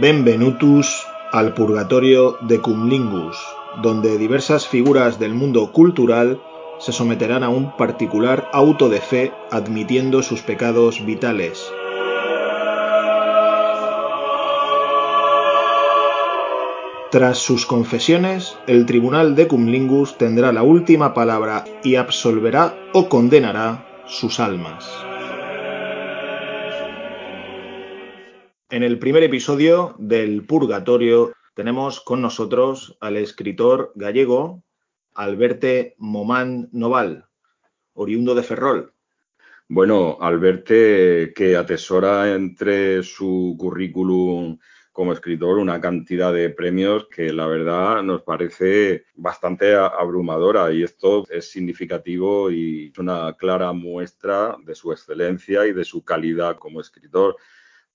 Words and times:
Benvenutus 0.00 1.08
al 1.32 1.54
purgatorio 1.54 2.38
de 2.42 2.60
Cumlingus, 2.60 3.36
donde 3.82 4.16
diversas 4.16 4.68
figuras 4.68 5.18
del 5.18 5.34
mundo 5.34 5.72
cultural 5.72 6.40
se 6.78 6.92
someterán 6.92 7.42
a 7.42 7.48
un 7.48 7.76
particular 7.76 8.48
auto 8.52 8.88
de 8.88 9.00
fe 9.00 9.32
admitiendo 9.50 10.22
sus 10.22 10.42
pecados 10.42 11.04
vitales. 11.04 11.72
Tras 17.10 17.38
sus 17.38 17.66
confesiones, 17.66 18.56
el 18.68 18.86
tribunal 18.86 19.34
de 19.34 19.48
Cumlingus 19.48 20.16
tendrá 20.16 20.52
la 20.52 20.62
última 20.62 21.12
palabra 21.12 21.64
y 21.82 21.96
absolverá 21.96 22.76
o 22.92 23.08
condenará 23.08 23.84
sus 24.06 24.38
almas. 24.38 25.07
En 28.70 28.82
el 28.82 28.98
primer 28.98 29.22
episodio 29.22 29.94
del 29.98 30.44
Purgatorio 30.44 31.32
tenemos 31.54 32.02
con 32.02 32.20
nosotros 32.20 32.98
al 33.00 33.16
escritor 33.16 33.92
gallego 33.94 34.62
Alberte 35.14 35.94
Momán 35.96 36.68
Noval, 36.72 37.24
oriundo 37.94 38.34
de 38.34 38.42
Ferrol. 38.42 38.92
Bueno, 39.68 40.18
Alberte 40.20 41.32
que 41.34 41.56
atesora 41.56 42.34
entre 42.34 43.02
su 43.02 43.56
currículum 43.58 44.58
como 44.92 45.14
escritor 45.14 45.56
una 45.56 45.80
cantidad 45.80 46.30
de 46.30 46.50
premios 46.50 47.08
que 47.08 47.32
la 47.32 47.46
verdad 47.46 48.02
nos 48.02 48.20
parece 48.20 49.06
bastante 49.14 49.74
abrumadora 49.76 50.70
y 50.74 50.82
esto 50.82 51.26
es 51.30 51.50
significativo 51.50 52.50
y 52.50 52.90
es 52.92 52.98
una 52.98 53.32
clara 53.32 53.72
muestra 53.72 54.58
de 54.62 54.74
su 54.74 54.92
excelencia 54.92 55.66
y 55.66 55.72
de 55.72 55.84
su 55.84 56.04
calidad 56.04 56.58
como 56.58 56.82
escritor 56.82 57.38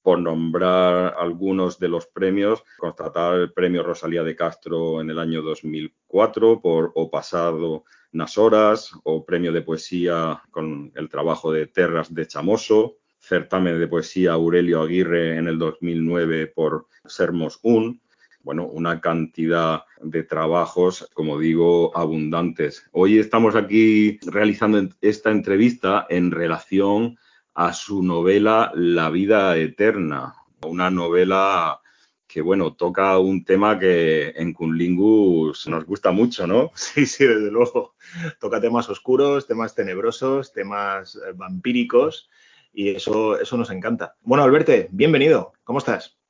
por 0.03 0.19
nombrar 0.19 1.15
algunos 1.17 1.79
de 1.79 1.87
los 1.87 2.05
premios, 2.05 2.63
constatar 2.77 3.35
el 3.35 3.53
premio 3.53 3.83
Rosalía 3.83 4.21
de 4.21 4.35
Castro 4.35 5.01
en 5.01 5.09
el 5.09 5.17
año 5.17 5.41
2004 5.41 6.61
por 6.61 6.91
O 6.93 7.09
Pasado 7.09 7.85
nas 8.11 8.37
Horas, 8.37 8.91
o 9.03 9.25
premio 9.25 9.51
de 9.51 9.63
poesía 9.63 10.43
con 10.51 10.91
el 10.93 11.09
trabajo 11.09 11.51
de 11.51 11.65
Terras 11.65 12.13
de 12.13 12.27
Chamoso, 12.27 12.97
certamen 13.17 13.79
de 13.79 13.87
poesía 13.87 14.33
Aurelio 14.33 14.81
Aguirre 14.81 15.37
en 15.37 15.47
el 15.47 15.57
2009 15.57 16.47
por 16.47 16.87
Sermos 17.05 17.59
Un. 17.63 18.01
Bueno, 18.43 18.67
una 18.67 18.99
cantidad 18.99 19.85
de 20.01 20.23
trabajos, 20.23 21.09
como 21.13 21.39
digo, 21.39 21.95
abundantes. 21.97 22.85
Hoy 22.91 23.17
estamos 23.17 23.55
aquí 23.55 24.19
realizando 24.25 24.89
esta 24.99 25.31
entrevista 25.31 26.05
en 26.09 26.29
relación 26.29 27.17
a 27.53 27.73
su 27.73 28.01
novela 28.03 28.71
La 28.75 29.09
vida 29.09 29.57
eterna, 29.57 30.35
una 30.61 30.89
novela 30.89 31.79
que, 32.27 32.41
bueno, 32.41 32.73
toca 32.73 33.19
un 33.19 33.45
tema 33.45 33.77
que 33.77 34.29
en 34.35 34.53
Kunlingus 34.53 35.67
nos 35.67 35.85
gusta 35.85 36.11
mucho, 36.11 36.47
¿no? 36.47 36.71
Sí, 36.75 37.05
sí, 37.05 37.25
desde 37.25 37.51
luego. 37.51 37.95
Toca 38.39 38.59
temas 38.59 38.89
oscuros, 38.89 39.45
temas 39.45 39.75
tenebrosos, 39.75 40.51
temas 40.51 41.15
eh, 41.15 41.33
vampíricos 41.35 42.29
y 42.73 42.89
eso, 42.89 43.39
eso 43.39 43.55
nos 43.55 43.69
encanta. 43.69 44.15
Bueno, 44.21 44.43
Alberto, 44.43 44.73
bienvenido. 44.89 45.53
¿Cómo 45.63 45.77
estás? 45.77 46.22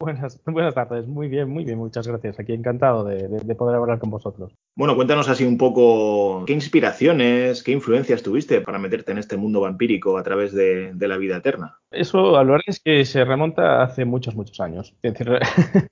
Buenas, 0.00 0.40
buenas 0.46 0.74
tardes, 0.74 1.06
muy 1.06 1.28
bien, 1.28 1.50
muy 1.50 1.62
bien, 1.62 1.76
muchas 1.76 2.08
gracias. 2.08 2.40
Aquí 2.40 2.54
encantado 2.54 3.04
de, 3.04 3.54
poder 3.54 3.76
hablar 3.76 3.98
con 3.98 4.08
vosotros. 4.08 4.52
Bueno, 4.74 4.96
cuéntanos 4.96 5.28
así 5.28 5.44
un 5.44 5.58
poco 5.58 6.44
qué 6.46 6.54
inspiraciones, 6.54 7.62
qué 7.62 7.72
influencias 7.72 8.22
tuviste 8.22 8.62
para 8.62 8.78
meterte 8.78 9.12
en 9.12 9.18
este 9.18 9.36
mundo 9.36 9.60
vampírico 9.60 10.16
a 10.16 10.22
través 10.22 10.54
de, 10.54 10.94
la 10.98 11.18
vida 11.18 11.36
eterna. 11.36 11.78
Eso, 11.90 12.38
a 12.38 12.44
lo 12.44 12.52
verdad 12.52 12.64
es 12.68 12.80
que 12.80 13.04
se 13.04 13.24
remonta 13.24 13.82
hace 13.82 14.06
muchos, 14.06 14.34
muchos 14.34 14.58
años. 14.60 14.94
Es 15.02 15.12
decir, 15.12 15.38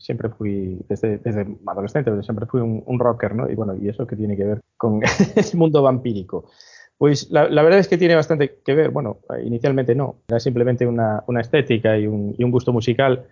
siempre 0.00 0.28
fui, 0.28 0.78
desde, 0.88 1.18
adolescente, 1.66 2.10
siempre 2.22 2.46
fui 2.46 2.60
un, 2.60 2.82
un, 2.84 2.98
rocker, 2.98 3.34
¿no? 3.34 3.50
Y 3.50 3.54
bueno, 3.54 3.74
y 3.80 3.88
eso 3.88 4.06
que 4.06 4.16
tiene 4.16 4.36
que 4.36 4.44
ver 4.44 4.60
con 4.76 5.00
el 5.36 5.58
mundo 5.58 5.80
vampírico. 5.80 6.50
Pues 6.98 7.30
la, 7.30 7.46
verdad 7.62 7.78
es 7.78 7.88
que 7.88 7.98
tiene 7.98 8.14
bastante 8.14 8.60
que 8.64 8.74
ver. 8.74 8.90
Bueno, 8.90 9.18
inicialmente 9.44 9.94
no, 9.94 10.22
era 10.28 10.40
simplemente 10.40 10.86
una, 10.86 11.22
estética 11.40 11.98
y 11.98 12.06
un, 12.06 12.50
gusto 12.50 12.72
musical. 12.72 13.26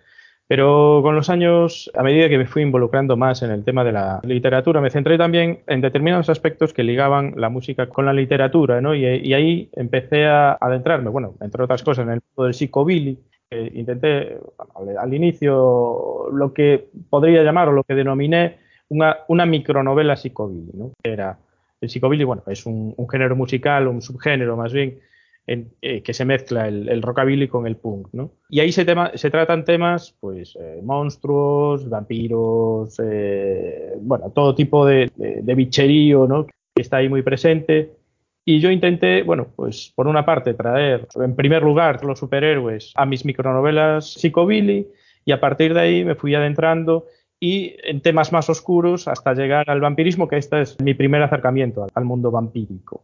Pero 0.47 0.99
con 1.01 1.15
los 1.15 1.29
años, 1.29 1.89
a 1.95 2.03
medida 2.03 2.29
que 2.29 2.37
me 2.37 2.45
fui 2.45 2.61
involucrando 2.61 3.17
más 3.17 3.41
en 3.41 3.49
el 3.49 3.63
tema 3.63 3.83
de 3.83 3.91
la 3.91 4.19
literatura, 4.23 4.79
me 4.79 4.91
centré 4.91 5.17
también 5.17 5.61
en 5.65 5.81
determinados 5.81 6.29
aspectos 6.29 6.71
que 6.71 6.83
ligaban 6.83 7.33
la 7.35 7.49
música 7.49 7.89
con 7.89 8.05
la 8.05 8.13
literatura, 8.13 8.79
¿no? 8.79 8.93
Y, 8.93 9.05
ahí 9.33 9.69
empecé 9.73 10.27
a 10.27 10.55
adentrarme, 10.61 11.09
bueno, 11.09 11.33
entre 11.41 11.63
otras 11.63 11.81
cosas, 11.81 12.05
en 12.05 12.13
el 12.13 12.21
mundo 12.21 12.45
del 12.45 12.53
psicobilly. 12.53 13.17
intenté 13.73 14.37
al, 14.99 15.13
inicio 15.13 16.27
lo 16.31 16.53
que 16.53 16.89
podría 17.09 17.41
llamar 17.43 17.69
o 17.69 17.71
lo 17.71 17.83
que 17.83 17.95
denominé 17.95 18.57
una, 18.89 19.45
micronovela 19.47 20.15
psicobilly, 20.15 20.71
¿no? 20.73 20.91
Era 21.03 21.39
el 21.81 21.89
psicobilly, 21.89 22.23
bueno, 22.23 22.43
es 22.45 22.67
un, 22.67 22.93
género 23.09 23.35
musical, 23.35 23.87
un 23.87 24.03
subgénero 24.03 24.55
más 24.55 24.71
bien, 24.73 24.99
eh, 25.47 26.01
que 26.01 26.13
se 26.15 26.25
mezcla 26.25 26.67
el, 26.67 27.01
rockabilly 27.03 27.47
con 27.47 27.67
el 27.67 27.75
punk, 27.75 28.07
¿no? 28.13 28.31
Y 28.49 28.61
ahí 28.61 28.71
se, 28.71 28.83
se 29.13 29.29
tratan 29.29 29.63
temas, 29.63 30.15
pues, 30.19 30.57
eh, 30.59 30.79
monstruos, 30.83 31.87
vampiros, 31.87 32.99
eh, 33.03 33.93
bueno, 34.01 34.31
todo 34.31 34.55
tipo 34.55 34.87
de, 34.87 35.11
bicherío, 35.55 36.25
¿no? 36.27 36.47
Que 36.47 36.81
está 36.81 36.97
ahí 36.97 37.09
muy 37.09 37.21
presente. 37.21 37.91
Y 38.43 38.59
yo 38.59 38.71
intenté, 38.71 39.21
bueno, 39.21 39.47
pues 39.55 39.93
por 39.95 40.07
una 40.07 40.25
parte 40.25 40.55
traer 40.55 41.07
en 41.15 41.35
primer 41.35 41.61
lugar 41.61 42.03
los 42.03 42.17
superhéroes 42.17 42.91
a 42.95 43.05
mis 43.05 43.23
micronovelas 43.23 44.13
psicobilly 44.13 44.87
y 45.25 45.31
a 45.31 45.39
partir 45.39 45.75
de 45.75 45.79
ahí 45.79 46.05
me 46.05 46.15
fui 46.15 46.33
adentrando 46.33 47.05
y 47.39 47.75
en 47.83 48.01
temas 48.01 48.31
más 48.31 48.49
oscuros 48.49 49.07
hasta 49.07 49.33
llegar 49.33 49.69
al 49.69 49.81
vampirismo, 49.81 50.27
que 50.27 50.37
este 50.37 50.61
es 50.61 50.79
mi 50.81 50.95
primer 50.95 51.21
acercamiento 51.21 51.85
al 51.93 52.05
mundo 52.05 52.31
vampírico. 52.31 53.03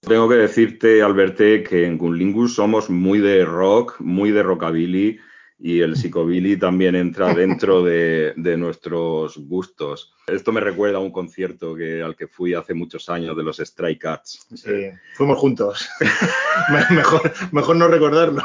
Tengo 0.00 0.28
que 0.28 0.36
decirte, 0.36 1.02
Alberté, 1.02 1.62
que 1.62 1.86
en 1.86 1.98
Gunlingus 1.98 2.54
somos 2.54 2.88
muy 2.88 3.18
de 3.18 3.44
rock, 3.44 4.00
muy 4.00 4.30
de 4.30 4.42
rockabilly 4.42 5.20
y 5.58 5.80
el 5.80 5.94
psicobilly 5.94 6.56
también 6.56 6.94
entra 6.94 7.34
dentro 7.34 7.84
de, 7.84 8.32
nuestros 8.56 9.36
gustos. 9.36 10.14
Esto 10.26 10.52
me 10.52 10.60
recuerda 10.60 10.96
a 10.96 11.00
un 11.00 11.12
concierto 11.12 11.74
que, 11.74 12.02
al 12.02 12.16
que 12.16 12.28
fui 12.28 12.54
hace 12.54 12.72
muchos 12.72 13.10
años 13.10 13.36
de 13.36 13.42
los 13.42 13.58
Stray 13.58 13.98
Cats. 13.98 14.46
Sí, 14.54 14.90
fuimos 15.14 15.38
juntos. 15.38 15.86
mejor, 16.90 17.32
mejor 17.52 17.76
no 17.76 17.88
recordarlo. 17.88 18.42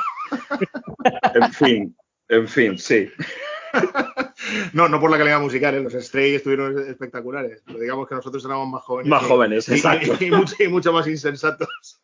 en 1.34 1.54
fin, 1.54 1.98
en 2.28 2.48
fin, 2.48 2.78
sí. 2.78 3.10
no, 4.74 4.88
no 4.88 5.00
por 5.00 5.12
la 5.12 5.18
calidad 5.18 5.40
musical, 5.40 5.76
¿eh? 5.76 5.82
los 5.82 5.94
Stray 5.94 6.36
estuvieron 6.36 6.78
espectaculares, 6.88 7.62
pero 7.66 7.80
digamos 7.80 8.08
que 8.08 8.16
nosotros 8.16 8.44
éramos 8.46 8.70
más 8.70 8.84
jóvenes. 8.84 9.10
Más 9.10 9.24
jóvenes, 9.24 9.70
exacto. 9.70 10.14
Y, 10.24 10.68
mucho, 10.68 10.94
más 10.94 11.08
insensatos. 11.08 12.00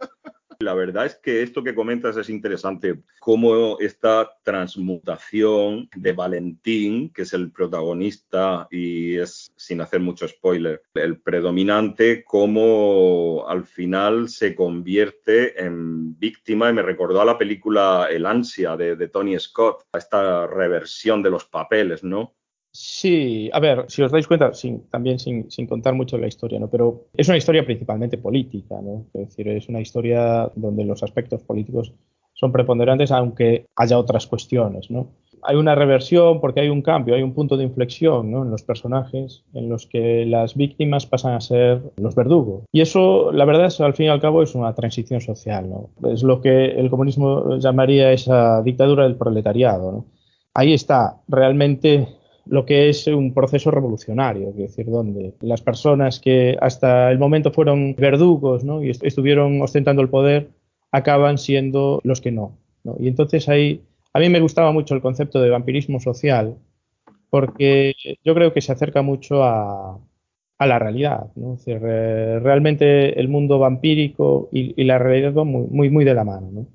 La 0.61 0.73
verdad 0.73 1.07
es 1.07 1.16
que 1.16 1.41
esto 1.41 1.63
que 1.63 1.73
comentas 1.73 2.17
es 2.17 2.29
interesante, 2.29 3.01
cómo 3.19 3.79
esta 3.79 4.31
transmutación 4.44 5.89
de 5.95 6.13
Valentín, 6.13 7.11
que 7.11 7.23
es 7.23 7.33
el 7.33 7.51
protagonista 7.51 8.67
y 8.69 9.17
es, 9.17 9.51
sin 9.55 9.81
hacer 9.81 9.99
mucho 10.01 10.27
spoiler, 10.27 10.83
el 10.94 11.19
predominante, 11.19 12.23
cómo 12.23 13.45
al 13.47 13.66
final 13.66 14.29
se 14.29 14.55
convierte 14.55 15.63
en 15.63 16.17
víctima, 16.19 16.69
y 16.69 16.73
me 16.73 16.83
recordó 16.83 17.22
a 17.22 17.25
la 17.25 17.38
película 17.38 18.07
El 18.09 18.25
ansia 18.25 18.78
de, 18.78 18.95
de 18.95 19.07
Tony 19.07 19.38
Scott, 19.39 19.83
esta 19.93 20.45
reversión 20.47 21.23
de 21.23 21.31
los 21.31 21.45
papeles, 21.45 22.03
¿no? 22.03 22.35
Sí, 22.73 23.49
a 23.51 23.59
ver, 23.59 23.85
si 23.89 24.01
os 24.01 24.11
dais 24.11 24.27
cuenta, 24.27 24.51
también 24.89 25.19
sin, 25.19 25.67
contar 25.67 25.93
mucho 25.93 26.17
la 26.17 26.28
historia, 26.28 26.57
¿no? 26.57 26.69
Pero 26.69 27.07
es 27.13 27.28
una 27.28 27.37
historia 27.37 27.66
principalmente 27.66 28.17
política, 28.17 28.79
¿no? 28.81 29.07
Es 29.13 29.29
decir, 29.29 29.49
es 29.49 29.67
una 29.67 29.81
historia 29.81 30.49
donde 30.55 30.85
los 30.85 31.03
aspectos 31.03 31.43
políticos 31.43 31.93
son 32.34 32.53
preponderantes, 32.53 33.11
aunque 33.11 33.66
haya 33.75 33.99
otras 33.99 34.25
cuestiones, 34.25 34.90
¿no? 34.90 35.09
Hay 35.43 35.57
una 35.57 35.75
reversión 35.75 36.40
porque 36.40 36.61
hay 36.61 36.69
un 36.69 36.81
cambio, 36.81 37.16
hay 37.16 37.23
un 37.23 37.34
punto 37.34 37.57
de 37.57 37.63
inflexión 37.63 38.29
¿no? 38.29 38.43
en 38.43 38.51
los 38.51 38.61
personajes 38.61 39.43
en 39.55 39.69
los 39.69 39.87
que 39.87 40.23
las 40.28 40.55
víctimas 40.55 41.07
pasan 41.07 41.34
a 41.34 41.41
ser 41.41 41.81
los 41.97 42.13
verdugos. 42.13 42.66
Y 42.72 42.81
eso, 42.81 43.31
la 43.31 43.46
verdad, 43.46 43.66
es, 43.66 43.81
al 43.81 43.96
fin 43.96 44.05
y 44.05 44.09
al 44.09 44.22
cabo, 44.22 44.43
es 44.43 44.53
una 44.53 44.75
transición 44.75 45.19
social, 45.19 45.67
¿no? 45.67 45.90
Es 46.09 46.22
lo 46.23 46.41
que 46.41 46.66
el 46.67 46.90
comunismo 46.90 47.57
llamaría 47.57 48.13
esa 48.13 48.61
dictadura 48.61 49.03
del 49.03 49.16
proletariado, 49.17 49.91
¿no? 49.91 50.05
Ahí 50.53 50.73
está 50.73 51.22
realmente 51.28 52.07
lo 52.46 52.66
que 52.66 52.90
es 52.90 53.08
un 53.08 53.34
proceso 53.34 53.72
revolucionario, 53.72 54.49
es 54.49 54.58
decir, 54.58 54.88
donde 54.88 55.34
las 55.41 55.61
personas 55.61 56.20
que 56.20 56.58
hasta 56.59 57.11
el 57.11 57.20
momento 57.20 57.52
fueron 57.52 57.96
verdugos 57.96 58.64
¿no? 58.64 58.84
y 58.84 58.90
estuvieron 58.90 59.61
ostentando 59.61 60.02
el 60.02 60.09
poder 60.09 60.49
acaban 60.91 61.38
siendo 61.38 62.02
los 62.03 62.20
que 62.22 62.32
no, 62.32 62.58
Y 62.99 63.08
entonces 63.08 63.47
ahí 63.47 63.82
a 64.14 64.20
mí 64.20 64.29
me 64.29 64.41
gustaba 64.41 64.72
mucho 64.72 64.93
el 64.93 65.02
concepto 65.02 65.40
de 65.40 65.49
vampirismo 65.49 65.99
social 65.99 66.58
porque 67.29 67.96
yo 68.26 68.35
creo 68.35 68.53
que 68.53 68.61
se 68.61 68.73
acerca 68.73 69.02
mucho 69.02 69.44
a, 69.44 69.99
la 70.59 70.78
realidad. 70.78 71.32
¿no? 71.35 71.58
realmente 71.66 73.20
el 73.20 73.29
mundo 73.29 73.58
vampírico 73.58 74.49
y, 74.52 74.84
la 74.84 74.99
realidad 74.99 75.34
van 75.34 75.47
muy, 75.47 75.67
muy, 75.67 75.90
muy 75.90 76.05
de 76.05 76.14
la 76.14 76.23
mano. 76.23 76.49
¿no? 76.52 76.67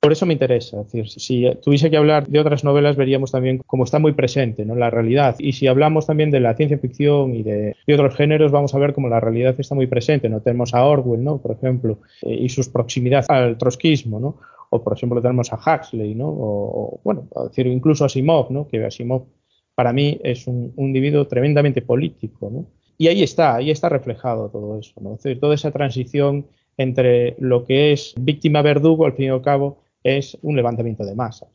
Por 0.00 0.12
eso 0.12 0.24
me 0.24 0.32
interesa. 0.32 0.82
Si 1.04 1.44
tuviese 1.62 1.90
que 1.90 1.98
hablar 1.98 2.26
de 2.26 2.40
otras 2.40 2.64
novelas, 2.64 2.96
veríamos 2.96 3.32
también 3.32 3.60
cómo 3.66 3.84
está 3.84 3.98
muy 3.98 4.12
presente 4.12 4.64
¿no? 4.64 4.74
la 4.74 4.88
realidad. 4.88 5.36
Y 5.38 5.52
si 5.52 5.66
hablamos 5.66 6.06
también 6.06 6.30
de 6.30 6.40
la 6.40 6.54
ciencia 6.54 6.78
ficción 6.78 7.34
y 7.34 7.42
de, 7.42 7.76
otros 7.92 8.16
géneros, 8.16 8.50
vamos 8.50 8.74
a 8.74 8.78
ver 8.78 8.94
cómo 8.94 9.08
la 9.10 9.20
realidad 9.20 9.54
está 9.58 9.74
muy 9.74 9.86
presente. 9.86 10.30
¿no? 10.30 10.40
Tenemos 10.40 10.72
a 10.72 10.86
Orwell, 10.86 11.22
¿no? 11.22 11.36
por 11.36 11.52
ejemplo, 11.52 11.98
eh, 12.22 12.34
y 12.34 12.48
sus 12.48 12.70
proximidades 12.70 13.28
al 13.28 13.58
trotskismo, 13.58 14.18
¿no? 14.18 14.38
o 14.70 14.82
por 14.82 14.96
ejemplo 14.96 15.20
tenemos 15.20 15.52
a 15.52 15.56
Huxley, 15.56 16.14
¿no? 16.14 16.28
o, 16.28 17.00
bueno, 17.04 17.28
decir, 17.48 17.66
incluso 17.66 18.04
a 18.04 18.06
Asimov, 18.06 18.50
¿no? 18.50 18.68
que 18.68 18.82
Asimov 18.82 19.26
para 19.74 19.92
mí 19.92 20.18
es 20.24 20.46
un, 20.46 20.72
individuo 20.78 21.26
tremendamente 21.26 21.82
político. 21.82 22.48
¿no? 22.50 22.64
Y 22.96 23.08
ahí 23.08 23.22
está, 23.22 23.56
ahí 23.56 23.70
está 23.70 23.90
reflejado 23.90 24.48
todo 24.48 24.78
eso. 24.78 24.94
¿no? 25.02 25.18
Es 25.22 25.38
toda 25.40 25.54
esa 25.54 25.70
transición 25.72 26.46
entre 26.78 27.36
lo 27.38 27.66
que 27.66 27.92
es 27.92 28.14
víctima 28.18 28.62
verdugo, 28.62 29.04
al 29.04 29.12
fin 29.12 29.26
y 29.26 29.28
al 29.28 29.42
cabo, 29.42 29.82
es 30.02 30.38
un 30.42 30.56
levantamiento 30.56 31.04
de 31.04 31.14
masas, 31.14 31.48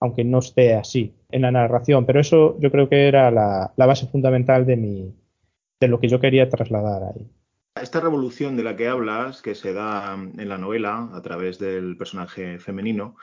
aunque 0.00 0.24
no 0.24 0.38
esté 0.38 0.74
así 0.74 1.14
en 1.30 1.42
la 1.42 1.50
narración. 1.50 2.06
Pero 2.06 2.20
eso 2.20 2.56
yo 2.60 2.70
creo 2.70 2.88
que 2.88 3.08
era 3.08 3.30
la, 3.30 3.72
base 3.76 4.06
fundamental 4.06 4.66
de, 4.66 4.76
mi, 4.76 5.14
de 5.80 5.88
lo 5.88 6.00
que 6.00 6.08
yo 6.08 6.20
quería 6.20 6.48
trasladar 6.48 7.02
ahí. 7.02 7.26
Esta 7.80 8.00
revolución 8.00 8.56
de 8.56 8.64
la 8.64 8.76
que 8.76 8.88
hablas, 8.88 9.40
que 9.40 9.54
se 9.54 9.72
da 9.72 10.14
en 10.14 10.48
la 10.48 10.58
novela 10.58 11.10
a 11.12 11.22
través 11.22 11.60
del 11.60 11.96
personaje 11.96 12.58
femenino, 12.58 13.14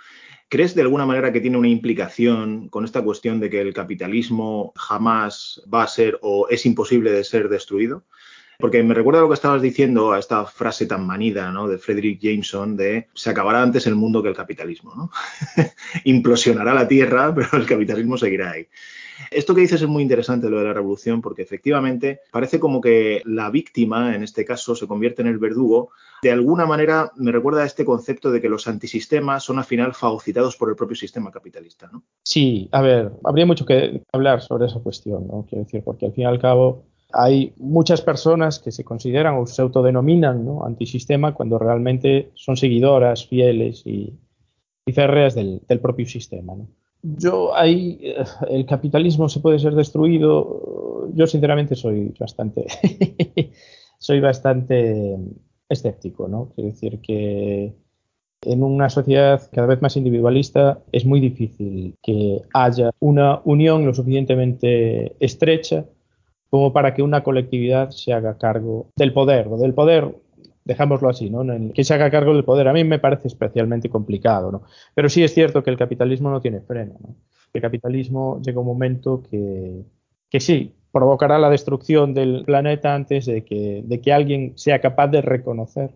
¿crees 0.47 0.75
de 0.75 0.81
alguna 0.81 1.05
manera 1.05 1.33
que 1.33 1.41
tiene 1.41 1.57
una 1.57 1.67
implicación 1.67 2.69
con 2.69 2.85
esta 2.85 3.03
cuestión 3.03 3.41
de 3.41 3.49
que 3.49 3.59
el 3.59 3.73
capitalismo 3.73 4.71
jamás 4.77 5.61
va 5.73 5.83
a 5.83 5.87
ser 5.87 6.19
o 6.21 6.47
es 6.49 6.65
imposible 6.65 7.11
de 7.11 7.25
ser 7.25 7.49
destruido? 7.49 8.05
Porque 8.59 8.83
me 8.83 8.93
recuerda 8.93 9.21
lo 9.21 9.27
que 9.27 9.33
estabas 9.33 9.61
diciendo 9.61 10.13
a 10.13 10.19
esta 10.19 10.45
frase 10.45 10.85
tan 10.85 11.05
manida 11.05 11.51
¿no? 11.51 11.67
de 11.67 11.77
Frederick 11.77 12.19
Jameson 12.21 12.75
de 12.75 13.07
se 13.13 13.29
acabará 13.29 13.61
antes 13.61 13.87
el 13.87 13.95
mundo 13.95 14.21
que 14.21 14.29
el 14.29 14.35
capitalismo. 14.35 14.93
¿no? 14.95 15.11
Implosionará 16.05 16.73
la 16.73 16.87
Tierra, 16.87 17.33
pero 17.35 17.49
el 17.53 17.65
capitalismo 17.65 18.17
seguirá 18.17 18.51
ahí. 18.51 18.67
Esto 19.31 19.55
que 19.55 19.61
dices 19.61 19.81
es 19.81 19.87
muy 19.87 20.03
interesante, 20.03 20.49
lo 20.49 20.59
de 20.59 20.65
la 20.65 20.73
revolución, 20.73 21.21
porque 21.21 21.41
efectivamente 21.41 22.19
parece 22.31 22.59
como 22.59 22.81
que 22.81 23.21
la 23.25 23.49
víctima, 23.49 24.15
en 24.15 24.23
este 24.23 24.45
caso, 24.45 24.75
se 24.75 24.87
convierte 24.87 25.21
en 25.21 25.29
el 25.29 25.37
verdugo. 25.37 25.89
De 26.21 26.31
alguna 26.31 26.65
manera 26.65 27.11
me 27.15 27.31
recuerda 27.31 27.63
a 27.63 27.65
este 27.65 27.85
concepto 27.85 28.31
de 28.31 28.41
que 28.41 28.49
los 28.49 28.67
antisistemas 28.67 29.43
son 29.43 29.57
al 29.57 29.65
final 29.65 29.93
fagocitados 29.93 30.57
por 30.57 30.69
el 30.69 30.75
propio 30.75 30.95
sistema 30.95 31.31
capitalista, 31.31 31.89
¿no? 31.91 32.03
Sí, 32.23 32.67
a 32.71 32.81
ver, 32.81 33.11
habría 33.23 33.45
mucho 33.45 33.65
que 33.65 34.01
hablar 34.11 34.41
sobre 34.41 34.65
esa 34.65 34.79
cuestión, 34.79 35.27
¿no? 35.27 35.45
Quiero 35.47 35.63
decir, 35.63 35.81
porque 35.83 36.05
al 36.05 36.13
fin 36.13 36.23
y 36.23 36.27
al 36.27 36.39
cabo 36.39 36.83
hay 37.17 37.53
muchas 37.57 38.01
personas 38.01 38.59
que 38.59 38.73
se 38.73 38.83
consideran 38.83 39.37
o 39.37 39.47
se 39.47 39.61
autodenominan 39.61 40.43
¿no? 40.43 40.65
antisistema 40.65 41.33
cuando 41.33 41.57
realmente 41.57 42.31
son 42.33 42.57
seguidoras 42.57 43.25
fieles 43.25 43.83
y, 43.85 44.13
férreas 44.93 45.33
del, 45.33 45.61
propio 45.81 46.05
sistema. 46.05 46.53
Yo 47.01 47.55
ahí, 47.55 47.99
eh, 48.01 48.23
el 48.49 48.65
capitalismo 48.65 49.29
se 49.29 49.39
puede 49.39 49.57
ser 49.59 49.73
destruido. 49.73 51.09
Yo 51.13 51.25
sinceramente 51.25 51.75
soy 51.75 52.13
bastante, 52.19 52.65
soy 53.97 54.19
bastante 54.19 55.17
escéptico, 55.69 56.27
¿no? 56.27 56.51
Quiero 56.53 56.69
decir 56.69 56.99
que 56.99 57.73
en 58.41 58.61
una 58.61 58.89
sociedad 58.89 59.41
cada 59.51 59.67
vez 59.67 59.81
más 59.81 59.97
individualista 59.97 60.83
es 60.91 61.05
muy 61.05 61.19
difícil 61.19 61.95
que 62.03 62.41
haya 62.53 62.91
una 62.99 63.41
unión 63.43 63.85
lo 63.85 63.93
suficientemente 63.93 65.15
estrecha 65.19 65.85
como 66.55 66.71
para 66.71 66.93
que 66.93 67.01
una 67.03 67.21
colectividad 67.21 67.89
se 67.89 68.13
haga 68.13 68.37
cargo 68.37 68.87
del 68.95 69.11
poder, 69.11 69.49
o 69.49 69.57
del 69.57 69.73
poder, 69.73 70.15
dejámoslo 70.63 71.09
así, 71.09 71.29
¿no? 71.29 71.43
Que 71.73 71.83
se 71.83 71.93
haga 71.93 72.09
cargo 72.09 72.33
del 72.33 72.45
poder. 72.45 72.69
A 72.69 72.73
mí 72.73 72.85
me 72.85 72.97
parece 72.97 73.27
especialmente 73.27 73.89
complicado, 73.89 74.53
¿no? 74.53 74.61
Pero 74.93 75.09
sí 75.09 75.21
es 75.21 75.33
cierto 75.33 75.61
que 75.61 75.69
el 75.69 75.77
capitalismo 75.77 76.29
no 76.29 76.39
tiene 76.39 76.61
freno, 76.61 76.95
¿no? 77.01 77.13
El 77.53 77.61
capitalismo 77.61 78.41
llega 78.41 78.61
un 78.61 78.67
momento 78.67 79.21
que, 79.29 79.83
que 80.29 80.39
sí, 80.39 80.73
provocará 80.93 81.39
la 81.39 81.49
destrucción 81.49 82.13
del 82.13 82.45
planeta 82.45 82.95
antes 82.95 83.25
de 83.25 83.43
que, 83.43 83.83
de 83.85 83.99
que 83.99 84.13
alguien 84.13 84.53
sea 84.55 84.79
capaz 84.79 85.09
de 85.09 85.21
reconocer 85.21 85.91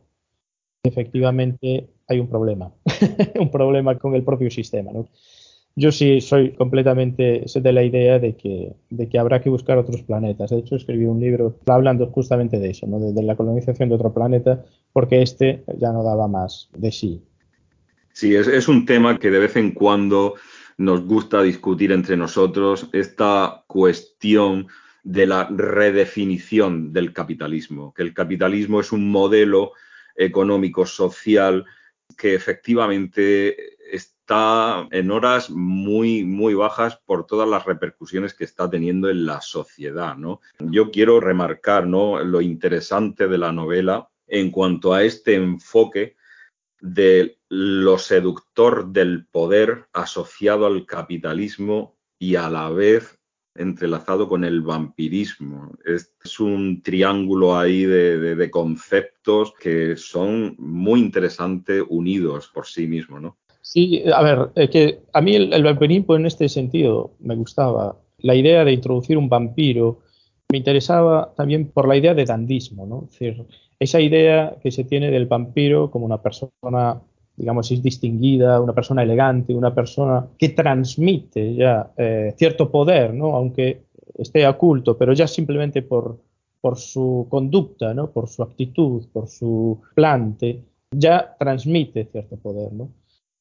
que 0.83 0.89
efectivamente 0.89 1.87
hay 2.05 2.19
un 2.19 2.27
problema, 2.27 2.73
un 3.39 3.49
problema 3.49 3.97
con 3.97 4.13
el 4.13 4.25
propio 4.25 4.51
sistema, 4.51 4.91
¿no? 4.91 5.07
Yo 5.75 5.91
sí 5.91 6.21
soy 6.21 6.51
completamente 6.53 7.45
de 7.53 7.73
la 7.73 7.83
idea 7.83 8.19
de 8.19 8.35
que, 8.35 8.73
de 8.89 9.07
que 9.07 9.19
habrá 9.19 9.41
que 9.41 9.49
buscar 9.49 9.77
otros 9.77 10.01
planetas. 10.01 10.49
De 10.49 10.59
hecho, 10.59 10.75
escribí 10.75 11.05
un 11.05 11.19
libro 11.19 11.55
hablando 11.67 12.07
justamente 12.07 12.59
de 12.59 12.71
eso, 12.71 12.87
¿no? 12.87 12.99
de, 12.99 13.23
la 13.23 13.35
colonización 13.35 13.89
de 13.89 13.95
otro 13.95 14.13
planeta, 14.13 14.65
porque 14.91 15.21
este 15.21 15.63
ya 15.77 15.91
no 15.91 16.03
daba 16.03 16.27
más 16.27 16.69
de 16.75 16.91
sí. 16.91 17.21
Sí, 18.11 18.35
es, 18.35 18.47
es 18.47 18.67
un 18.67 18.85
tema 18.85 19.17
que 19.17 19.31
de 19.31 19.39
vez 19.39 19.55
en 19.55 19.71
cuando 19.71 20.35
nos 20.77 21.05
gusta 21.05 21.41
discutir 21.43 21.91
entre 21.91 22.17
nosotros, 22.17 22.87
esta 22.93 23.63
cuestión 23.67 24.67
de 25.03 25.25
la 25.25 25.47
redefinición 25.49 26.93
del 26.93 27.13
capitalismo, 27.13 27.93
que 27.93 28.03
el 28.03 28.13
capitalismo 28.13 28.79
es 28.79 28.91
un 28.91 29.09
modelo 29.09 29.73
económico 30.15 30.85
social 30.85 31.65
que 32.17 32.35
efectivamente 32.35 33.77
está 34.29 34.87
en 34.91 35.09
horas 35.09 35.49
muy, 35.49 36.23
muy 36.23 36.53
bajas 36.53 36.99
por 37.03 37.25
todas 37.25 37.49
las 37.49 37.65
repercusiones 37.65 38.35
que 38.35 38.43
está 38.43 38.69
teniendo 38.69 39.09
en 39.09 39.25
la 39.25 39.41
sociedad, 39.41 40.15
¿no? 40.17 40.39
Yo 40.59 40.91
quiero 40.91 41.19
remarcar, 41.19 41.87
¿no? 41.87 42.23
Lo 42.23 42.39
interesante 42.39 43.27
de 43.27 43.39
la 43.39 43.51
novela 43.51 44.07
en 44.27 44.51
cuanto 44.51 44.93
a 44.93 45.03
este 45.03 45.33
enfoque 45.33 46.15
de 46.79 47.39
lo 47.49 47.97
seductor 47.97 48.89
del 48.89 49.25
poder 49.25 49.87
asociado 49.93 50.67
al 50.67 50.85
capitalismo 50.85 51.97
y 52.19 52.35
a 52.35 52.51
la 52.51 52.69
vez 52.69 53.17
entrelazado 53.55 54.29
con 54.29 54.43
el 54.43 54.61
vampirismo. 54.61 55.75
Es, 55.83 56.39
un 56.39 56.83
triángulo 56.83 57.57
ahí 57.57 57.83
de, 57.83 58.51
conceptos 58.51 59.55
que 59.59 59.97
son 59.97 60.55
muy 60.59 60.99
interesantes 60.99 61.83
unidos 61.89 62.51
por 62.53 62.67
sí 62.67 62.85
mismos, 62.85 63.23
¿no? 63.23 63.39
Sí, 63.71 64.03
a 64.11 64.23
ver, 64.23 64.69
que 64.69 65.01
a 65.13 65.21
mí 65.21 65.35
el, 65.35 65.63
vampirismo 65.63 66.15
en 66.15 66.25
este 66.25 66.49
sentido 66.49 67.11
me 67.19 67.35
gustaba. 67.35 67.97
La 68.17 68.33
idea 68.33 68.65
de 68.65 68.71
introducir 68.71 69.15
un 69.15 69.29
vampiro 69.29 69.99
me 70.51 70.57
interesaba 70.57 71.31
también 71.37 71.67
por 71.69 71.87
la 71.87 71.95
idea 71.95 72.15
de 72.15 72.25
dandismo, 72.25 72.87
¿no? 72.87 73.03
Es 73.05 73.11
decir, 73.11 73.45
esa 73.79 74.01
idea 74.01 74.57
que 74.59 74.71
se 74.71 74.85
tiene 74.85 75.11
del 75.11 75.27
vampiro 75.27 75.91
como 75.91 76.07
una 76.07 76.19
persona, 76.19 76.99
digamos, 77.35 77.69
distinguida, 77.83 78.59
una 78.59 78.73
persona 78.73 79.03
elegante, 79.03 79.53
una 79.53 79.75
persona 79.75 80.25
que 80.35 80.49
transmite 80.49 81.53
ya 81.53 81.91
eh, 81.95 82.33
cierto 82.37 82.71
poder, 82.71 83.13
¿no? 83.13 83.35
Aunque 83.35 83.83
esté 84.17 84.47
oculto, 84.47 84.97
pero 84.97 85.13
ya 85.13 85.27
simplemente 85.27 85.83
por, 85.83 86.17
por 86.59 86.75
su 86.79 87.27
conducta, 87.29 87.93
¿no? 87.93 88.09
Por 88.09 88.29
su 88.29 88.41
actitud, 88.41 89.05
por 89.13 89.27
su 89.27 89.79
plante, 89.93 90.63
ya 90.89 91.35
transmite 91.37 92.05
cierto 92.05 92.35
poder, 92.37 92.73
¿no? 92.73 92.89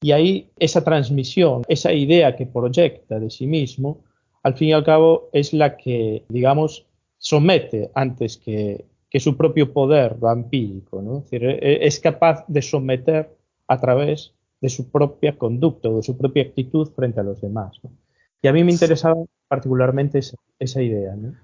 Y 0.00 0.12
ahí 0.12 0.50
esa 0.58 0.84
transmisión, 0.84 1.62
esa 1.68 1.92
idea 1.92 2.36
que 2.36 2.46
proyecta 2.46 3.18
de 3.18 3.30
sí 3.30 3.46
mismo, 3.46 4.04
al 4.42 4.54
fin 4.54 4.68
y 4.68 4.72
al 4.72 4.84
cabo 4.84 5.28
es 5.32 5.52
la 5.52 5.76
que, 5.76 6.24
digamos, 6.28 6.86
somete 7.18 7.90
antes 7.94 8.36
que, 8.36 8.84
su 9.18 9.36
propio 9.36 9.72
poder 9.72 10.14
vampírico. 10.14 11.02
¿no? 11.02 11.24
Es, 11.30 11.32
e, 11.32 11.86
es 11.86 11.98
capaz 11.98 12.44
de 12.46 12.62
someter 12.62 13.36
a 13.66 13.80
través 13.80 14.32
de 14.60 14.68
su 14.68 14.90
propia 14.90 15.36
conducta 15.36 15.88
o 15.88 15.96
de 15.96 16.02
su 16.02 16.16
propia 16.16 16.44
actitud 16.44 16.88
frente 16.94 17.18
a 17.20 17.24
los 17.24 17.40
demás. 17.40 17.80
Y 18.42 18.48
a 18.48 18.52
mí 18.52 18.62
me 18.62 18.72
interesaba 18.72 19.16
particularmente 19.48 20.20
esa, 20.58 20.82
idea 20.82 21.16
¿no? 21.16 21.34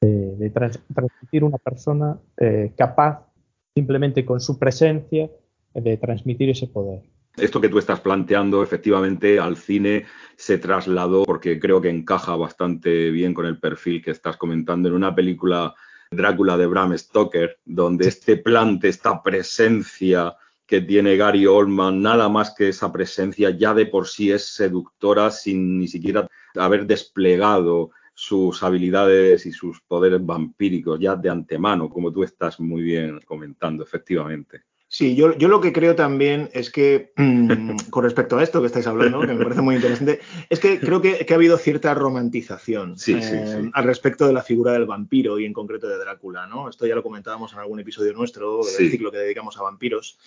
de, 0.00 0.50
transmitir 0.50 1.44
una 1.44 1.58
persona 1.58 2.18
eh, 2.38 2.72
capaz 2.76 3.26
simplemente 3.74 4.24
con 4.24 4.40
su 4.40 4.58
presencia 4.58 5.30
de 5.74 5.96
transmitir 5.96 6.50
ese 6.50 6.66
poder. 6.66 7.02
Esto 7.36 7.60
que 7.60 7.68
tú 7.68 7.78
estás 7.78 8.00
planteando, 8.00 8.62
efectivamente, 8.62 9.38
al 9.38 9.56
cine 9.56 10.06
se 10.36 10.58
trasladó 10.58 11.24
porque 11.24 11.60
creo 11.60 11.80
que 11.80 11.88
encaja 11.88 12.36
bastante 12.36 13.10
bien 13.10 13.32
con 13.32 13.46
el 13.46 13.58
perfil 13.58 14.02
que 14.02 14.10
estás 14.10 14.36
comentando 14.36 14.88
en 14.88 14.94
una 14.94 15.14
película 15.14 15.74
Drácula 16.10 16.56
de 16.56 16.66
Bram 16.66 16.96
Stoker, 16.98 17.60
donde 17.64 18.08
este 18.08 18.36
plante, 18.36 18.88
esta 18.88 19.22
presencia 19.22 20.34
que 20.66 20.80
tiene 20.80 21.16
Gary 21.16 21.46
Oldman, 21.46 22.02
nada 22.02 22.28
más 22.28 22.52
que 22.56 22.68
esa 22.68 22.92
presencia 22.92 23.50
ya 23.50 23.74
de 23.74 23.86
por 23.86 24.08
sí 24.08 24.30
es 24.30 24.54
seductora 24.54 25.30
sin 25.30 25.78
ni 25.78 25.88
siquiera 25.88 26.26
haber 26.56 26.86
desplegado 26.86 27.90
sus 28.14 28.62
habilidades 28.62 29.46
y 29.46 29.52
sus 29.52 29.80
poderes 29.80 30.24
vampíricos 30.24 30.98
ya 31.00 31.16
de 31.16 31.30
antemano, 31.30 31.88
como 31.88 32.12
tú 32.12 32.22
estás 32.22 32.60
muy 32.60 32.82
bien 32.82 33.20
comentando, 33.24 33.82
efectivamente. 33.82 34.64
Sí, 34.92 35.14
yo, 35.14 35.38
yo, 35.38 35.46
lo 35.46 35.60
que 35.60 35.72
creo 35.72 35.94
también 35.94 36.50
es 36.52 36.68
que, 36.68 37.12
mm, 37.16 37.76
con 37.90 38.02
respecto 38.02 38.36
a 38.36 38.42
esto 38.42 38.60
que 38.60 38.66
estáis 38.66 38.88
hablando, 38.88 39.20
que 39.20 39.34
me 39.34 39.44
parece 39.44 39.62
muy 39.62 39.76
interesante, 39.76 40.18
es 40.48 40.58
que 40.58 40.80
creo 40.80 41.00
que, 41.00 41.24
ha 41.30 41.34
habido 41.34 41.58
cierta 41.58 41.94
romantización 41.94 42.96
eh, 43.06 43.70
al 43.72 43.84
respecto 43.84 44.26
de 44.26 44.32
la 44.32 44.42
figura 44.42 44.72
del 44.72 44.86
vampiro 44.86 45.38
y 45.38 45.44
en 45.44 45.52
concreto 45.52 45.86
de 45.86 45.96
Drácula, 45.96 46.48
¿no? 46.48 46.68
Esto 46.68 46.86
ya 46.86 46.96
lo 46.96 47.04
comentábamos 47.04 47.52
en 47.52 47.60
algún 47.60 47.78
episodio 47.78 48.12
nuestro 48.14 48.62
del 48.64 48.90
ciclo 48.90 49.12
que 49.12 49.18
dedicamos 49.18 49.56
a 49.58 49.62
vampiros. 49.62 50.18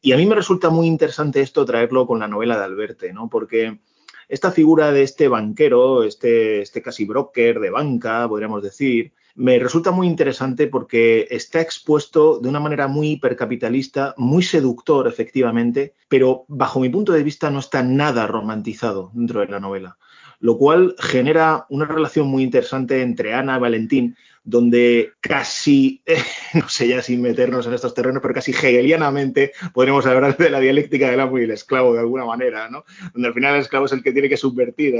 Y 0.00 0.12
a 0.12 0.16
mí 0.16 0.26
me 0.26 0.36
resulta 0.36 0.70
muy 0.70 0.86
interesante 0.86 1.40
esto 1.40 1.64
traerlo 1.64 2.06
con 2.06 2.20
la 2.20 2.28
novela 2.28 2.56
de 2.56 2.66
Alberte, 2.66 3.12
¿no? 3.12 3.28
Porque 3.28 3.80
esta 4.28 4.52
figura 4.52 4.92
de 4.92 5.02
este 5.02 5.26
banquero, 5.26 6.04
este, 6.04 6.62
este 6.62 6.82
casi 6.82 7.04
broker 7.04 7.58
de 7.58 7.70
banca, 7.70 8.28
podríamos 8.28 8.62
decir, 8.62 9.12
me 9.34 9.58
resulta 9.58 9.90
muy 9.90 10.06
interesante 10.06 10.68
porque 10.68 11.26
está 11.30 11.60
expuesto 11.60 12.38
de 12.38 12.48
una 12.48 12.60
manera 12.60 12.86
muy 12.86 13.10
hipercapitalista, 13.12 14.14
muy 14.16 14.42
seductor 14.42 15.08
efectivamente, 15.08 15.94
pero 16.08 16.44
bajo 16.48 16.80
mi 16.80 16.88
punto 16.88 17.12
de 17.12 17.22
vista 17.22 17.50
no 17.50 17.58
está 17.58 17.82
nada 17.82 18.26
romantizado 18.26 19.10
dentro 19.14 19.40
de 19.40 19.48
la 19.48 19.60
novela, 19.60 19.98
lo 20.40 20.58
cual 20.58 20.94
genera 20.98 21.66
una 21.68 21.86
relación 21.86 22.26
muy 22.26 22.42
interesante 22.42 23.02
entre 23.02 23.34
Ana 23.34 23.56
y 23.56 23.60
Valentín, 23.60 24.16
donde 24.44 25.12
casi, 25.20 26.02
no 26.54 26.68
sé 26.68 26.86
ya 26.86 27.02
sin 27.02 27.22
meternos 27.22 27.66
en 27.66 27.72
estos 27.72 27.94
terrenos, 27.94 28.20
pero 28.20 28.34
casi 28.34 28.52
hegelianamente 28.52 29.52
podríamos 29.72 30.04
hablar 30.06 30.36
de 30.36 30.50
la 30.50 30.60
dialéctica 30.60 31.10
del 31.10 31.20
amo 31.20 31.38
y 31.38 31.44
el 31.44 31.50
esclavo 31.50 31.94
de 31.94 32.00
alguna 32.00 32.26
manera, 32.26 32.68
¿no? 32.68 32.84
Donde 33.14 33.28
al 33.28 33.34
final 33.34 33.54
el 33.54 33.62
esclavo 33.62 33.86
es 33.86 33.92
el 33.92 34.02
que 34.02 34.12
tiene 34.12 34.28
que 34.28 34.36
subvertir 34.36 34.94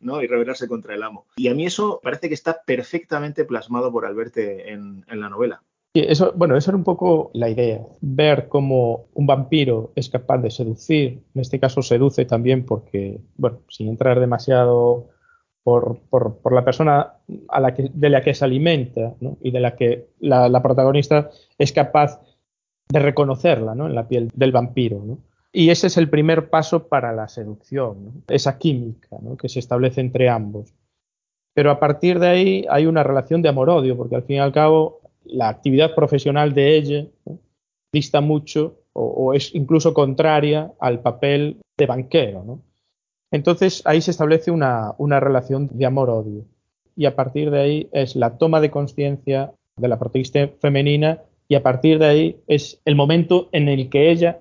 ¿no? 0.00 0.20
y 0.20 0.26
rebelarse 0.26 0.66
contra 0.66 0.94
el 0.94 1.02
amo. 1.02 1.26
Y 1.36 1.48
a 1.48 1.54
mí 1.54 1.64
eso 1.64 2.00
parece 2.02 2.28
que 2.28 2.34
está 2.34 2.60
perfectamente 2.64 3.44
plasmado 3.44 3.92
por 3.92 4.04
Alberte 4.04 4.72
en, 4.72 5.04
en 5.08 5.20
la 5.20 5.28
novela. 5.28 5.62
Eso, 5.94 6.32
bueno, 6.36 6.56
esa 6.56 6.70
era 6.70 6.76
un 6.76 6.84
poco 6.84 7.30
la 7.34 7.48
idea, 7.48 7.80
ver 8.00 8.48
cómo 8.48 9.06
un 9.14 9.26
vampiro 9.26 9.92
es 9.96 10.10
capaz 10.10 10.38
de 10.38 10.50
seducir, 10.50 11.22
en 11.34 11.40
este 11.40 11.58
caso 11.58 11.82
seduce 11.82 12.24
también 12.24 12.66
porque, 12.66 13.20
bueno, 13.36 13.60
sin 13.68 13.88
entrar 13.88 14.20
demasiado 14.20 15.08
por, 16.10 16.40
la 16.50 16.64
persona 16.64 17.14
a 17.48 17.60
la 17.60 17.74
que, 17.74 17.90
de 17.92 18.10
la 18.10 18.22
que 18.22 18.34
se 18.34 18.44
alimenta 18.44 19.14
y 19.42 19.50
de 19.50 19.60
la 19.60 19.76
que 19.76 20.08
la, 20.20 20.62
protagonista 20.62 21.30
es 21.58 21.72
capaz 21.72 22.20
de 22.90 22.98
reconocerla 23.00 23.72
en 23.72 23.94
la 23.94 24.08
piel 24.08 24.30
del 24.34 24.52
vampiro. 24.52 25.18
Y 25.52 25.70
ese 25.70 25.88
es 25.88 25.96
el 25.96 26.08
primer 26.08 26.50
paso 26.50 26.88
para 26.88 27.12
la 27.12 27.28
seducción, 27.28 28.24
esa 28.28 28.58
química 28.58 29.18
que 29.38 29.48
se 29.48 29.58
establece 29.58 30.00
entre 30.00 30.28
ambos. 30.28 30.72
Pero 31.54 31.70
a 31.70 31.80
partir 31.80 32.18
de 32.18 32.28
ahí 32.28 32.66
hay 32.70 32.86
una 32.86 33.02
relación 33.02 33.42
de 33.42 33.48
amor-odio, 33.48 33.96
porque 33.96 34.16
al 34.16 34.22
fin 34.22 34.36
y 34.36 34.40
al 34.40 34.52
cabo 34.52 35.00
la 35.28 35.48
actividad 35.48 35.94
profesional 35.94 36.54
de 36.54 36.76
ella 36.76 37.06
dista 37.92 38.20
mucho 38.20 38.80
o, 38.92 39.32
es 39.32 39.54
incluso 39.54 39.94
contraria 39.94 40.72
al 40.80 41.00
papel 41.00 41.60
de 41.76 41.86
banquero. 41.86 42.60
Entonces 43.30 43.82
ahí 43.84 44.00
se 44.00 44.10
establece 44.10 44.50
una, 44.50 44.94
relación 45.20 45.68
de 45.72 45.86
amor-odio. 45.86 46.44
Y 46.96 47.06
a 47.06 47.14
partir 47.14 47.50
de 47.50 47.60
ahí 47.60 47.88
es 47.92 48.16
la 48.16 48.38
toma 48.38 48.60
de 48.60 48.70
conciencia 48.70 49.52
de 49.76 49.88
la 49.88 49.98
protagonista 49.98 50.48
femenina 50.60 51.22
y 51.46 51.54
a 51.54 51.62
partir 51.62 51.98
de 51.98 52.06
ahí 52.06 52.40
es 52.48 52.80
el 52.84 52.96
momento 52.96 53.48
en 53.52 53.68
el 53.68 53.88
que 53.88 54.10
ella 54.10 54.40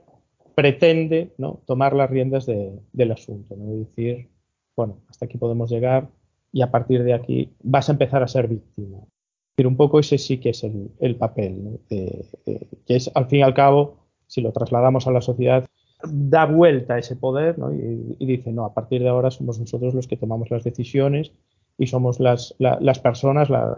pretende 0.56 1.32
¿no? 1.38 1.60
tomar 1.68 1.94
las 1.94 2.10
riendas 2.10 2.48
del 2.48 3.12
asunto. 3.12 3.56
¿no? 3.56 3.76
Decir, 3.76 4.28
bueno, 4.76 4.98
hasta 5.08 5.26
aquí 5.26 5.38
podemos 5.38 5.70
llegar 5.70 6.08
y 6.52 6.64
a 6.64 6.72
partir 6.72 7.04
de 7.04 7.14
aquí 7.14 7.52
vas 7.62 7.90
a 7.90 7.92
empezar 7.92 8.24
a 8.24 8.28
ser 8.28 8.48
víctima. 8.48 8.98
Pero 9.58 9.70
un 9.70 9.76
poco 9.76 10.00
ese 10.00 10.20
sí 10.20 10.38
que 10.38 10.52
es 10.52 10.64
el, 10.64 11.16
papel, 11.16 11.80
que 11.90 12.96
es 12.96 13.10
al 13.16 13.26
fin 13.26 13.40
y 13.40 13.42
al 13.42 13.56
cabo, 13.56 13.98
si 14.28 14.42
lo 14.42 14.52
trasladamos 14.52 15.08
a 15.08 15.12
la 15.12 15.22
sociedad, 15.22 15.68
da 16.04 16.46
vuelta 16.46 17.00
ese 17.00 17.16
poder 17.16 17.56
y, 18.20 18.26
dice, 18.26 18.52
no, 18.52 18.66
a 18.66 18.74
partir 18.76 19.02
de 19.02 19.10
ahora 19.10 19.32
somos 19.32 19.60
nosotros 19.60 19.96
los 19.96 20.08
que 20.08 20.16
tomamos 20.16 20.52
las 20.52 20.64
decisiones 20.64 21.32
y 21.78 21.88
somos 21.88 22.20
las, 22.20 22.54
las 22.60 23.00
personas, 23.00 23.50
la, 23.50 23.76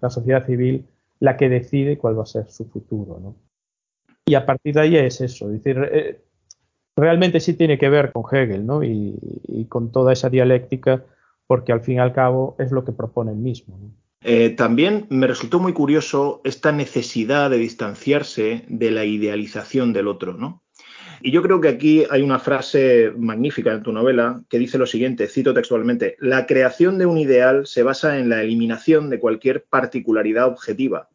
la, 0.00 0.10
sociedad 0.10 0.44
civil, 0.44 0.86
la 1.20 1.36
que 1.36 1.48
decide 1.48 1.98
cuál 1.98 2.18
va 2.18 2.24
a 2.24 2.26
ser 2.26 2.50
su 2.50 2.64
futuro. 2.64 3.20
¿no? 3.20 3.36
Y 4.26 4.34
a 4.34 4.44
partir 4.44 4.74
de 4.74 4.80
ahí 4.80 4.96
es 4.96 5.20
eso, 5.20 5.46
es 5.46 5.62
decir, 5.62 5.88
eh, 5.92 6.20
realmente 6.96 7.38
sí 7.38 7.54
tiene 7.54 7.78
que 7.78 7.88
ver 7.88 8.10
con 8.10 8.24
Hegel 8.30 8.66
¿no? 8.66 8.82
y, 8.82 9.66
con 9.68 9.92
toda 9.92 10.12
esa 10.12 10.30
dialéctica, 10.30 11.04
porque 11.46 11.72
al 11.72 11.80
fin 11.80 11.96
y 11.96 12.00
al 12.00 12.12
cabo 12.12 12.56
es 12.58 12.72
lo 12.72 12.84
que 12.84 12.92
propone 12.92 13.30
él 13.30 13.38
mismo. 13.38 13.78
Eh, 14.22 14.50
también 14.50 15.06
me 15.10 15.26
resultó 15.26 15.60
muy 15.60 15.72
curioso 15.72 16.40
esta 16.44 16.72
necesidad 16.72 17.50
de 17.50 17.58
distanciarse 17.58 18.64
de 18.68 18.90
la 18.90 19.04
idealización 19.04 19.92
del 19.92 20.08
otro, 20.08 20.34
¿no? 20.34 20.62
Y 21.20 21.30
yo 21.30 21.42
creo 21.42 21.60
que 21.60 21.68
aquí 21.68 22.04
hay 22.10 22.22
una 22.22 22.38
frase 22.38 23.12
magnífica 23.16 23.72
en 23.72 23.82
tu 23.82 23.92
novela 23.92 24.42
que 24.48 24.58
dice 24.58 24.78
lo 24.78 24.86
siguiente, 24.86 25.28
cito 25.28 25.54
textualmente, 25.54 26.16
la 26.18 26.46
creación 26.46 26.98
de 26.98 27.06
un 27.06 27.18
ideal 27.18 27.66
se 27.66 27.82
basa 27.82 28.18
en 28.18 28.28
la 28.28 28.42
eliminación 28.42 29.08
de 29.08 29.18
cualquier 29.18 29.64
particularidad 29.64 30.46
objetiva. 30.46 31.08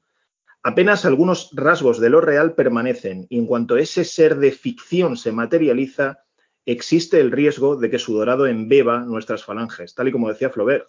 Apenas 0.63 1.05
algunos 1.05 1.49
rasgos 1.53 1.99
de 1.99 2.09
lo 2.09 2.21
real 2.21 2.53
permanecen 2.53 3.25
y 3.29 3.39
en 3.39 3.47
cuanto 3.47 3.77
ese 3.77 4.03
ser 4.03 4.37
de 4.37 4.51
ficción 4.51 5.17
se 5.17 5.31
materializa, 5.31 6.19
existe 6.65 7.19
el 7.19 7.31
riesgo 7.31 7.75
de 7.75 7.89
que 7.89 7.99
su 7.99 8.15
dorado 8.15 8.47
embeba 8.47 8.99
nuestras 8.99 9.43
falanges, 9.43 9.95
tal 9.95 10.07
y 10.07 10.11
como 10.11 10.29
decía 10.29 10.49
Flaubert. 10.49 10.87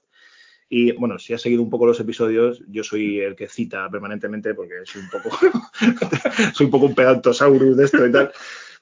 Y 0.75 0.93
bueno, 0.93 1.19
si 1.19 1.35
has 1.35 1.43
seguido 1.43 1.61
un 1.61 1.69
poco 1.69 1.85
los 1.85 2.01
episodios, 2.01 2.65
yo 2.67 2.83
soy 2.83 3.21
el 3.21 3.37
que 3.37 3.47
cita 3.47 3.91
permanentemente 3.91 4.55
porque 4.55 4.77
soy 4.87 5.03
un 5.03 5.11
poco, 5.11 5.29
soy 6.55 6.65
un 6.65 6.71
poco 6.71 6.87
un 6.87 6.95
pedantosaurus 6.95 7.77
de 7.77 7.85
esto 7.85 8.07
y 8.07 8.11
tal. 8.11 8.33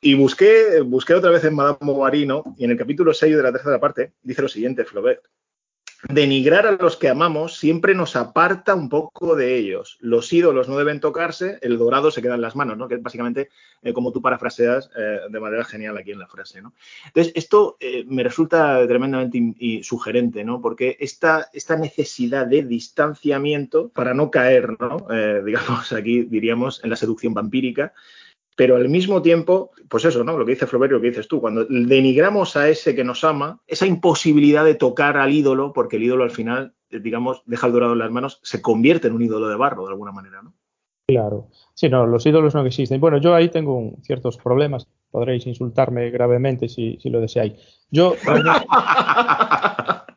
Y 0.01 0.15
busqué, 0.15 0.83
busqué 0.83 1.15
otra 1.15 1.31
vez 1.31 1.43
en 1.43 1.57
Madame 1.57 1.79
Bovary, 1.81 2.29
Y 2.59 2.65
en 2.65 2.71
el 2.71 2.77
capítulo 2.77 3.13
6 3.13 3.37
de 3.37 3.43
la 3.43 3.51
tercera 3.51 3.81
parte 3.81 4.13
dice 4.23 4.41
lo 4.41 4.49
siguiente, 4.49 4.85
Flaubert. 4.85 5.25
Denigrar 6.09 6.67
a 6.67 6.73
los 6.73 6.97
que 6.97 7.11
amamos 7.11 7.59
siempre 7.59 7.95
nos 7.95 8.17
aparta 8.17 8.75
un 8.75 8.89
poco 8.89 9.37
de 9.37 9.57
ellos. 9.57 9.99
Los 10.01 10.33
ídolos 10.33 10.67
no 10.67 10.79
deben 10.79 10.99
tocarse, 10.99 11.59
el 11.61 11.77
dorado 11.77 12.11
se 12.11 12.23
queda 12.23 12.37
en 12.37 12.41
las 12.41 12.57
manos, 12.57 12.79
¿no? 12.79 12.89
Que 12.89 12.95
es 12.95 13.03
básicamente 13.03 13.51
eh, 13.83 13.93
como 13.93 14.11
tú 14.11 14.23
parafraseas 14.23 14.91
eh, 14.97 15.21
de 15.29 15.41
manera 15.41 15.63
genial 15.65 15.99
aquí 15.99 16.13
en 16.13 16.19
la 16.19 16.27
frase, 16.27 16.63
¿no? 16.63 16.73
Entonces, 17.07 17.35
esto 17.37 17.77
eh, 17.81 18.05
me 18.09 18.23
resulta 18.23 18.87
tremendamente 18.87 19.83
sugerente, 19.83 20.43
¿no? 20.43 20.63
Porque 20.63 20.97
esta, 21.01 21.51
esta 21.53 21.77
necesidad 21.77 22.47
de 22.47 22.63
distanciamiento 22.63 23.91
para 23.91 24.15
no 24.15 24.31
caer, 24.31 24.77
¿no? 24.81 25.07
digamos, 25.45 25.93
aquí 25.93 26.23
diríamos 26.23 26.83
en 26.83 26.91
la 26.91 26.97
seducción 26.97 27.35
vampírica, 27.35 27.93
pero 28.61 28.77
al 28.77 28.91
mismo 28.91 29.23
tiempo, 29.23 29.71
pues 29.89 30.05
eso, 30.05 30.23
¿no? 30.23 30.37
Lo 30.37 30.45
que 30.45 30.53
dice 30.53 30.67
Flaubert, 30.67 30.93
lo 30.93 31.01
que 31.01 31.09
dices 31.09 31.27
tú, 31.27 31.41
cuando 31.41 31.65
denigramos 31.65 32.57
a 32.57 32.69
ese 32.69 32.95
que 32.95 33.05
nos 33.05 33.25
ama, 33.25 33.59
esa 33.67 33.87
imposibilidad 33.87 34.67
de 34.67 34.75
tocar 34.75 35.17
al 35.17 35.33
ídolo, 35.33 35.73
porque 35.73 35.97
el 35.97 36.03
ídolo 36.03 36.25
al 36.25 36.31
final, 36.31 36.75
digamos, 36.91 37.43
deja 37.47 37.69
el 37.69 37.73
dorado 37.73 37.95
en 37.95 38.01
las 38.01 38.11
manos, 38.11 38.39
se 38.43 38.61
convierte 38.61 39.09
en 39.09 39.15
un 39.15 39.23
ídolo 39.23 39.49
de 39.49 39.57
barro 39.57 39.85
de 39.87 39.93
alguna 39.93 40.13
manera, 40.13 40.43
¿no? 40.43 40.53
Claro. 41.07 41.49
Sí, 41.73 41.89
no, 41.89 42.07
los 42.07 42.27
ídolos 42.27 42.55
no 42.55 42.67
existen. 42.67 43.01
Bueno, 43.01 43.17
yo 43.17 43.35
ahí 43.35 43.49
tengo 43.49 43.95
ciertos 44.03 44.37
problemas. 44.37 44.87
Podréis 45.11 45.47
insultarme 45.47 46.11
gravemente 46.11 46.69
si, 46.69 46.99
si 47.01 47.09
lo 47.09 47.23
deseáis. 47.23 47.55
Yo. 47.91 48.15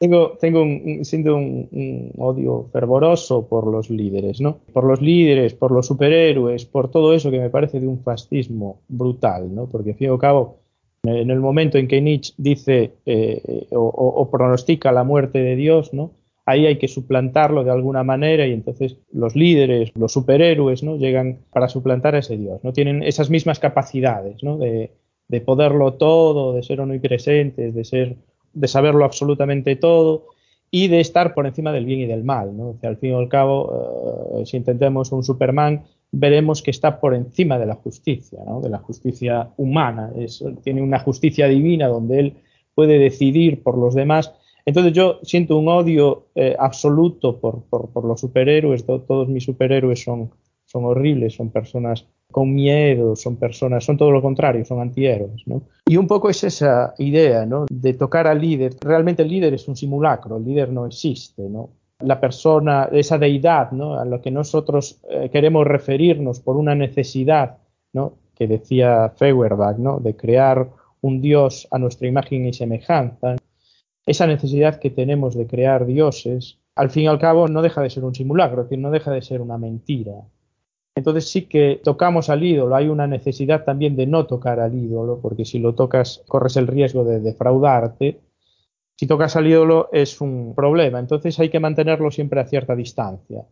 Tengo, 0.00 0.38
tengo 0.40 0.62
un, 0.62 1.04
siento 1.04 1.36
un, 1.36 2.12
odio 2.16 2.70
fervoroso 2.72 3.46
por 3.46 3.66
los 3.66 3.90
líderes, 3.90 4.40
¿no? 4.40 4.60
Por 4.72 4.84
los 4.84 5.02
líderes, 5.02 5.52
por 5.52 5.72
los 5.72 5.88
superhéroes, 5.88 6.64
por 6.64 6.90
todo 6.90 7.12
eso 7.12 7.30
que 7.30 7.38
me 7.38 7.50
parece 7.50 7.80
de 7.80 7.86
un 7.86 8.02
fascismo 8.02 8.80
brutal, 8.88 9.54
¿no? 9.54 9.68
Porque, 9.68 9.90
al 9.90 9.96
fin 9.96 10.08
y 10.08 10.10
al 10.10 10.18
cabo, 10.18 10.56
en 11.02 11.30
el 11.30 11.40
momento 11.40 11.76
en 11.76 11.86
que 11.86 12.00
Nietzsche 12.00 12.32
dice 12.38 12.94
eh, 13.04 13.66
o, 13.72 14.30
pronostica 14.30 14.90
la 14.90 15.04
muerte 15.04 15.40
de 15.40 15.54
Dios, 15.54 15.92
¿no? 15.92 16.12
Ahí 16.46 16.64
hay 16.64 16.78
que 16.78 16.88
suplantarlo 16.88 17.62
de 17.62 17.70
alguna 17.70 18.02
manera 18.02 18.46
y 18.46 18.54
entonces 18.54 18.96
los 19.12 19.36
líderes, 19.36 19.92
los 19.94 20.14
superhéroes, 20.14 20.82
¿no? 20.82 20.96
Llegan 20.96 21.40
para 21.52 21.68
suplantar 21.68 22.14
a 22.14 22.20
ese 22.20 22.38
Dios, 22.38 22.64
¿no? 22.64 22.72
Tienen 22.72 23.02
esas 23.02 23.28
mismas 23.28 23.58
capacidades, 23.58 24.42
¿no? 24.42 24.56
De, 24.56 24.92
de 25.28 25.40
poderlo 25.42 25.92
todo, 25.92 26.54
de 26.54 26.62
ser 26.62 26.80
omnipresentes, 26.80 27.74
de 27.74 27.84
ser 27.84 28.16
de 28.52 28.68
saberlo 28.68 29.04
absolutamente 29.04 29.76
todo 29.76 30.26
y 30.70 30.88
de 30.88 31.00
estar 31.00 31.34
por 31.34 31.46
encima 31.46 31.72
del 31.72 31.84
bien 31.84 32.00
y 32.00 32.06
del 32.06 32.24
mal. 32.24 32.52
al 32.82 32.96
fin 32.96 33.10
y 33.10 33.14
al 33.14 33.28
cabo, 33.28 34.38
eh, 34.40 34.46
si 34.46 34.56
intentemos 34.56 35.10
un 35.12 35.24
Superman, 35.24 35.84
veremos 36.12 36.62
que 36.62 36.70
está 36.70 37.00
por 37.00 37.14
encima 37.14 37.58
de 37.58 37.66
la 37.66 37.74
justicia, 37.74 38.40
¿no? 38.46 38.60
de 38.60 38.70
la 38.70 38.78
justicia 38.78 39.50
humana. 39.56 40.10
Es, 40.16 40.44
tiene 40.62 40.82
una 40.82 41.00
justicia 41.00 41.48
divina 41.48 41.88
donde 41.88 42.20
él 42.20 42.34
puede 42.74 42.98
decidir 42.98 43.62
por 43.62 43.76
los 43.76 43.94
demás. 43.94 44.32
Entonces 44.64 44.92
yo 44.92 45.18
siento 45.22 45.56
un 45.56 45.68
odio 45.68 46.26
eh, 46.34 46.54
absoluto 46.58 47.40
por, 47.40 47.62
por, 47.64 48.04
los 48.04 48.20
superhéroes. 48.20 48.84
todos 48.84 49.28
mis 49.28 49.44
superhéroes 49.44 50.02
son, 50.02 50.30
son 50.66 50.84
horribles, 50.84 51.34
son 51.34 51.50
personas 51.50 52.06
con 52.30 52.54
miedo, 52.54 53.16
son 53.16 53.36
personas, 53.36 53.84
son 53.84 53.96
todo 53.96 54.10
lo 54.10 54.22
contrario, 54.22 54.64
son 54.64 54.80
antihéroes, 54.80 55.46
¿no? 55.46 55.62
Y 55.86 55.96
un 55.96 56.06
poco 56.06 56.30
es 56.30 56.44
esa 56.44 56.94
idea. 56.98 57.46
De 57.68 57.94
tocar 57.94 58.26
al 58.26 58.40
líder. 58.40 58.76
Realmente 58.80 59.22
el 59.22 59.28
líder 59.28 59.54
es 59.54 59.66
un 59.68 59.76
simulacro, 59.76 60.36
el 60.36 60.44
líder 60.44 60.72
no 60.72 60.86
existe, 60.86 61.42
la 62.00 62.20
persona, 62.20 62.88
esa 62.92 63.18
deidad. 63.18 63.68
A 63.98 64.04
lo 64.04 64.20
que 64.20 64.30
nosotros 64.30 65.00
eh, 65.10 65.28
queremos 65.30 65.66
referirnos 65.66 66.40
por 66.40 66.56
una 66.56 66.74
necesidad. 66.74 67.58
Que 68.34 68.46
decía 68.46 69.12
Feuerbach, 69.16 69.76
¿no? 69.76 69.98
De 69.98 70.16
crear 70.16 70.70
un 71.02 71.20
Dios 71.20 71.68
a 71.70 71.78
nuestra 71.78 72.08
imagen 72.08 72.46
y 72.46 72.52
semejanza. 72.52 73.36
Esa 74.06 74.26
necesidad 74.26 74.78
que 74.78 74.90
tenemos 74.90 75.34
de 75.34 75.46
crear 75.46 75.84
dioses, 75.84 76.58
al 76.74 76.90
fin 76.90 77.04
y 77.04 77.06
al 77.06 77.18
cabo, 77.18 77.48
no 77.48 77.60
deja 77.62 77.82
de 77.82 77.90
ser 77.90 78.04
un 78.04 78.14
simulacro, 78.14 78.62
es 78.62 78.68
decir, 78.68 78.78
no 78.78 78.90
deja 78.90 79.10
de 79.10 79.22
ser 79.22 79.42
una 79.42 79.58
mentira. 79.58 80.22
Entonces 81.00 81.30
sí 81.30 81.46
que 81.46 81.80
tocamos 81.82 82.30
al 82.30 82.44
ídolo, 82.44 82.76
hay 82.76 82.88
una 82.88 83.06
necesidad 83.06 83.64
también 83.64 83.96
de 83.96 84.06
no 84.06 84.26
tocar 84.26 84.60
al 84.60 84.74
ídolo, 84.74 85.18
porque 85.20 85.44
si 85.44 85.58
lo 85.58 85.74
tocas 85.74 86.22
corres 86.28 86.56
el 86.56 86.66
riesgo 86.66 87.04
de 87.04 87.20
defraudarte 87.20 88.20
si 89.00 89.06
tocas 89.06 89.34
al 89.34 89.46
ídolo 89.46 89.88
es 89.92 90.20
un 90.20 90.54
problema, 90.54 90.98
entonces 90.98 91.40
hay 91.40 91.48
que 91.48 91.58
mantenerlo 91.58 92.10
siempre 92.10 92.38
a 92.38 92.44
cierta 92.44 92.76
distancia. 92.76 93.46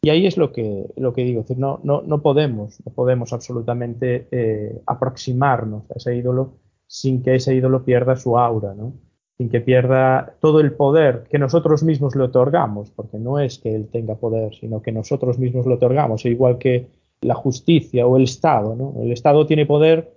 Y 0.00 0.08
ahí 0.08 0.26
es 0.26 0.38
lo 0.38 0.52
que, 0.52 0.86
lo 0.96 1.12
que 1.12 1.22
digo, 1.22 1.44
no, 1.58 1.80
no, 1.82 2.00
no 2.00 2.22
podemos, 2.22 2.78
no 2.82 2.92
podemos 2.94 3.34
absolutamente 3.34 4.26
eh, 4.30 4.80
aproximarnos 4.86 5.90
a 5.90 5.96
ese 5.96 6.16
ídolo 6.16 6.54
sin 6.86 7.22
que 7.22 7.34
ese 7.34 7.54
ídolo 7.54 7.84
pierda 7.84 8.16
su 8.16 8.38
aura, 8.38 8.72
¿no? 8.72 8.94
Sin 9.36 9.50
que 9.50 9.60
pierda 9.60 10.34
todo 10.40 10.60
el 10.60 10.72
poder 10.72 11.24
que 11.30 11.38
nosotros 11.38 11.82
mismos 11.82 12.16
le 12.16 12.24
otorgamos, 12.24 12.90
porque 12.90 13.18
no 13.18 13.38
es 13.38 13.58
que 13.58 13.74
él 13.74 13.88
tenga 13.88 14.14
poder, 14.14 14.54
sino 14.54 14.80
que 14.80 14.92
nosotros 14.92 15.38
mismos 15.38 15.66
le 15.66 15.74
otorgamos, 15.74 16.24
igual 16.24 16.58
que 16.58 16.86
la 17.20 17.34
justicia 17.34 18.06
o 18.06 18.16
el 18.16 18.24
Estado. 18.24 18.76
El 19.02 19.12
Estado 19.12 19.46
tiene 19.46 19.66
poder 19.66 20.12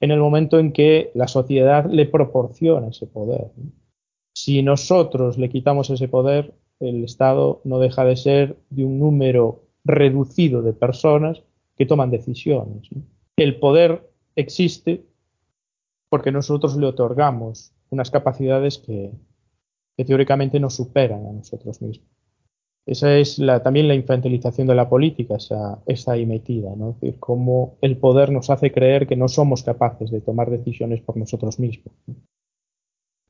en 0.00 0.10
el 0.10 0.20
momento 0.20 0.58
en 0.58 0.72
que 0.72 1.10
la 1.14 1.28
sociedad 1.28 1.86
le 1.86 2.06
proporciona 2.06 2.88
ese 2.88 3.06
poder. 3.06 3.50
Si 4.34 4.62
nosotros 4.62 5.38
le 5.38 5.50
quitamos 5.50 5.90
ese 5.90 6.08
poder, 6.08 6.54
el 6.80 7.04
Estado 7.04 7.60
no 7.64 7.78
deja 7.78 8.04
de 8.04 8.16
ser 8.16 8.56
de 8.70 8.84
un 8.84 8.98
número 8.98 9.62
reducido 9.84 10.62
de 10.62 10.72
personas 10.72 11.42
que 11.76 11.86
toman 11.86 12.10
decisiones. 12.10 12.88
El 13.36 13.58
poder 13.58 14.10
existe 14.34 15.04
porque 16.08 16.32
nosotros 16.32 16.76
le 16.76 16.86
otorgamos 16.86 17.72
unas 17.92 18.10
capacidades 18.10 18.78
que, 18.78 19.12
teóricamente 20.04 20.58
nos 20.58 20.74
superan 20.74 21.26
a 21.26 21.32
nosotros 21.32 21.80
mismos. 21.80 22.08
Esa 22.84 23.16
es 23.16 23.40
también 23.62 23.86
la 23.86 23.94
infantilización 23.94 24.66
de 24.66 24.74
la 24.74 24.88
política, 24.88 25.36
esa, 25.36 25.78
está 25.86 26.12
ahí 26.12 26.26
metida, 26.26 26.74
¿no? 26.74 26.90
Es 26.90 27.00
decir, 27.00 27.20
cómo 27.20 27.76
el 27.80 27.96
poder 27.98 28.32
nos 28.32 28.50
hace 28.50 28.72
creer 28.72 29.06
que 29.06 29.14
no 29.14 29.28
somos 29.28 29.62
capaces 29.62 30.10
de 30.10 30.20
tomar 30.20 30.50
decisiones 30.50 31.00
por 31.02 31.16
nosotros 31.16 31.60
mismos. 31.60 31.94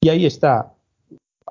Y 0.01 0.09
ahí 0.09 0.25
está 0.25 0.73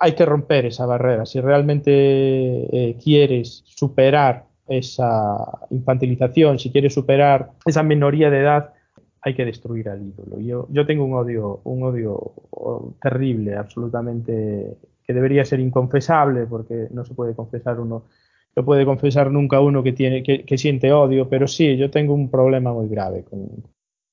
hay 0.02 0.14
que 0.14 0.26
romper 0.26 0.66
esa 0.66 0.88
barrera. 0.88 1.28
Si 1.28 1.40
realmente 1.40 1.92
eh, 1.94 2.98
quieres 3.02 3.62
superar 3.66 4.46
esa 4.68 5.38
infantilización, 5.70 6.58
si 6.58 6.72
quieres 6.72 6.96
superar 6.96 7.52
esa 7.66 7.84
minoría 7.84 8.32
de 8.32 8.40
edad, 8.40 8.74
hay 9.22 9.36
que 9.36 9.46
destruir 9.46 9.90
al 9.90 10.02
ídolo. 10.06 10.40
Yo, 10.40 10.68
yo 10.70 10.86
tengo 10.86 11.06
un 11.06 11.14
odio, 11.14 11.62
un 11.64 11.84
odio 11.84 12.34
terrible, 13.02 13.56
absolutamente, 13.56 14.78
que 15.04 15.14
debería 15.14 15.46
ser 15.46 15.60
inconfesable, 15.60 16.46
porque 16.46 16.88
no 16.92 17.06
se 17.06 17.14
puede 17.14 17.36
confesar 17.36 17.80
uno, 17.80 18.06
no 18.56 18.66
puede 18.66 18.86
confesar 18.86 19.32
nunca 19.32 19.60
uno 19.60 19.84
que 19.84 19.94
tiene, 19.94 20.24
que, 20.24 20.58
siente 20.58 20.92
odio, 20.92 21.30
pero 21.30 21.48
sí, 21.48 21.78
yo 21.78 21.92
tengo 21.92 22.14
un 22.14 22.30
problema 22.30 22.74
muy 22.74 22.88
grave 22.88 23.24
con, 23.24 23.48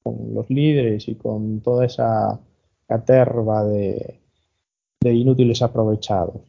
con 0.03 0.35
los 0.35 0.49
líderes 0.51 1.09
y 1.09 1.15
con 1.15 1.61
toda 1.61 1.87
esa 1.87 2.39
caterva 2.87 3.65
de, 3.65 4.21
de 5.01 5.13
inútiles 5.13 5.63
aprovechados. 5.63 6.43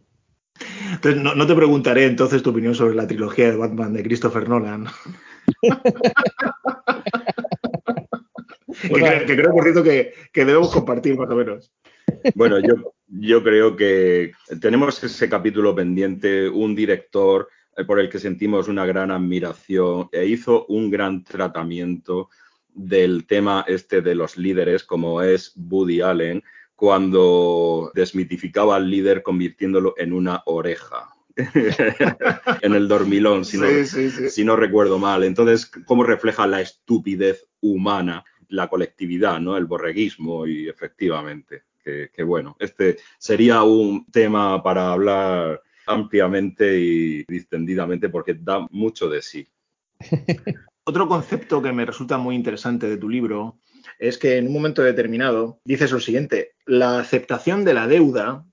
Entonces, 0.91 1.21
no, 1.21 1.47
te 1.47 1.55
preguntaré 1.55 2.05
entonces 2.05 2.43
tu 2.43 2.49
opinión 2.49 2.75
sobre 2.75 2.95
la 2.95 3.07
trilogía 3.07 3.51
de 3.51 3.57
Batman 3.57 3.93
de 3.93 4.03
Christopher 4.03 4.49
Nolan. 4.49 4.87
que, 9.27 9.35
creo, 9.35 9.51
por 9.51 9.63
cierto, 9.63 9.83
que, 9.83 10.13
debemos 10.33 10.71
compartir 10.71 11.17
más 11.17 11.29
o 11.29 11.35
menos. 11.35 11.71
Bueno, 12.35 12.59
yo, 12.59 12.93
yo 13.07 13.43
creo 13.43 13.75
que 13.75 14.31
tenemos 14.61 15.03
ese 15.03 15.29
capítulo 15.29 15.75
pendiente, 15.75 16.49
un 16.49 16.75
director 16.75 17.49
eh, 17.77 17.85
por 17.85 17.99
el 17.99 18.09
que 18.09 18.19
sentimos 18.19 18.67
una 18.67 18.85
gran 18.85 19.11
admiración 19.11 20.09
e 20.11 20.25
hizo 20.25 20.65
un 20.67 20.89
gran 20.89 21.23
tratamiento 21.23 22.29
del 22.73 23.25
tema 23.25 23.65
este 23.67 24.01
de 24.01 24.15
los 24.15 24.37
líderes, 24.37 24.83
como 24.83 25.21
es 25.21 25.53
Woody 25.55 26.01
Allen, 26.01 26.43
cuando 26.75 27.91
desmitificaba 27.93 28.77
al 28.77 28.89
líder 28.89 29.21
convirtiéndolo 29.21 29.95
en 29.97 30.13
una 30.13 30.41
oreja. 30.45 31.09
en 32.61 32.73
el 32.73 32.87
dormilón, 32.87 33.45
si 33.45 33.57
no, 33.57 33.67
si 33.85 34.43
no 34.43 34.55
recuerdo 34.55 34.99
mal. 34.99 35.23
Entonces, 35.23 35.71
¿cómo 35.85 36.03
refleja 36.03 36.47
la 36.47 36.61
estupidez 36.61 37.47
humana, 37.61 38.25
la 38.49 38.67
colectividad, 38.67 39.39
¿no? 39.39 39.57
el 39.57 39.65
borreguismo? 39.65 40.45
Y 40.45 40.67
efectivamente, 40.67 41.63
que, 41.83 42.23
bueno, 42.23 42.55
este 42.59 42.97
sería 43.17 43.63
un 43.63 44.05
tema 44.11 44.61
para 44.61 44.91
hablar 44.91 45.61
ampliamente 45.87 46.79
y 46.79 47.23
distendidamente 47.23 48.09
porque 48.09 48.35
da 48.35 48.67
mucho 48.69 49.09
de 49.09 49.21
sí. 49.21 49.47
Otro 50.83 51.07
concepto 51.07 51.61
que 51.61 51.71
me 51.71 51.85
resulta 51.85 52.17
muy 52.17 52.35
interesante 52.35 52.87
de 52.87 52.97
tu 52.97 53.09
libro 53.09 53.57
es 53.97 54.17
que 54.17 54.37
en 54.37 54.47
un 54.47 54.53
momento 54.53 54.81
determinado 54.81 55.59
dices 55.63 55.91
lo 55.91 55.99
siguiente, 55.99 56.53
la 56.65 56.99
aceptación 56.99 57.65
de 57.65 57.73
la 57.73 57.87
deuda 57.87 58.45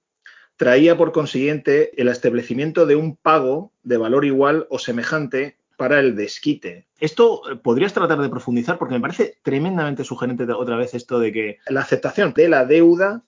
traía 0.56 0.96
por 0.96 1.12
consiguiente 1.12 2.00
el 2.00 2.08
establecimiento 2.08 2.86
de 2.86 2.96
un 2.96 3.16
pago 3.16 3.72
de 3.82 3.96
valor 3.98 4.24
igual 4.24 4.66
o 4.70 4.78
semejante 4.78 5.58
para 5.76 6.00
el 6.00 6.16
desquite. 6.16 6.86
Esto 6.98 7.42
eh, 7.50 7.56
podrías 7.56 7.92
tratar 7.92 8.20
de 8.20 8.28
profundizar 8.28 8.78
porque 8.78 8.94
me 8.94 9.00
parece 9.00 9.38
tremendamente 9.42 10.04
sugerente 10.04 10.44
otra 10.52 10.76
vez 10.76 10.94
esto 10.94 11.18
de 11.18 11.32
que 11.32 11.58
la 11.68 11.80
aceptación 11.80 12.32
de 12.34 12.48
la 12.48 12.64
deuda 12.64 13.24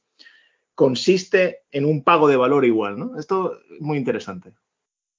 consiste 0.75 1.63
en 1.71 1.85
un 1.85 2.03
pago 2.03 2.29
de 2.29 2.37
valor 2.37 2.65
igual, 2.65 2.99
¿no? 2.99 3.19
Esto 3.19 3.55
es 3.55 3.81
muy 3.81 3.99
interesante. 3.99 4.53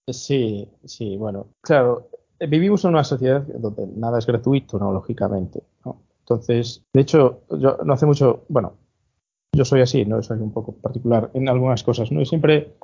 Sí, 0.07 0.67
sí, 0.85 1.17
bueno, 1.17 1.47
claro, 1.61 2.09
vivimos 2.39 2.83
en 2.83 2.91
una 2.91 3.03
sociedad 3.03 3.41
donde 3.41 3.85
nada 3.95 4.19
es 4.19 4.25
gratuito, 4.25 4.79
¿no? 4.79 4.91
Lógicamente, 4.91 5.61
¿no? 5.85 6.01
Entonces, 6.21 6.83
de 6.93 7.01
hecho, 7.01 7.41
yo 7.49 7.77
no 7.83 7.93
hace 7.93 8.05
mucho, 8.05 8.45
bueno, 8.49 8.77
yo 9.51 9.65
soy 9.65 9.81
así, 9.81 10.05
¿no? 10.05 10.21
Soy 10.21 10.39
un 10.39 10.53
poco 10.53 10.73
particular 10.73 11.29
en 11.33 11.49
algunas 11.49 11.83
cosas, 11.83 12.11
¿no? 12.11 12.21
Y 12.21 12.25
siempre 12.25 12.75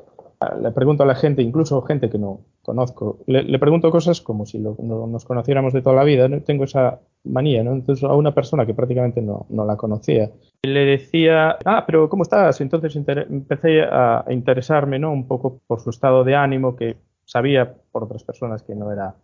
le 0.62 0.72
pregunto 0.72 1.04
a 1.04 1.06
la 1.06 1.16
gente, 1.16 1.42
incluso 1.42 1.82
gente 1.82 2.10
que 2.10 2.18
no 2.18 2.42
conozco, 2.62 3.20
le, 3.28 3.60
pregunto 3.60 3.92
cosas 3.92 4.22
como 4.22 4.46
si 4.46 4.60
nos 4.60 5.26
conociéramos 5.26 5.74
de 5.74 5.82
toda 5.82 5.96
la 5.96 6.04
vida, 6.04 6.28
¿no? 6.28 6.42
Tengo 6.42 6.64
esa 6.64 7.00
manía, 7.24 7.64
¿no? 7.64 7.74
Entonces 7.74 8.04
a 8.04 8.16
una 8.16 8.34
persona 8.34 8.66
que 8.66 8.74
prácticamente 8.74 9.22
no, 9.22 9.46
la 9.50 9.78
conocía, 9.78 10.32
le 10.64 10.86
decía, 10.86 11.58
ah, 11.66 11.84
pero 11.86 12.10
¿cómo 12.10 12.24
estás? 12.24 12.60
Entonces 12.62 12.96
empecé 12.96 13.84
a, 13.84 14.26
interesarme, 14.30 15.00
¿no? 15.00 15.12
Un 15.12 15.28
poco 15.28 15.62
por 15.68 15.80
su 15.80 15.90
estado 15.90 16.24
de 16.24 16.36
ánimo, 16.36 16.76
que 16.76 16.98
sabía 17.24 17.74
por 17.92 18.04
otras 18.04 18.24
personas 18.24 18.64
que 18.64 18.76
no 18.76 18.92
era 18.92 19.16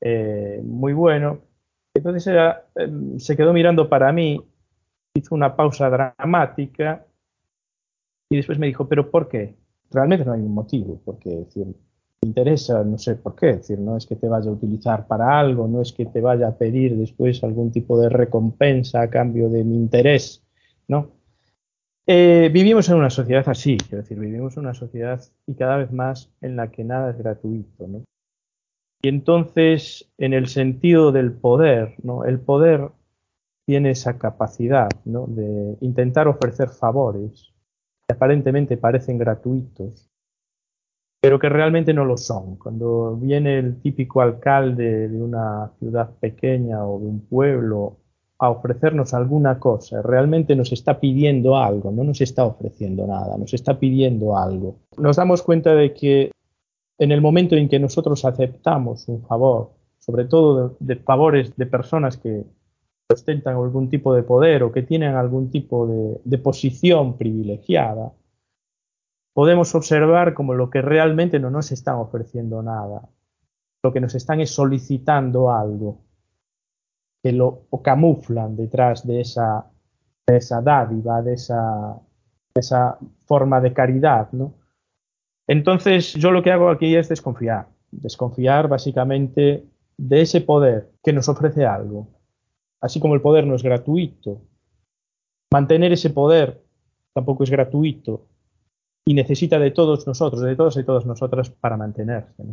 eh, 0.00 0.60
muy 0.64 0.92
bueno. 0.92 1.38
Entonces 1.94 2.34
em, 2.76 3.18
se 3.18 3.36
quedó 3.36 3.52
mirando 3.52 3.88
para 3.88 4.12
mí, 4.12 4.40
hizo 5.14 5.34
una 5.34 5.56
pausa 5.56 5.90
dramática 5.90 7.04
y 8.30 8.36
después 8.36 8.58
me 8.58 8.66
dijo, 8.66 8.88
¿pero 8.88 9.10
por 9.10 9.28
qué? 9.28 9.59
Realmente 9.90 10.24
no 10.24 10.32
hay 10.32 10.40
un 10.40 10.54
motivo, 10.54 11.00
porque 11.04 11.30
decir, 11.30 11.66
me 11.66 12.28
interesa, 12.28 12.84
no 12.84 12.98
sé 12.98 13.16
por 13.16 13.34
qué, 13.34 13.46
decir, 13.46 13.78
no 13.78 13.96
es 13.96 14.06
que 14.06 14.16
te 14.16 14.28
vaya 14.28 14.50
a 14.50 14.52
utilizar 14.52 15.06
para 15.06 15.38
algo, 15.38 15.66
no 15.66 15.80
es 15.80 15.92
que 15.92 16.06
te 16.06 16.20
vaya 16.20 16.48
a 16.48 16.56
pedir 16.56 16.96
después 16.96 17.42
algún 17.42 17.72
tipo 17.72 18.00
de 18.00 18.08
recompensa 18.08 19.00
a 19.00 19.10
cambio 19.10 19.48
de 19.48 19.64
mi 19.64 19.76
interés, 19.76 20.42
¿no? 20.86 21.08
Eh, 22.06 22.50
vivimos 22.52 22.88
en 22.88 22.96
una 22.96 23.10
sociedad 23.10 23.48
así, 23.48 23.76
quiero 23.76 24.02
decir, 24.02 24.18
vivimos 24.18 24.56
en 24.56 24.64
una 24.64 24.74
sociedad 24.74 25.22
y 25.46 25.54
cada 25.54 25.76
vez 25.76 25.92
más 25.92 26.30
en 26.40 26.56
la 26.56 26.70
que 26.70 26.84
nada 26.84 27.10
es 27.10 27.18
gratuito, 27.18 27.86
¿no? 27.86 28.02
Y 29.02 29.08
entonces, 29.08 30.10
en 30.18 30.34
el 30.34 30.48
sentido 30.48 31.10
del 31.10 31.32
poder, 31.32 31.94
¿no? 32.02 32.24
el 32.24 32.38
poder 32.38 32.90
tiene 33.64 33.90
esa 33.92 34.18
capacidad 34.18 34.90
¿no? 35.04 35.26
de 35.26 35.76
intentar 35.80 36.28
ofrecer 36.28 36.68
favores 36.68 37.52
aparentemente 38.10 38.76
parecen 38.76 39.18
gratuitos, 39.18 40.10
pero 41.20 41.38
que 41.38 41.48
realmente 41.48 41.92
no 41.92 42.04
lo 42.04 42.16
son. 42.16 42.56
Cuando 42.56 43.16
viene 43.16 43.58
el 43.58 43.80
típico 43.80 44.20
alcalde 44.20 45.08
de 45.08 45.22
una 45.22 45.70
ciudad 45.78 46.10
pequeña 46.18 46.84
o 46.84 46.98
de 46.98 47.06
un 47.06 47.20
pueblo 47.20 47.98
a 48.38 48.48
ofrecernos 48.48 49.12
alguna 49.12 49.58
cosa, 49.58 50.00
realmente 50.00 50.56
nos 50.56 50.72
está 50.72 50.98
pidiendo 50.98 51.56
algo, 51.56 51.92
no 51.92 52.04
nos 52.04 52.22
está 52.22 52.44
ofreciendo 52.44 53.06
nada, 53.06 53.36
nos 53.36 53.52
está 53.52 53.78
pidiendo 53.78 54.36
algo. 54.36 54.76
Nos 54.96 55.16
damos 55.16 55.42
cuenta 55.42 55.74
de 55.74 55.92
que 55.92 56.30
en 56.98 57.12
el 57.12 57.20
momento 57.20 57.54
en 57.56 57.68
que 57.68 57.78
nosotros 57.78 58.24
aceptamos 58.24 59.08
un 59.08 59.22
favor, 59.22 59.72
sobre 59.98 60.24
todo 60.24 60.76
de, 60.80 60.96
favores 60.96 61.54
de 61.56 61.66
personas 61.66 62.16
que 62.16 62.44
ostentan 63.12 63.56
algún 63.56 63.88
tipo 63.88 64.14
de 64.14 64.22
poder 64.22 64.62
o 64.62 64.72
que 64.72 64.82
tienen 64.82 65.14
algún 65.14 65.50
tipo 65.50 65.86
de, 66.24 66.38
posición 66.38 67.16
privilegiada, 67.16 68.12
podemos 69.34 69.74
observar 69.74 70.34
como 70.34 70.54
lo 70.54 70.70
que 70.70 70.82
realmente 70.82 71.38
no 71.38 71.50
nos 71.50 71.72
están 71.72 71.96
ofreciendo 71.96 72.62
nada. 72.62 73.08
Lo 73.82 73.92
que 73.92 74.00
nos 74.00 74.14
están 74.14 74.40
es 74.40 74.50
solicitando 74.50 75.50
algo, 75.50 76.02
que 77.22 77.32
lo 77.32 77.66
camuflan 77.82 78.56
detrás 78.56 79.06
de 79.06 79.22
esa, 79.22 79.66
de 80.26 80.36
esa 80.36 80.60
dádiva, 80.60 81.22
de 81.22 81.34
esa, 81.34 81.98
esa 82.54 82.98
forma 83.24 83.60
de 83.60 83.72
caridad, 83.72 84.30
¿no? 84.32 84.54
Entonces, 85.46 86.14
yo 86.14 86.30
lo 86.30 86.42
que 86.42 86.52
hago 86.52 86.68
aquí 86.68 86.94
es 86.94 87.08
desconfiar. 87.08 87.68
Desconfiar 87.90 88.68
básicamente 88.68 89.66
de 89.96 90.20
ese 90.20 90.40
poder 90.40 90.92
que 91.02 91.12
nos 91.12 91.28
ofrece 91.28 91.66
algo. 91.66 92.19
Así 92.80 93.00
como 93.00 93.14
el 93.14 93.20
poder 93.20 93.46
no 93.46 93.54
es 93.54 93.62
gratuito, 93.62 94.40
mantener 95.52 95.92
ese 95.92 96.10
poder 96.10 96.62
tampoco 97.12 97.44
es 97.44 97.50
gratuito 97.50 98.26
y 99.04 99.14
necesita 99.14 99.58
de 99.58 99.70
todos 99.70 100.06
nosotros, 100.06 100.42
de 100.42 100.56
todos 100.56 100.76
y 100.76 100.84
todas 100.84 101.06
nosotras 101.06 101.50
para 101.50 101.76
mantenerse. 101.76 102.44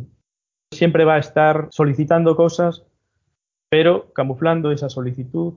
Siempre 0.72 1.04
va 1.04 1.14
a 1.14 1.20
estar 1.20 1.68
solicitando 1.70 2.36
cosas, 2.36 2.84
pero 3.70 4.12
camuflando 4.12 4.70
esa 4.70 4.88
solicitud 4.88 5.54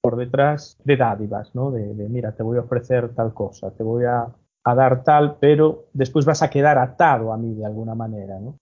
por 0.00 0.16
detrás 0.16 0.78
de 0.84 0.96
dádivas, 0.96 1.54
¿no? 1.54 1.70
De, 1.70 2.08
mira, 2.08 2.32
te 2.32 2.42
voy 2.42 2.58
a 2.58 2.60
ofrecer 2.60 3.14
tal 3.14 3.32
cosa, 3.32 3.70
te 3.70 3.82
voy 3.82 4.04
a, 4.04 4.34
dar 4.62 5.02
tal, 5.02 5.36
pero 5.38 5.86
después 5.92 6.24
vas 6.24 6.42
a 6.42 6.50
quedar 6.50 6.78
atado 6.78 7.32
a 7.32 7.36
mí 7.36 7.54
de 7.54 7.66
alguna 7.66 7.94
manera, 7.94 8.38
¿no? 8.38 8.56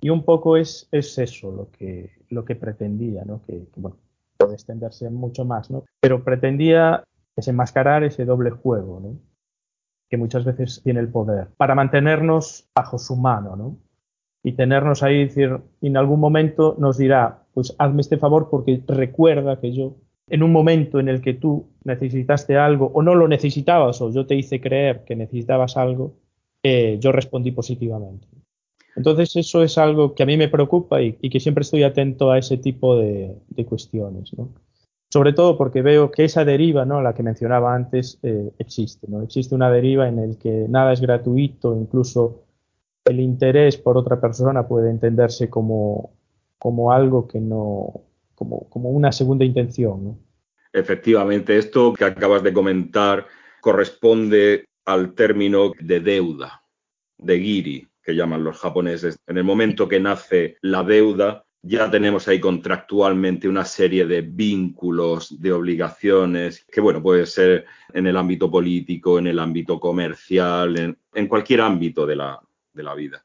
Y 0.00 0.10
un 0.10 0.24
poco 0.24 0.56
es, 0.56 0.88
es 0.90 1.16
eso 1.18 1.50
lo 1.50 1.70
que, 1.70 2.10
lo 2.28 2.44
que 2.44 2.56
pretendía, 2.56 3.24
¿no? 3.24 3.40
Que, 3.42 3.66
bueno, 3.76 3.96
puede 4.44 4.54
extenderse 4.54 5.10
mucho 5.10 5.44
más, 5.44 5.70
¿no? 5.70 5.84
Pero 6.00 6.24
pretendía 6.24 7.04
desenmascarar 7.36 8.04
ese 8.04 8.24
doble 8.24 8.50
juego, 8.50 9.00
¿no? 9.00 9.18
que 10.14 10.16
muchas 10.16 10.44
veces 10.44 10.80
tiene 10.84 11.00
el 11.00 11.08
poder, 11.08 11.48
para 11.56 11.74
mantenernos 11.74 12.68
bajo 12.74 12.98
su 12.98 13.16
mano, 13.16 13.56
¿no? 13.56 13.76
Y 14.44 14.52
tenernos 14.52 15.02
ahí, 15.02 15.24
decir, 15.24 15.58
en 15.80 15.96
algún 15.96 16.20
momento 16.20 16.76
nos 16.78 16.98
dirá, 16.98 17.44
pues 17.54 17.74
hazme 17.78 18.02
este 18.02 18.18
favor 18.18 18.48
porque 18.50 18.82
recuerda 18.86 19.58
que 19.58 19.72
yo, 19.72 19.96
en 20.28 20.42
un 20.42 20.52
momento 20.52 21.00
en 21.00 21.08
el 21.08 21.20
que 21.20 21.34
tú 21.34 21.66
necesitaste 21.84 22.56
algo 22.56 22.92
o 22.94 23.02
no 23.02 23.14
lo 23.14 23.26
necesitabas 23.26 24.00
o 24.02 24.12
yo 24.12 24.26
te 24.26 24.36
hice 24.36 24.60
creer 24.60 25.04
que 25.04 25.16
necesitabas 25.16 25.76
algo, 25.76 26.14
eh, 26.62 26.98
yo 27.00 27.10
respondí 27.10 27.50
positivamente. 27.50 28.26
Entonces 28.96 29.34
eso 29.36 29.62
es 29.62 29.76
algo 29.78 30.14
que 30.14 30.22
a 30.22 30.26
mí 30.26 30.36
me 30.36 30.48
preocupa 30.48 31.02
y, 31.02 31.14
que 31.14 31.40
siempre 31.40 31.62
estoy 31.62 31.82
atento 31.82 32.30
a 32.30 32.38
ese 32.38 32.56
tipo 32.58 32.96
de, 32.96 33.36
cuestiones, 33.66 34.32
¿no? 34.36 34.50
sobre 35.10 35.32
todo 35.32 35.56
porque 35.56 35.82
veo 35.82 36.10
que 36.10 36.24
esa 36.24 36.44
deriva, 36.44 36.84
¿no? 36.84 37.00
la 37.00 37.14
que 37.14 37.22
mencionaba 37.22 37.74
antes, 37.74 38.18
eh, 38.22 38.50
existe. 38.58 39.06
¿no? 39.08 39.22
Existe 39.22 39.54
una 39.54 39.70
deriva 39.70 40.08
en 40.08 40.18
el 40.18 40.38
que 40.38 40.66
nada 40.68 40.92
es 40.92 41.00
gratuito, 41.00 41.74
incluso 41.74 42.44
el 43.04 43.20
interés 43.20 43.76
por 43.76 43.96
otra 43.96 44.20
persona 44.20 44.66
puede 44.66 44.90
entenderse 44.90 45.50
como, 45.50 46.14
como 46.58 46.92
algo 46.92 47.28
que 47.28 47.40
no, 47.40 48.02
como, 48.34 48.68
como 48.68 48.90
una 48.90 49.12
segunda 49.12 49.44
intención. 49.44 50.04
¿no? 50.04 50.18
Efectivamente, 50.72 51.56
esto 51.56 51.94
que 51.94 52.04
acabas 52.04 52.42
de 52.42 52.52
comentar 52.52 53.26
corresponde 53.60 54.66
al 54.84 55.14
término 55.14 55.72
de 55.80 56.00
deuda, 56.00 56.64
de 57.18 57.40
giri, 57.40 57.88
que 58.04 58.14
llaman 58.14 58.44
los 58.44 58.58
japoneses. 58.58 59.18
En 59.26 59.38
el 59.38 59.44
momento 59.44 59.88
que 59.88 59.98
nace 59.98 60.58
la 60.60 60.82
deuda, 60.82 61.44
ya 61.62 61.90
tenemos 61.90 62.28
ahí 62.28 62.38
contractualmente 62.38 63.48
una 63.48 63.64
serie 63.64 64.04
de 64.06 64.20
vínculos, 64.20 65.40
de 65.40 65.50
obligaciones, 65.50 66.66
que 66.70 66.82
bueno, 66.82 67.02
puede 67.02 67.24
ser 67.24 67.64
en 67.94 68.06
el 68.06 68.18
ámbito 68.18 68.50
político, 68.50 69.18
en 69.18 69.28
el 69.28 69.38
ámbito 69.38 69.80
comercial, 69.80 70.98
en, 71.14 71.26
cualquier 71.26 71.62
ámbito 71.62 72.04
de 72.04 72.16
la, 72.16 72.38
de 72.74 72.82
la, 72.82 72.94
vida. 72.94 73.24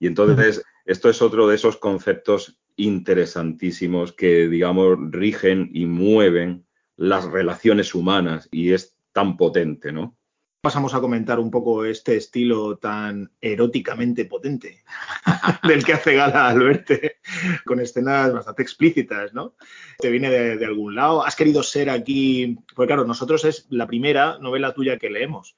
Y 0.00 0.08
entonces, 0.08 0.64
esto 0.84 1.08
es 1.08 1.22
otro 1.22 1.46
de 1.46 1.54
esos 1.54 1.76
conceptos 1.76 2.58
interesantísimos 2.74 4.12
que, 4.12 4.48
digamos, 4.48 4.98
rigen 5.10 5.70
y 5.72 5.86
mueven 5.86 6.66
las 6.96 7.24
relaciones 7.30 7.94
humanas 7.94 8.48
y 8.50 8.72
es 8.72 8.96
tan 9.12 9.36
potente, 9.36 9.92
¿no? 9.92 10.16
Pasamos 10.60 10.92
a 10.94 11.00
comentar 11.00 11.38
un 11.38 11.50
poco 11.50 11.84
este 11.84 12.16
estilo 12.16 12.76
tan 12.76 13.30
eróticamente 13.40 14.26
potente 14.26 14.82
del 15.62 15.84
que 15.84 15.94
hace 15.94 16.14
gala 16.14 16.48
al 16.48 16.60
verte, 16.60 17.16
con 17.64 17.80
escenas 17.80 18.32
bastante 18.32 18.62
explícitas, 18.62 19.32
¿no? 19.32 19.54
Te 19.98 20.10
viene 20.10 20.30
de, 20.30 20.64
algún 20.64 20.94
lado. 20.94 21.24
¿Has 21.24 21.36
querido 21.36 21.62
ser 21.62 21.88
aquí? 21.88 22.58
Porque 22.74 22.88
claro, 22.88 23.06
nosotros 23.06 23.44
es 23.44 23.66
la 23.70 23.86
primera 23.86 24.38
novela 24.38 24.74
tuya 24.74 24.98
que 24.98 25.10
leemos. 25.10 25.56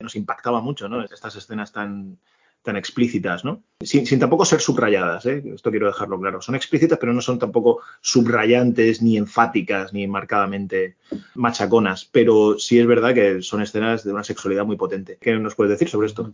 Nos 0.00 0.16
impactaba 0.16 0.60
mucho, 0.60 0.88
¿no? 0.88 1.04
Estas 1.04 1.36
escenas 1.36 1.72
tan, 1.72 2.18
tan 2.62 2.76
explícitas, 2.76 3.44
¿no? 3.44 3.62
Sin, 3.82 4.18
tampoco 4.18 4.44
ser 4.44 4.60
subrayadas, 4.60 5.24
¿eh? 5.26 5.42
esto 5.54 5.70
quiero 5.70 5.86
dejarlo 5.86 6.20
claro. 6.20 6.42
Son 6.42 6.54
explícitas, 6.54 6.98
pero 6.98 7.12
no 7.12 7.22
son 7.22 7.38
tampoco 7.38 7.80
subrayantes, 8.00 9.02
ni 9.02 9.16
enfáticas, 9.16 9.92
ni 9.92 10.06
marcadamente 10.06 10.96
machaconas. 11.34 12.04
Pero 12.04 12.58
sí 12.58 12.78
es 12.78 12.86
verdad 12.86 13.14
que 13.14 13.42
son 13.42 13.62
escenas 13.62 14.04
de 14.04 14.12
una 14.12 14.24
sexualidad 14.24 14.66
muy 14.66 14.76
potente. 14.76 15.16
¿Qué 15.20 15.34
nos 15.34 15.54
puedes 15.54 15.70
decir 15.70 15.88
sobre 15.88 16.08
esto? 16.08 16.32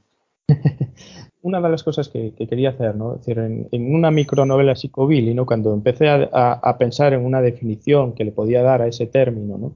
una 1.42 1.60
de 1.60 1.68
las 1.68 1.84
cosas 1.84 2.08
que, 2.08 2.34
quería 2.34 2.70
hacer, 2.70 2.96
¿no? 2.96 3.14
Es 3.14 3.20
decir, 3.20 3.38
en, 3.38 3.94
una 3.94 4.10
micronovela 4.10 4.74
psicobili, 4.74 5.32
¿no? 5.32 5.46
Cuando 5.46 5.72
empecé 5.72 6.08
a, 6.08 6.76
pensar 6.78 7.12
en 7.12 7.24
una 7.24 7.40
definición 7.40 8.14
que 8.14 8.24
le 8.24 8.32
podía 8.32 8.62
dar 8.62 8.82
a 8.82 8.88
ese 8.88 9.06
término, 9.06 9.56
¿no? 9.56 9.72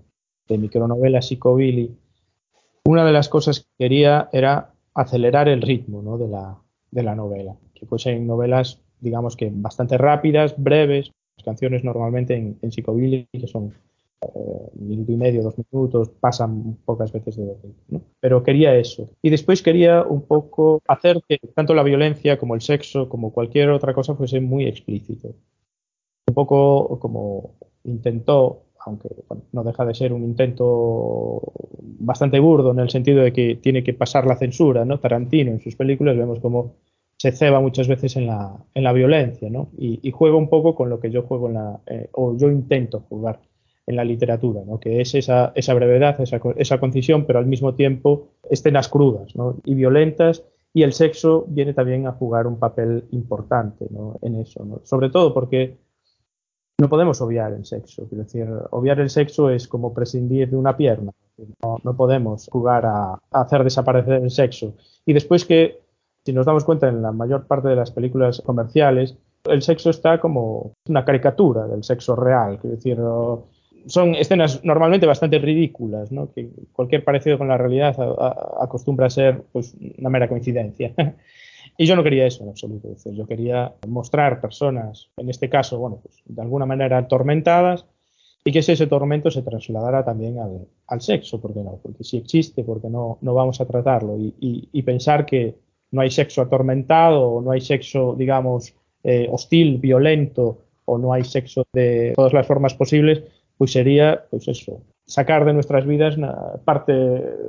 De 0.48 0.58
micronovela 0.58 1.22
psicobili, 1.22 1.96
una 2.84 3.04
de 3.04 3.12
las 3.12 3.28
cosas 3.28 3.60
que 3.60 3.84
quería 3.84 4.28
era 4.32 4.69
acelerar 4.94 5.48
el 5.48 5.62
ritmo 5.62 6.18
de, 6.18 6.28
la, 6.28 6.58
de 6.90 7.02
la 7.02 7.14
novela. 7.14 7.56
Que 7.74 7.86
fuesen 7.86 8.26
novelas, 8.26 8.80
digamos 9.00 9.36
que 9.36 9.50
bastante 9.52 9.96
rápidas, 9.98 10.54
breves, 10.56 11.12
las 11.36 11.44
canciones 11.44 11.84
normalmente 11.84 12.36
en, 12.36 12.58
en 12.60 12.72
psicobilly, 12.72 13.26
que 13.32 13.46
son 13.46 13.72
eh, 14.22 14.70
minuto 14.74 15.12
y 15.12 15.16
medio, 15.16 15.42
dos 15.42 15.54
minutos, 15.56 16.10
pasan 16.20 16.76
pocas 16.84 17.10
veces 17.10 17.36
de 17.36 17.46
dos. 17.46 17.58
Pero 18.20 18.42
quería 18.42 18.74
eso. 18.76 19.08
Y 19.22 19.30
después 19.30 19.62
quería 19.62 20.02
un 20.02 20.22
poco 20.22 20.82
hacer 20.86 21.20
que 21.26 21.38
tanto 21.54 21.74
la 21.74 21.82
violencia 21.82 22.38
como 22.38 22.54
el 22.54 22.60
sexo, 22.60 23.08
como 23.08 23.32
cualquier 23.32 23.70
otra 23.70 23.94
cosa, 23.94 24.14
fuese 24.14 24.40
muy 24.40 24.66
explícito. 24.66 25.28
Un 26.28 26.34
poco 26.34 26.98
como 27.00 27.54
intentó 27.84 28.64
aunque 28.84 29.08
no 29.52 29.64
deja 29.64 29.84
de 29.84 29.94
ser 29.94 30.12
un 30.12 30.24
intento 30.24 31.40
bastante 31.80 32.40
burdo 32.40 32.70
en 32.72 32.80
el 32.80 32.90
sentido 32.90 33.22
de 33.22 33.32
que 33.32 33.56
tiene 33.56 33.84
que 33.84 33.94
pasar 33.94 34.26
la 34.26 34.36
censura, 34.36 34.84
¿no? 34.84 34.98
Tarantino 35.00 35.50
en 35.50 35.60
sus 35.60 35.76
películas 35.76 36.16
vemos 36.16 36.40
como 36.40 36.76
se 37.16 37.32
ceba 37.32 37.60
muchas 37.60 37.86
veces 37.86 38.16
en 38.16 38.26
la, 38.26 38.56
en 38.72 38.82
la 38.82 38.94
violencia. 38.94 39.50
Y, 39.76 40.10
juega 40.10 40.36
un 40.36 40.48
poco 40.48 40.74
con 40.74 40.88
lo 40.88 41.00
que 41.00 41.10
yo 41.10 41.24
juego 41.24 41.50
la, 41.50 41.78
eh, 41.86 42.08
o 42.12 42.34
yo 42.34 42.50
intento 42.50 43.00
jugar 43.10 43.40
en 43.86 43.96
la 43.96 44.04
literatura, 44.04 44.62
¿no? 44.66 44.80
Que 44.80 45.02
es 45.02 45.14
esa, 45.14 45.52
esa 45.54 45.74
brevedad, 45.74 46.18
esa, 46.20 46.40
esa, 46.56 46.80
concisión, 46.80 47.26
pero 47.26 47.38
al 47.38 47.46
mismo 47.46 47.74
tiempo 47.74 48.28
escenas 48.48 48.88
crudas. 48.88 49.34
Y 49.64 49.74
violentas, 49.74 50.44
y 50.72 50.82
el 50.82 50.94
sexo 50.94 51.44
viene 51.48 51.74
también 51.74 52.06
a 52.06 52.12
jugar 52.12 52.46
un 52.46 52.58
papel 52.58 53.04
importante. 53.10 53.86
En 54.22 54.36
eso. 54.36 54.80
Sobre 54.84 55.10
todo 55.10 55.34
porque 55.34 55.76
no 56.80 56.88
podemos 56.88 57.20
obviar 57.20 57.52
el 57.52 57.64
sexo. 57.64 58.02
Es 58.04 58.16
decir, 58.16 58.48
obviar 58.70 59.00
el 59.00 59.10
sexo 59.10 59.50
es 59.50 59.68
como 59.68 59.92
prescindir 59.92 60.50
de 60.50 60.56
una 60.56 60.76
pierna. 60.76 61.12
No, 61.62 61.96
podemos 61.96 62.48
jugar 62.50 62.86
a, 62.86 63.18
hacer 63.30 63.64
desaparecer 63.64 64.22
el 64.22 64.30
sexo. 64.30 64.74
Y 65.06 65.12
después 65.12 65.44
que, 65.44 65.80
si 66.24 66.32
nos 66.32 66.46
damos 66.46 66.64
cuenta 66.64 66.88
en 66.88 67.02
la 67.02 67.12
mayor 67.12 67.46
parte 67.46 67.68
de 67.68 67.76
las 67.76 67.90
películas 67.90 68.42
comerciales, 68.44 69.16
el 69.44 69.62
sexo 69.62 69.90
está 69.90 70.20
como 70.20 70.72
una 70.86 71.04
caricatura 71.04 71.66
del 71.66 71.84
sexo 71.84 72.16
real. 72.16 72.58
Es 72.62 72.70
decir, 72.70 72.98
son 73.86 74.14
escenas 74.14 74.64
normalmente 74.64 75.06
bastante 75.06 75.38
ridículas, 75.38 76.12
¿no? 76.12 76.32
que 76.32 76.50
cualquier 76.72 77.04
parecido 77.04 77.38
con 77.38 77.48
la 77.48 77.56
realidad 77.56 77.96
acostumbra 78.60 79.06
a 79.06 79.10
ser 79.10 79.42
pues, 79.52 79.74
una 79.98 80.10
mera 80.10 80.28
coincidencia. 80.28 80.92
Y 81.80 81.86
yo 81.86 81.96
no 81.96 82.04
quería 82.04 82.26
eso 82.26 82.42
en 82.42 82.50
absoluto. 82.50 82.94
yo 83.10 83.26
quería 83.26 83.72
mostrar 83.88 84.38
personas, 84.42 85.08
en 85.16 85.30
este 85.30 85.48
caso, 85.48 85.78
bueno, 85.78 85.98
pues 86.02 86.22
de 86.26 86.42
alguna 86.42 86.66
manera 86.66 86.98
atormentadas 86.98 87.86
y 88.44 88.52
que 88.52 88.58
ese 88.58 88.86
tormento 88.86 89.30
se 89.30 89.40
trasladara 89.40 90.04
también 90.04 90.36
al, 90.86 91.00
sexo, 91.00 91.40
¿por 91.40 91.54
qué 91.54 91.60
no? 91.60 91.80
Porque 91.82 92.04
si 92.04 92.18
existe, 92.18 92.64
porque 92.64 92.90
no, 92.90 93.16
no 93.22 93.32
vamos 93.32 93.62
a 93.62 93.64
tratarlo? 93.66 94.18
Y, 94.18 94.82
pensar 94.82 95.24
que 95.24 95.54
no 95.90 96.02
hay 96.02 96.10
sexo 96.10 96.42
atormentado 96.42 97.22
o 97.22 97.40
no 97.40 97.50
hay 97.50 97.62
sexo, 97.62 98.14
digamos, 98.14 98.74
eh, 99.02 99.26
hostil, 99.32 99.78
violento 99.78 100.58
o 100.84 100.98
no 100.98 101.14
hay 101.14 101.24
sexo 101.24 101.64
de 101.72 102.12
todas 102.14 102.34
las 102.34 102.46
formas 102.46 102.74
posibles, 102.74 103.22
pues 103.56 103.72
sería, 103.72 104.26
pues 104.28 104.46
eso, 104.48 104.82
sacar 105.06 105.46
de 105.46 105.54
nuestras 105.54 105.86
vidas 105.86 106.18
parte, 106.62 106.92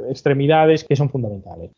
extremidades 0.09 0.85
que 0.85 0.95
son 0.95 1.09
fundamentales. 1.09 1.71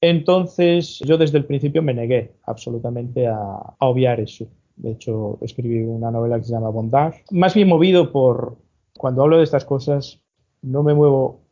Entonces, 0.00 0.98
yo 1.00 1.18
desde 1.18 1.38
el 1.38 1.44
principio 1.44 1.82
me 1.82 1.92
negué 1.92 2.32
absolutamente 2.44 3.26
a, 3.26 3.74
obviar 3.80 4.20
eso. 4.20 4.48
De 4.76 4.92
hecho, 4.92 5.38
escribí 5.42 5.82
una 5.82 6.10
novela 6.10 6.38
que 6.38 6.44
se 6.44 6.52
llama 6.52 6.70
Bondage. 6.70 7.24
Más 7.30 7.54
bien 7.54 7.68
movido 7.68 8.10
por, 8.10 8.56
cuando 8.96 9.22
hablo 9.22 9.36
de 9.36 9.44
estas 9.44 9.66
cosas, 9.66 10.22
no 10.62 10.82
me 10.82 10.94
muevo 10.94 11.42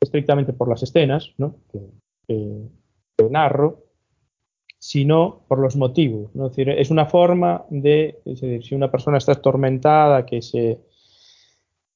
estrictamente 0.00 0.52
por 0.52 0.68
las 0.68 0.82
escenas, 0.82 1.32
¿no? 1.36 1.56
que, 1.72 1.80
narro, 3.30 3.82
sino 4.78 5.40
por 5.48 5.58
los 5.58 5.74
motivos. 5.74 6.30
Es, 6.56 6.90
una 6.90 7.06
forma 7.06 7.64
de, 7.70 8.20
es 8.24 8.40
decir, 8.40 8.64
si 8.64 8.74
una 8.74 8.90
persona 8.90 9.18
está 9.18 9.32
atormentada, 9.32 10.26
que, 10.26 10.40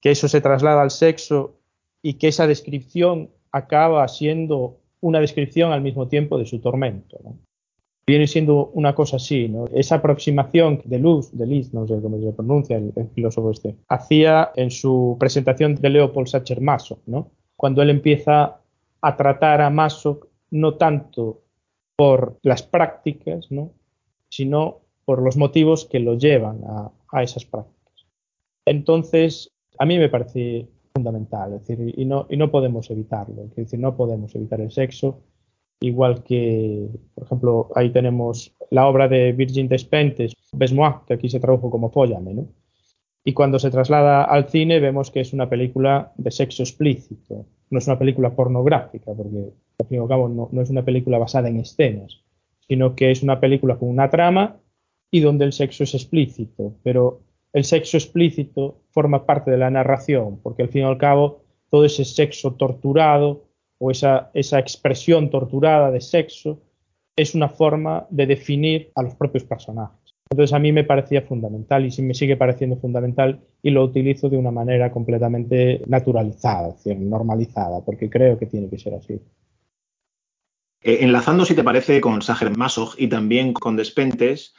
que 0.00 0.10
eso 0.10 0.26
se 0.26 0.40
traslada 0.40 0.82
al 0.82 0.90
sexo 0.90 1.60
y 2.02 2.14
que 2.14 2.28
esa 2.28 2.48
descripción 2.48 3.30
acaba 3.52 4.08
siendo 4.08 4.79
una 5.00 5.20
descripción 5.20 5.72
al 5.72 5.80
mismo 5.80 6.08
tiempo 6.08 6.38
de 6.38 6.46
su 6.46 6.60
tormento. 6.60 7.18
Viene 8.06 8.26
siendo 8.26 8.70
una 8.74 8.94
cosa 8.94 9.16
así. 9.16 9.52
Esa 9.72 9.96
aproximación 9.96 10.82
de 10.84 10.98
Luz, 10.98 11.30
de 11.36 11.46
Liz, 11.46 11.72
no 11.72 11.86
sé 11.86 12.00
cómo 12.02 12.18
se 12.20 12.32
pronuncia 12.32 12.76
el, 12.76 12.92
filósofo 13.14 13.50
este, 13.50 13.76
hacía 13.88 14.50
en 14.56 14.70
su 14.70 15.16
presentación 15.18 15.76
de 15.76 15.90
Leopold 15.90 16.28
Sacher 16.28 16.60
Masoch, 16.60 17.00
¿no? 17.06 17.30
Cuando 17.56 17.82
él 17.82 17.90
empieza 17.90 18.60
a 19.00 19.16
tratar 19.16 19.60
a 19.60 19.70
Masoch 19.70 20.26
no 20.50 20.74
tanto 20.74 21.42
por 21.96 22.38
las 22.42 22.62
prácticas, 22.62 23.50
¿no? 23.50 23.72
sino 24.30 24.80
por 25.04 25.22
los 25.22 25.36
motivos 25.36 25.84
que 25.84 26.00
lo 26.00 26.14
llevan 26.14 26.62
a, 26.64 26.90
a, 27.12 27.22
esas 27.22 27.44
prácticas. 27.44 28.06
Entonces, 28.64 29.52
a 29.78 29.84
mí 29.84 29.98
me 29.98 30.08
parece 30.08 30.68
fundamental, 30.92 31.54
es 31.54 31.66
decir, 31.66 31.94
y 31.96 32.04
no, 32.04 32.50
podemos 32.50 32.90
evitarlo, 32.90 33.44
es 33.44 33.54
decir, 33.54 33.78
no 33.78 33.96
podemos 33.96 34.34
evitar 34.34 34.60
el 34.60 34.70
sexo, 34.70 35.20
igual 35.80 36.22
que, 36.22 36.88
por 37.14 37.24
ejemplo, 37.24 37.70
ahí 37.74 37.90
tenemos 37.90 38.54
la 38.70 38.86
obra 38.86 39.08
de 39.08 39.32
Virgin 39.32 39.68
Despentes, 39.68 40.34
Besmois, 40.52 40.96
que 41.06 41.14
aquí 41.14 41.28
se 41.28 41.40
tradujo 41.40 41.70
como 41.70 41.90
Póllame, 41.90 42.34
¿no? 42.34 42.48
Y 43.24 43.34
cuando 43.34 43.58
se 43.58 43.70
traslada 43.70 44.24
al 44.24 44.48
cine 44.48 44.80
vemos 44.80 45.10
que 45.10 45.20
es 45.20 45.32
una 45.32 45.48
película 45.48 46.12
de 46.16 46.30
sexo 46.30 46.62
explícito, 46.62 47.46
no 47.68 47.78
es 47.78 47.86
una 47.86 47.98
película 47.98 48.34
pornográfica, 48.34 49.12
porque 49.14 49.52
al 49.78 49.86
fin 49.86 49.98
y 49.98 50.00
al 50.00 50.08
cabo 50.08 50.28
no, 50.28 50.62
es 50.62 50.70
una 50.70 50.84
película 50.84 51.18
basada 51.18 51.48
en 51.48 51.60
escenas, 51.60 52.22
sino 52.66 52.94
que 52.94 53.10
es 53.10 53.22
una 53.22 53.38
película 53.38 53.78
con 53.78 53.88
una 53.88 54.08
trama 54.08 54.56
y 55.10 55.20
donde 55.20 55.44
el 55.44 55.52
sexo 55.52 55.84
es 55.84 55.94
explícito, 55.94 56.74
pero 56.82 57.20
el 57.52 57.64
sexo 57.64 57.96
explícito 57.96 58.80
forma 58.90 59.26
parte 59.26 59.50
de 59.50 59.58
la 59.58 59.70
narración, 59.70 60.40
porque 60.42 60.62
al 60.62 60.68
fin 60.68 60.82
y 60.82 60.84
al 60.84 60.98
cabo 60.98 61.42
todo 61.70 61.84
ese 61.84 62.04
sexo 62.04 62.54
torturado 62.54 63.44
o 63.78 63.90
esa, 63.90 64.30
esa 64.34 64.58
expresión 64.58 65.30
torturada 65.30 65.90
de 65.90 66.00
sexo 66.00 66.60
es 67.16 67.34
una 67.34 67.48
forma 67.48 68.06
de 68.10 68.26
definir 68.26 68.92
a 68.94 69.02
los 69.02 69.14
propios 69.14 69.44
personajes. 69.44 70.14
Entonces 70.30 70.54
a 70.54 70.60
mí 70.60 70.70
me 70.70 70.84
parecía 70.84 71.22
fundamental 71.22 71.84
y 71.84 71.90
sí 71.90 72.02
me 72.02 72.14
sigue 72.14 72.36
pareciendo 72.36 72.76
fundamental 72.76 73.40
y 73.62 73.70
lo 73.70 73.82
utilizo 73.82 74.28
de 74.28 74.36
una 74.36 74.52
manera 74.52 74.92
completamente 74.92 75.82
naturalizada, 75.86 76.74
normalizada, 76.96 77.84
porque 77.84 78.08
creo 78.08 78.38
que 78.38 78.46
tiene 78.46 78.68
que 78.68 78.78
ser 78.78 78.94
así. 78.94 79.20
Eh, 80.82 80.98
enlazando, 81.00 81.44
si 81.44 81.54
te 81.54 81.64
parece, 81.64 82.00
con 82.00 82.22
Sacher 82.22 82.56
Masoch 82.56 82.94
y 82.96 83.08
también 83.08 83.52
con 83.52 83.76
Despentes, 83.76 84.54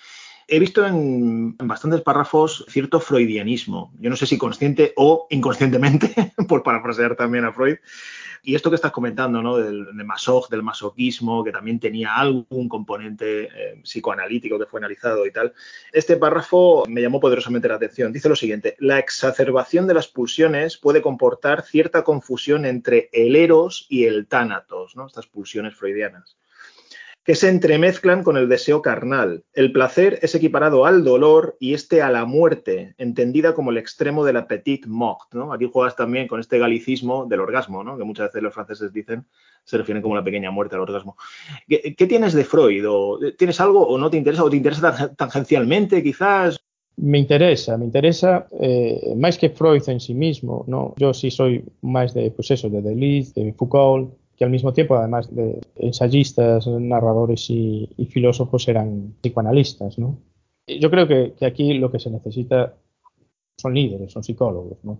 he 0.51 0.59
visto 0.59 0.85
en, 0.85 1.55
bastantes 1.57 2.01
párrafos 2.01 2.65
cierto 2.67 2.99
freudianismo. 2.99 3.93
Yo 3.99 4.09
no 4.09 4.17
sé 4.17 4.25
si 4.25 4.37
consciente 4.37 4.91
o 4.97 5.25
inconscientemente, 5.29 6.13
por 6.49 6.61
parafrasear 6.61 7.15
también 7.15 7.45
a 7.45 7.53
Freud. 7.53 7.77
Y 8.43 8.55
esto 8.55 8.69
que 8.69 8.75
estás 8.75 8.91
comentando, 8.91 9.41
¿no? 9.41 9.55
Del, 9.55 9.85
del 9.85 10.05
masoch, 10.05 10.49
del 10.49 10.61
masoquismo, 10.61 11.41
que 11.45 11.53
también 11.53 11.79
tenía 11.79 12.15
algún 12.15 12.67
componente 12.67 13.43
eh, 13.43 13.79
psicoanalítico 13.83 14.59
que 14.59 14.65
fue 14.65 14.81
analizado 14.81 15.25
y 15.25 15.31
tal. 15.31 15.53
Este 15.93 16.17
párrafo 16.17 16.83
me 16.85 17.01
llamó 17.01 17.21
poderosamente 17.21 17.69
la 17.69 17.75
atención. 17.75 18.11
Dice 18.11 18.27
lo 18.27 18.35
siguiente: 18.35 18.75
la 18.79 18.99
exacerbación 18.99 19.87
de 19.87 19.93
las 19.93 20.09
pulsiones 20.09 20.75
puede 20.77 21.01
comportar 21.01 21.61
cierta 21.61 22.03
confusión 22.03 22.65
entre 22.65 23.09
el 23.13 23.37
eros 23.37 23.85
y 23.87 24.03
el 24.03 24.27
tánatos, 24.27 24.97
¿no? 24.97 25.07
Estas 25.07 25.27
pulsiones 25.27 25.75
freudianas 25.75 26.40
que 27.23 27.35
se 27.35 27.49
entremezclan 27.49 28.23
con 28.23 28.35
el 28.35 28.49
deseo 28.49 28.81
carnal. 28.81 29.43
El 29.53 29.71
placer 29.71 30.17
es 30.23 30.33
equiparado 30.33 30.85
al 30.85 31.03
dolor 31.03 31.55
y 31.59 31.73
este 31.73 32.01
a 32.01 32.09
la 32.09 32.25
muerte, 32.25 32.95
entendida 32.97 33.53
como 33.53 33.69
el 33.69 33.77
extremo 33.77 34.25
del 34.25 34.37
appetit 34.37 34.87
mort. 34.87 35.31
¿no? 35.33 35.53
Aquí 35.53 35.69
juegas 35.71 35.95
también 35.95 36.27
con 36.27 36.39
este 36.39 36.57
galicismo 36.57 37.25
del 37.27 37.41
orgasmo, 37.41 37.97
que 37.97 38.03
muchas 38.03 38.29
veces 38.29 38.41
los 38.41 38.53
franceses 38.53 38.91
dicen, 38.91 39.25
se 39.63 39.77
refieren 39.77 40.01
como 40.01 40.15
la 40.15 40.23
pequeña 40.23 40.49
muerte 40.49 40.75
al 40.75 40.81
orgasmo. 40.81 41.15
¿Qué, 41.67 42.07
tienes 42.07 42.33
de 42.33 42.43
Freud? 42.43 42.85
¿O 42.89 43.19
¿Tienes 43.37 43.59
algo 43.61 43.85
o 43.87 43.97
no 43.97 44.09
te 44.09 44.17
interesa? 44.17 44.43
¿O 44.43 44.49
te 44.49 44.57
interesa 44.57 45.13
tangencialmente 45.13 46.01
quizás? 46.01 46.59
Me 46.97 47.17
interesa, 47.17 47.77
me 47.77 47.85
interesa 47.85 48.47
eh, 48.59 49.15
máis 49.15 49.37
que 49.37 49.49
Freud 49.49 49.81
en 49.87 49.99
sí 49.99 50.13
mismo, 50.13 50.65
¿no? 50.67 50.93
Yo 50.97 51.13
sí 51.13 51.31
soy 51.31 51.63
máis 51.81 52.13
de, 52.13 52.29
pues 52.29 52.51
eso, 52.51 52.69
de 52.69 52.81
Deleuze, 52.81 53.31
de 53.33 53.53
Foucault, 53.53 54.11
que 54.41 54.45
al 54.45 54.49
mismo 54.49 54.73
tiempo, 54.73 54.95
además 54.95 55.29
de 55.35 55.61
ensayistas, 55.75 56.65
narradores 56.65 57.47
y, 57.51 57.87
y 57.95 58.07
filósofos, 58.07 58.67
eran 58.67 59.13
psicoanalistas. 59.21 59.99
¿no? 59.99 60.17
Yo 60.65 60.89
creo 60.89 61.07
que, 61.07 61.33
que, 61.37 61.45
aquí 61.45 61.75
lo 61.75 61.91
que 61.91 61.99
se 61.99 62.09
necesita 62.09 62.73
son 63.55 63.75
líderes, 63.75 64.11
son 64.11 64.23
psicólogos. 64.23 64.83
¿no? 64.83 64.97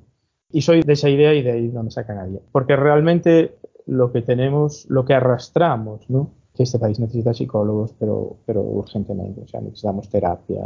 Y 0.51 0.61
soy 0.61 0.83
de 0.83 0.93
esa 0.93 1.09
idea 1.09 1.33
y 1.33 1.41
de 1.41 1.53
ahí 1.53 1.69
no 1.69 1.81
me 1.81 1.89
saca 1.89 2.13
nadie. 2.13 2.39
Porque 2.51 2.75
realmente 2.75 3.55
lo 3.87 4.11
que 4.11 4.21
tenemos, 4.21 4.85
lo 4.89 5.05
que 5.05 5.15
arrastramos, 5.15 6.07
¿no? 6.07 6.29
que 6.53 6.61
este 6.61 6.77
país 6.77 6.99
necesita 6.99 7.33
psicólogos, 7.33 7.95
pero, 7.97 8.37
pero 8.45 8.61
urgentemente. 8.61 9.41
O 9.41 9.47
sea, 9.47 9.59
necesitamos 9.59 10.07
terapia 10.07 10.61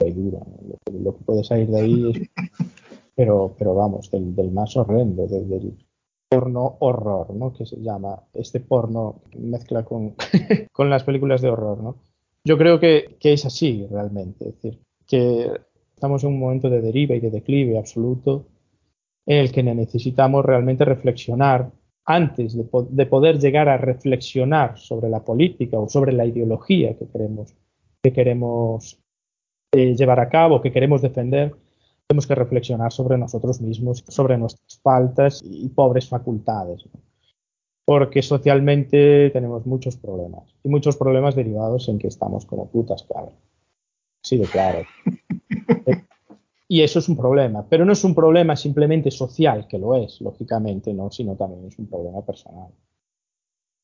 dura. 0.00 0.40
Lo, 0.66 0.78
que, 0.82 0.98
lo, 0.98 1.14
que, 1.14 1.24
puede 1.24 1.44
salir 1.44 1.68
de 1.68 1.78
ahí 1.78 2.10
es. 2.10 2.30
Pero, 3.14 3.56
pero 3.58 3.74
vamos, 3.74 4.12
del, 4.12 4.32
del 4.36 4.52
más 4.52 4.76
horrendo, 4.76 5.26
del, 5.26 5.48
del 5.48 5.74
porno 6.28 6.76
horror, 6.80 7.34
¿no? 7.34 7.52
Que 7.52 7.66
se 7.66 7.80
llama 7.80 8.22
este 8.34 8.60
porno 8.60 9.22
mezcla 9.36 9.84
con, 9.84 10.14
con 10.72 10.90
las 10.90 11.04
películas 11.04 11.40
de 11.40 11.48
horror, 11.48 11.82
¿no? 11.82 11.96
Yo 12.44 12.56
creo 12.56 12.78
que, 12.78 13.16
que, 13.18 13.32
es 13.32 13.44
así 13.44 13.86
realmente, 13.90 14.48
es 14.48 14.54
decir, 14.54 14.80
que 15.06 15.50
estamos 15.94 16.22
en 16.22 16.30
un 16.30 16.38
momento 16.38 16.70
de 16.70 16.80
deriva 16.80 17.14
y 17.14 17.20
de 17.20 17.30
declive 17.30 17.78
absoluto 17.78 18.46
en 19.26 19.38
el 19.38 19.52
que 19.52 19.62
necesitamos 19.62 20.44
realmente 20.44 20.84
reflexionar 20.84 21.70
antes 22.04 22.56
de, 22.56 22.64
po 22.64 22.84
de 22.84 23.04
poder 23.04 23.38
llegar 23.38 23.68
a 23.68 23.76
reflexionar 23.76 24.78
sobre 24.78 25.10
la 25.10 25.24
política 25.24 25.78
o 25.78 25.88
sobre 25.88 26.12
la 26.12 26.24
ideología 26.24 26.96
que 26.96 27.06
queremos, 27.06 27.54
que 28.02 28.12
queremos 28.12 28.98
eh, 29.72 29.94
llevar 29.94 30.20
a 30.20 30.30
cabo, 30.30 30.62
que 30.62 30.72
queremos 30.72 31.02
defender, 31.02 31.54
tenemos 32.08 32.26
que 32.26 32.34
reflexionar 32.34 32.90
sobre 32.90 33.18
nosotros 33.18 33.60
mismos, 33.60 34.02
sobre 34.08 34.38
nuestras 34.38 34.80
faltas 34.80 35.42
y 35.44 35.68
pobres 35.68 36.08
facultades. 36.08 36.86
¿no? 36.86 37.00
Porque 37.84 38.22
socialmente 38.22 39.28
tenemos 39.30 39.66
muchos 39.66 39.98
problemas 39.98 40.54
y 40.64 40.70
muchos 40.70 40.96
problemas 40.96 41.34
derivados 41.36 41.88
en 41.88 41.98
que 41.98 42.08
estamos 42.08 42.46
como 42.46 42.70
putas 42.70 43.02
cabras. 43.02 43.34
Sí, 44.22 44.38
de 44.38 44.46
claro. 44.46 44.86
y 46.68 46.80
eso 46.80 46.98
es 46.98 47.10
un 47.10 47.16
problema, 47.16 47.66
pero 47.68 47.84
no 47.84 47.92
es 47.92 48.02
un 48.04 48.14
problema 48.14 48.56
simplemente 48.56 49.10
social, 49.10 49.66
que 49.68 49.78
lo 49.78 49.94
es, 49.94 50.18
lógicamente, 50.22 50.94
no, 50.94 51.10
sino 51.10 51.36
también 51.36 51.66
es 51.66 51.78
un 51.78 51.88
problema 51.88 52.22
personal. 52.24 52.70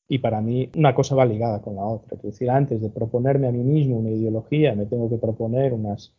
Y 0.07 0.17
para 0.17 0.41
mí 0.41 0.71
una 0.75 0.95
cosa 0.95 1.13
va 1.13 1.25
ligada 1.25 1.61
con 1.61 1.75
la 1.75 1.83
otra. 1.83 2.17
Es 2.17 2.23
decir, 2.23 2.49
antes 2.49 2.81
de 2.81 2.89
proponerme 2.89 3.47
a 3.47 3.51
mí 3.51 3.63
mismo 3.63 3.97
una 3.97 4.09
ideología, 4.09 4.73
me 4.73 4.87
tengo 4.87 5.09
que 5.09 5.17
proponer 5.17 5.73
unas 5.73 6.11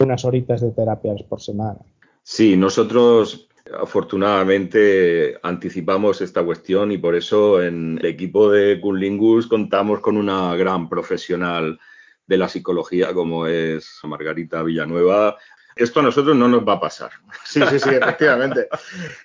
unas 0.00 0.24
horitas 0.24 0.60
de 0.60 0.70
terapias 0.70 1.22
por 1.22 1.40
semana. 1.40 1.78
Sí, 2.22 2.56
nosotros 2.56 3.48
afortunadamente 3.78 5.38
anticipamos 5.42 6.20
esta 6.20 6.42
cuestión 6.42 6.90
y 6.92 6.98
por 6.98 7.14
eso 7.14 7.62
en 7.62 7.98
el 7.98 8.06
equipo 8.06 8.50
de 8.50 8.80
Cunlingus 8.80 9.46
contamos 9.46 10.00
con 10.00 10.16
una 10.16 10.56
gran 10.56 10.88
profesional 10.88 11.78
de 12.26 12.36
la 12.36 12.48
psicología 12.48 13.12
como 13.12 13.46
es 13.46 14.00
Margarita 14.04 14.62
Villanueva. 14.62 15.36
Esto 15.76 16.00
a 16.00 16.02
nosotros 16.02 16.36
no 16.36 16.48
nos 16.48 16.66
va 16.66 16.74
a 16.74 16.80
pasar. 16.80 17.10
Sí, 17.44 17.60
sí, 17.70 17.78
sí, 17.78 17.90
efectivamente. 17.90 18.68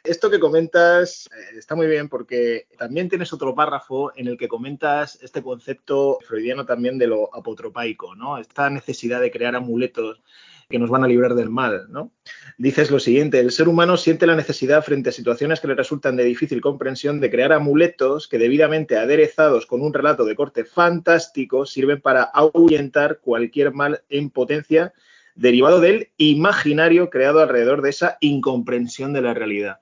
Esto 0.04 0.30
que 0.30 0.40
comentas 0.40 1.28
eh, 1.28 1.58
está 1.58 1.76
muy 1.76 1.88
bien 1.88 2.08
porque 2.08 2.68
también 2.78 3.10
tienes 3.10 3.34
otro 3.34 3.54
párrafo 3.54 4.12
en 4.16 4.28
el 4.28 4.38
que 4.38 4.48
comentas 4.48 5.20
este 5.22 5.42
concepto 5.42 6.20
freudiano 6.26 6.66
también 6.66 6.98
de 6.98 7.08
lo 7.08 7.36
apotropaico, 7.36 8.16
¿no? 8.16 8.38
Esta 8.38 8.70
necesidad 8.70 9.22
de 9.22 9.32
crear 9.32 9.56
amuletos 9.56 10.22
que 10.70 10.80
nos 10.80 10.90
van 10.90 11.04
a 11.04 11.08
librar 11.08 11.36
del 11.36 11.50
mal, 11.50 11.86
¿no? 11.90 12.12
Dices 12.58 12.90
lo 12.90 13.00
siguiente, 13.00 13.40
el 13.40 13.52
ser 13.52 13.68
humano 13.68 13.98
siente 13.98 14.26
la 14.26 14.36
necesidad 14.36 14.84
frente 14.84 15.10
a 15.10 15.14
situaciones 15.14 15.60
que 15.60 15.68
le 15.68 15.76
resultan 15.76 16.16
de 16.16 16.24
difícil 16.24 16.62
comprensión 16.62 17.20
de 17.20 17.30
crear 17.30 17.54
amuletos 17.54 18.28
que 18.28 18.38
debidamente 18.38 18.98
aderezados 18.98 19.66
con 19.66 19.82
un 19.82 19.94
relato 19.94 20.26
de 20.26 20.36
corte 20.36 20.66
fantástico 20.66 21.66
sirven 21.66 22.02
para 22.02 22.24
ahuyentar 22.24 23.20
cualquier 23.20 23.74
mal 23.74 24.04
en 24.10 24.30
potencia 24.30 24.94
derivado 25.36 25.82
del 25.82 26.10
imaginario 26.18 27.10
creado 27.10 27.42
alrededor 27.42 27.82
de 27.82 27.90
esa 27.90 28.18
incomprensión 28.22 29.14
de 29.14 29.22
la 29.22 29.34
realidad. 29.34 29.80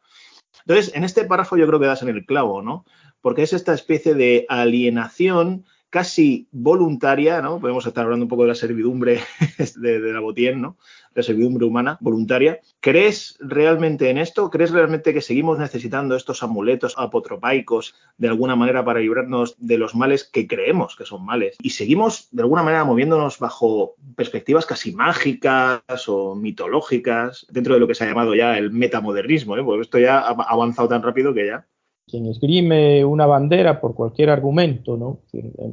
Entonces, 0.65 0.93
en 0.95 1.03
este 1.03 1.25
párrafo 1.25 1.57
yo 1.57 1.67
creo 1.67 1.79
que 1.79 1.85
das 1.85 2.01
en 2.01 2.09
el 2.09 2.25
clavo, 2.25 2.61
¿no? 2.61 2.85
Porque 3.21 3.43
es 3.43 3.53
esta 3.53 3.73
especie 3.73 4.15
de 4.15 4.45
alienación 4.49 5.65
casi 5.93 6.47
voluntaria, 6.51 7.39
¿no? 7.39 7.59
Podemos 7.59 7.85
estar 7.85 8.05
hablando 8.05 8.25
un 8.25 8.29
poco 8.29 8.41
de 8.41 8.47
la 8.47 8.55
servidumbre 8.55 9.19
de, 9.75 9.99
la 9.99 10.21
Botier, 10.21 10.57
¿no? 10.57 10.75
La 11.13 11.21
servidumbre 11.21 11.67
humana 11.67 11.99
voluntaria. 12.01 12.59
¿Crees 12.79 13.37
realmente 13.39 14.09
en 14.09 14.17
esto? 14.17 14.49
¿Crees 14.49 14.71
realmente 14.71 15.13
que 15.13 15.21
seguimos 15.21 15.59
necesitando 15.59 16.15
estos 16.15 16.41
amuletos 16.41 16.95
apotropaicos 16.97 17.93
de 18.17 18.27
alguna 18.27 18.55
manera 18.55 18.83
para 18.83 19.01
librarnos 19.01 19.55
de 19.59 19.77
los 19.77 19.93
males 19.93 20.23
que 20.23 20.47
creemos 20.47 20.95
que 20.95 21.05
son 21.05 21.23
males? 21.23 21.57
Y 21.61 21.69
seguimos 21.69 22.27
de 22.31 22.41
alguna 22.41 22.63
manera 22.63 22.85
moviéndonos 22.85 23.37
bajo 23.37 23.93
perspectivas 24.15 24.65
casi 24.65 24.93
mágicas 24.93 25.83
o 26.07 26.33
mitológicas 26.33 27.45
dentro 27.51 27.75
de 27.75 27.79
lo 27.79 27.87
que 27.87 27.93
se 27.93 28.03
ha 28.03 28.07
llamado 28.07 28.33
ya 28.33 28.57
el 28.57 28.71
metamodernismo, 28.71 29.57
¿eh? 29.57 29.63
Porque 29.63 29.83
esto 29.83 29.99
ya 29.99 30.21
ha 30.21 30.31
avanzado 30.31 30.87
tan 30.87 31.03
rápido 31.03 31.35
que 31.35 31.45
ya 31.45 31.67
quien 32.07 32.25
esgrime 32.27 33.03
una 33.05 33.25
bandera 33.25 33.79
por 33.79 33.95
cualquier 33.95 34.29
argumento, 34.29 34.97
¿no? 34.97 35.19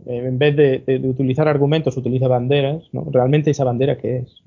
En 0.06 0.38
vez 0.38 0.56
de, 0.56 1.00
utilizar 1.04 1.48
argumentos, 1.48 1.96
utiliza 1.96 2.28
banderas, 2.28 2.88
¿no? 2.92 3.06
Realmente 3.10 3.50
esa 3.50 3.64
bandera 3.64 3.98
qué 3.98 4.18
es. 4.18 4.42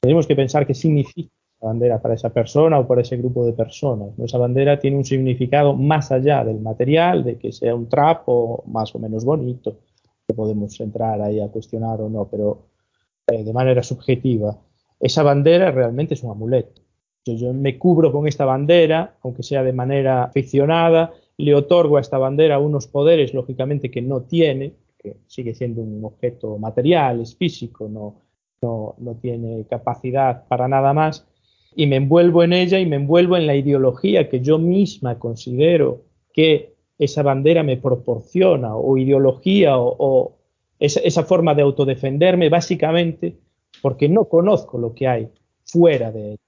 Tenemos 0.00 0.26
que 0.26 0.36
pensar 0.36 0.66
qué 0.66 0.74
significa 0.74 1.30
esa 1.58 1.66
bandera 1.66 2.00
para 2.00 2.14
esa 2.14 2.30
persona 2.30 2.78
o 2.78 2.86
para 2.86 3.02
ese 3.02 3.16
grupo 3.16 3.44
de 3.44 3.52
personas. 3.52 4.18
Esa 4.18 4.38
bandera 4.38 4.78
tiene 4.78 4.96
un 4.96 5.04
significado 5.04 5.74
más 5.74 6.12
allá 6.12 6.44
del 6.44 6.60
material, 6.60 7.24
de 7.24 7.38
que 7.38 7.52
sea 7.52 7.74
un 7.74 7.88
trapo 7.88 8.62
más 8.66 8.94
o 8.94 8.98
menos 8.98 9.24
bonito, 9.24 9.78
que 10.26 10.34
podemos 10.34 10.78
entrar 10.80 11.20
ahí 11.20 11.40
a 11.40 11.48
cuestionar 11.48 12.00
o 12.00 12.08
no, 12.08 12.28
pero 12.28 12.68
eh, 13.26 13.42
de 13.42 13.52
manera 13.52 13.82
subjetiva. 13.82 14.56
Esa 15.00 15.22
bandera 15.22 15.70
realmente 15.70 16.14
es 16.14 16.22
un 16.22 16.30
amuleto 16.30 16.85
yo 17.34 17.52
me 17.52 17.78
cubro 17.78 18.12
con 18.12 18.28
esta 18.28 18.44
bandera, 18.44 19.16
aunque 19.22 19.42
sea 19.42 19.64
de 19.64 19.72
manera 19.72 20.24
aficionada, 20.24 21.12
le 21.38 21.54
otorgo 21.54 21.96
a 21.96 22.00
esta 22.00 22.18
bandera 22.18 22.58
unos 22.58 22.86
poderes, 22.86 23.34
lógicamente, 23.34 23.90
que 23.90 24.02
no 24.02 24.22
tiene, 24.22 24.74
que 24.98 25.16
sigue 25.26 25.54
siendo 25.54 25.82
un 25.82 26.04
objeto 26.04 26.58
material, 26.58 27.20
es 27.20 27.36
físico, 27.36 27.88
no, 27.88 28.22
no, 28.62 28.94
tiene 29.20 29.64
capacidad 29.68 30.46
para 30.46 30.68
nada 30.68 30.92
más, 30.92 31.26
y 31.74 31.86
me 31.86 31.96
envuelvo 31.96 32.42
en 32.42 32.52
ella 32.52 32.78
y 32.78 32.86
me 32.86 32.96
envuelvo 32.96 33.36
en 33.36 33.46
la 33.46 33.54
ideología 33.54 34.28
que 34.28 34.40
yo 34.40 34.58
misma 34.58 35.18
considero 35.18 36.02
que 36.32 36.74
esa 36.98 37.22
bandera 37.22 37.62
me 37.62 37.76
proporciona, 37.76 38.76
o 38.76 38.96
ideología, 38.96 39.78
o, 39.78 40.36
esa, 40.78 41.00
esa 41.00 41.24
forma 41.24 41.54
de 41.54 41.62
autodefenderme, 41.62 42.48
básicamente 42.48 43.36
porque 43.82 44.08
no 44.08 44.24
conozco 44.24 44.78
lo 44.78 44.94
que 44.94 45.06
hay 45.06 45.28
fuera 45.64 46.10
de 46.12 46.32
ella. 46.32 46.45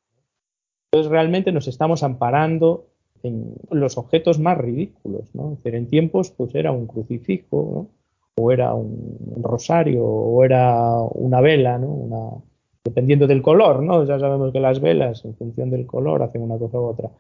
Entonces 0.91 1.11
realmente 1.11 1.53
nos 1.53 1.69
estamos 1.69 2.03
amparando 2.03 2.87
en 3.23 3.55
los 3.71 3.99
objetos 3.99 4.39
más 4.39 4.57
ridículos, 4.57 5.35
¿no? 5.35 5.59
en 5.65 5.87
tiempos 5.87 6.31
pues 6.31 6.55
era 6.55 6.73
un 6.73 6.87
crucifijo, 6.87 7.89
o 8.39 8.53
era 8.53 8.73
un 8.75 9.43
rosario, 9.43 10.05
o 10.05 10.45
era 10.45 10.95
una 11.01 11.41
vela, 11.41 11.79
¿no? 11.79 11.89
Una, 11.89 12.45
dependiendo 12.85 13.27
del 13.27 13.43
color, 13.43 13.83
¿no? 13.83 14.05
Ya 14.05 14.19
sabemos 14.19 14.53
que 14.53 14.61
las 14.61 14.81
velas, 14.81 15.25
en 15.25 15.35
función 15.35 15.71
del 15.71 15.87
color, 15.87 16.23
hacen 16.23 16.43
una 16.43 16.57
cosa 16.57 16.79
u 16.79 16.85
otra. 16.85 17.11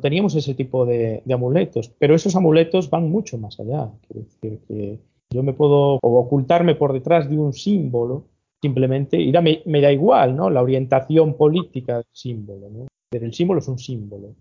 Teníamos 0.00 0.34
ese 0.34 0.54
tipo 0.54 0.84
de, 0.84 1.22
amuletos, 1.32 1.90
pero 1.98 2.14
esos 2.14 2.36
amuletos 2.36 2.90
van 2.90 3.10
mucho 3.10 3.38
más 3.38 3.58
allá. 3.58 3.90
Quiero 4.06 4.26
decir 4.26 4.60
que 4.68 4.98
yo 5.30 5.42
me 5.42 5.54
puedo 5.54 5.98
ocultarme 6.02 6.74
por 6.74 6.92
detrás 6.92 7.28
de 7.28 7.38
un 7.38 7.54
símbolo, 7.54 8.24
simplemente, 8.60 9.20
y 9.20 9.32
me, 9.32 9.62
me 9.64 9.80
da 9.80 9.90
igual, 9.90 10.36
¿no? 10.36 10.50
La 10.50 10.62
orientación 10.62 11.34
política 11.34 11.96
del 11.96 12.06
símbolo, 12.12 12.68
¿no? 12.68 12.86
Pero 13.10 13.26
el 13.26 13.34
símbolo 13.34 13.60
es 13.60 13.68
un 13.68 13.78
símbolo. 13.78 14.34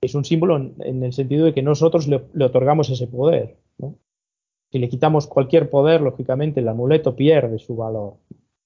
Es 0.00 0.14
un 0.14 0.24
símbolo 0.24 0.56
en, 0.56 1.02
el 1.02 1.12
sentido 1.12 1.46
de 1.46 1.54
que 1.54 1.62
nosotros 1.62 2.06
le, 2.06 2.22
otorgamos 2.44 2.90
ese 2.90 3.06
poder. 3.06 3.58
Si 4.70 4.78
le 4.78 4.88
quitamos 4.88 5.26
cualquier 5.26 5.70
poder, 5.70 6.00
lógicamente 6.00 6.60
el 6.60 6.68
amuleto 6.68 7.16
pierde 7.16 7.58
su 7.58 7.76
valor. 7.76 8.14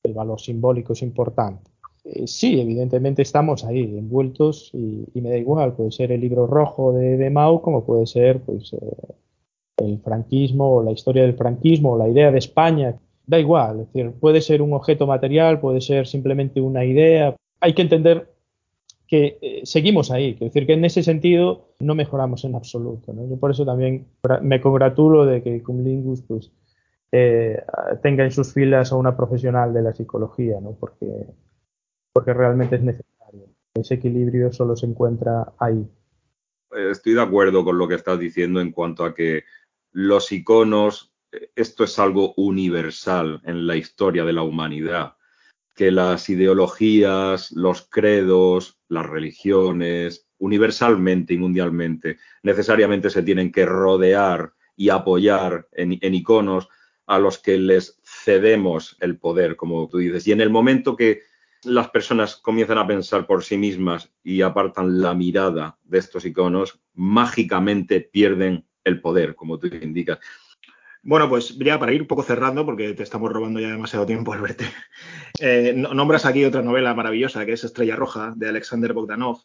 El 0.03 0.14
valor 0.14 0.40
simbólico 0.40 0.95
es 0.95 1.03
importante. 1.03 1.71
Eh, 2.05 2.27
sí, 2.27 2.61
evidentemente 2.61 3.23
estamos 3.23 3.64
ahí 3.64 3.83
envueltos 3.83 4.71
y, 4.73 5.07
me 5.21 5.31
da 5.31 5.37
igual, 5.37 5.75
puede 5.75 5.93
ser 5.93 6.12
el 6.12 6.21
libro 6.21 6.47
rojo 6.47 6.93
de, 6.93 7.19
de 7.19 7.31
Mao 7.31 7.61
como 7.61 7.85
puede 7.85 8.07
ser 8.07 8.40
pues, 8.40 8.73
eh, 8.73 8.79
el 9.77 10.01
franquismo 10.01 10.77
o 10.77 10.83
la 10.83 10.93
historia 10.93 11.23
del 11.23 11.35
franquismo 11.35 11.93
o 11.93 11.99
la 11.99 12.09
idea 12.09 12.31
de 12.31 12.38
España. 12.38 12.99
Da 13.27 13.38
igual, 13.38 13.81
es 13.81 13.87
decir, 13.93 14.12
puede 14.12 14.40
ser 14.40 14.61
un 14.61 14.73
objeto 14.73 15.07
material, 15.07 15.61
puede 15.61 15.81
ser 15.81 16.07
simplemente 16.07 16.61
una 16.61 16.85
idea. 16.85 17.37
Hay 17.61 17.75
que 17.75 17.83
entender 17.83 18.29
que 19.11 19.38
eh, 19.42 19.61
seguimos 19.64 20.12
ahí. 20.12 20.35
Quiero 20.35 20.53
decir 20.53 20.66
que 20.68 20.75
en 20.75 20.85
ese 20.85 21.03
sentido 21.03 21.75
no 21.81 21.96
mejoramos 21.96 22.44
en 22.44 22.55
absoluto. 22.55 23.12
Yo 23.29 23.37
por 23.38 23.51
eso 23.51 23.66
también 23.66 24.07
me 24.40 24.61
congratulo 24.61 25.27
de 25.27 25.42
que 25.42 25.64
Cumlingus 25.64 26.23
pues, 26.23 26.53
eh, 27.11 27.61
tenga 28.05 28.23
en 28.23 28.31
sus 28.31 28.55
filas 28.55 28.92
a 28.92 28.96
una 28.96 29.16
profesional 29.16 29.75
de 29.75 29.83
la 29.83 29.92
psicología, 29.92 30.61
¿no? 30.61 30.77
porque, 30.79 31.27
porque 32.12 32.33
realmente 32.33 32.77
es 32.77 32.83
necesario. 32.83 33.49
Ese 33.75 33.94
equilibrio 33.94 34.53
solo 34.53 34.77
se 34.77 34.87
encuentra 34.87 35.55
ahí. 35.59 35.85
Estoy 36.70 37.14
de 37.14 37.23
acuerdo 37.23 37.64
con 37.64 37.79
lo 37.79 37.88
que 37.88 37.96
estás 37.96 38.20
diciendo 38.20 38.61
en 38.61 38.70
cuanto 38.70 39.05
a 39.05 39.12
que 39.12 39.42
los 39.90 40.31
iconos, 40.31 41.12
eh, 41.33 41.51
esto 41.57 41.83
es 41.83 41.99
algo 41.99 42.33
universal 42.37 43.42
en 43.44 43.66
la 43.66 43.75
historia 43.75 44.25
de 44.25 44.35
la 44.35 44.42
humanidad 44.42 45.14
que 45.81 45.90
las 45.90 46.29
ideologías, 46.29 47.53
los 47.53 47.88
credos, 47.88 48.79
las 48.90 49.07
religiones, 49.07 50.29
universalmente 50.37 51.33
y 51.33 51.38
mundialmente, 51.38 52.19
necesariamente 52.43 53.09
se 53.09 53.23
tienen 53.23 53.51
que 53.51 53.64
rodear 53.64 54.53
y 54.77 54.90
apoyar 54.90 55.69
en, 55.73 55.99
iconos 56.14 56.69
a 57.07 57.19
los 57.19 57.38
que 57.38 57.57
les 57.57 57.99
cedemos 58.05 58.99
el 59.01 59.16
poder, 59.16 59.57
como 59.57 59.88
tú 59.88 59.97
dices. 59.97 60.29
Y 60.29 60.33
en 60.33 60.43
el 60.43 60.51
momento 60.51 60.97
que 60.97 61.23
las 61.64 61.88
personas 61.88 62.37
comienzan 62.37 62.77
a 62.77 62.87
pensar 62.87 63.27
por 63.27 63.43
sí 63.43 63.57
mismas 63.57 64.12
y 64.23 64.43
apartan 64.43 65.01
la 65.01 65.14
mirada 65.14 65.79
de 65.85 65.97
estos 65.97 66.27
iconos, 66.27 66.79
mágicamente 66.93 68.03
pierden 68.03 68.66
el 68.85 69.01
poder, 69.01 69.35
como 69.35 69.59
tú 69.59 69.69
indicas. 69.69 70.19
Bueno, 71.03 71.31
pues 71.31 71.57
ya 71.59 71.79
para 71.79 71.93
ir 71.93 72.03
un 72.03 72.07
poco 72.07 72.23
cerrando, 72.23 72.67
porque 72.67 72.93
te 72.93 73.03
estamos 73.03 73.33
robando 73.33 73.59
ya 73.59 73.69
demasiado 73.69 74.05
tiempo, 74.05 74.33
al 74.35 74.45
Eh, 75.41 75.73
nombras 75.75 76.27
aquí 76.27 76.45
otra 76.45 76.63
novela 76.63 76.95
maravillosa 76.95 77.47
que 77.47 77.53
es 77.53 77.65
Estrella 77.65 77.97
Roja 77.97 78.33
de 78.37 78.49
Alexander 78.49 78.93
Bogdanov. 78.93 79.39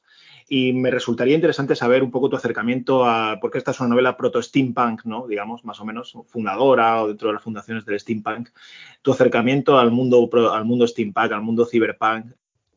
Y 0.47 0.73
me 0.73 0.91
resultaría 0.91 1.33
interesante 1.33 1.75
saber 1.75 2.03
un 2.03 2.11
poco 2.11 2.29
tu 2.29 2.35
acercamiento 2.35 3.05
a, 3.05 3.39
porque 3.41 3.57
esta 3.57 3.71
es 3.71 3.79
una 3.79 3.89
novela 3.89 4.15
proto-steampunk, 4.15 5.05
¿no? 5.05 5.25
Digamos, 5.25 5.65
más 5.65 5.79
o 5.79 5.85
menos, 5.85 6.13
fundadora 6.27 7.01
o 7.01 7.07
dentro 7.07 7.29
de 7.29 7.33
las 7.35 7.43
fundaciones 7.43 7.85
del 7.85 7.99
steampunk. 7.99 8.49
Tu 9.01 9.11
acercamiento 9.11 9.79
al 9.79 9.89
mundo, 9.91 10.29
al 10.51 10.65
mundo 10.65 10.85
steampunk, 10.85 11.31
al 11.31 11.41
mundo 11.41 11.65
cyberpunk. 11.65 12.33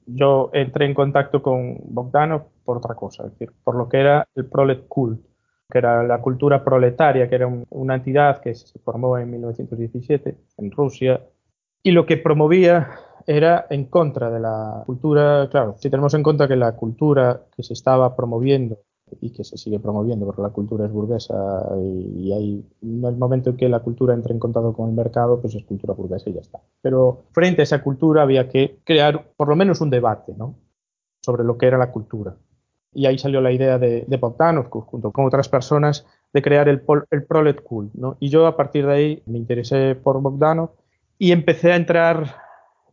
Yo 0.06 0.50
entré 0.54 0.86
en 0.86 0.94
contacto 0.94 1.42
con 1.42 1.76
Bogdanov 1.82 2.46
por 2.64 2.78
otra 2.78 2.94
cosa, 2.94 3.26
es 3.26 3.32
decir, 3.32 3.52
por 3.64 3.74
lo 3.74 3.88
que 3.88 3.98
era 3.98 4.26
el 4.34 4.46
prolet 4.46 4.86
cult 4.88 5.20
que 5.70 5.78
era 5.78 6.02
la 6.02 6.20
cultura 6.20 6.64
proletaria, 6.64 7.28
que 7.28 7.34
era 7.34 7.46
una 7.70 7.96
entidad 7.96 8.40
que 8.40 8.54
se 8.54 8.78
formó 8.78 9.18
en 9.18 9.30
1917 9.30 10.36
en 10.56 10.70
Rusia, 10.70 11.20
y 11.82 11.90
lo 11.90 12.06
que 12.06 12.16
promovía 12.16 12.88
era 13.26 13.66
en 13.68 13.84
contra 13.84 14.30
de 14.30 14.40
la 14.40 14.82
cultura, 14.86 15.48
claro, 15.50 15.76
si 15.78 15.90
tenemos 15.90 16.14
en 16.14 16.22
cuenta 16.22 16.48
que 16.48 16.56
la 16.56 16.74
cultura 16.74 17.42
que 17.54 17.62
se 17.62 17.74
estaba 17.74 18.16
promoviendo 18.16 18.78
y 19.20 19.30
que 19.30 19.44
se 19.44 19.58
sigue 19.58 19.78
promoviendo, 19.78 20.24
porque 20.24 20.42
la 20.42 20.50
cultura 20.50 20.86
es 20.86 20.92
burguesa 20.92 21.34
y, 21.76 22.32
hay 22.32 22.64
el 22.82 23.16
momento 23.16 23.50
en 23.50 23.56
que 23.56 23.68
la 23.68 23.80
cultura 23.80 24.14
entra 24.14 24.32
en 24.32 24.38
contacto 24.38 24.72
con 24.72 24.88
el 24.88 24.94
mercado, 24.94 25.40
pues 25.40 25.54
es 25.54 25.64
cultura 25.64 25.92
burguesa 25.92 26.30
y 26.30 26.34
ya 26.34 26.40
está. 26.40 26.60
Pero 26.80 27.24
frente 27.32 27.62
a 27.62 27.64
esa 27.64 27.82
cultura 27.82 28.22
había 28.22 28.48
que 28.48 28.78
crear 28.84 29.32
por 29.36 29.48
lo 29.48 29.56
menos 29.56 29.82
un 29.82 29.90
debate, 29.90 30.34
¿no? 30.36 30.54
Sobre 31.22 31.44
lo 31.44 31.58
que 31.58 31.66
era 31.66 31.76
la 31.76 31.92
cultura 31.92 32.36
y 32.92 33.06
ahí 33.06 33.18
salió 33.18 33.40
la 33.40 33.52
idea 33.52 33.78
de, 33.78 34.04
de 34.06 34.16
Bogdanov, 34.16 34.68
junto 34.70 35.12
con 35.12 35.26
otras 35.26 35.48
personas, 35.48 36.06
de 36.32 36.42
crear 36.42 36.68
el, 36.68 36.82
el 37.10 37.24
Prolet 37.24 37.62
Cool. 37.62 37.90
¿no? 37.94 38.16
Y 38.20 38.28
yo 38.28 38.46
a 38.46 38.56
partir 38.56 38.86
de 38.86 38.92
ahí 38.92 39.22
me 39.26 39.38
interesé 39.38 39.94
por 39.94 40.20
Bogdanov 40.20 40.70
y 41.18 41.32
empecé 41.32 41.72
a 41.72 41.76
entrar 41.76 42.36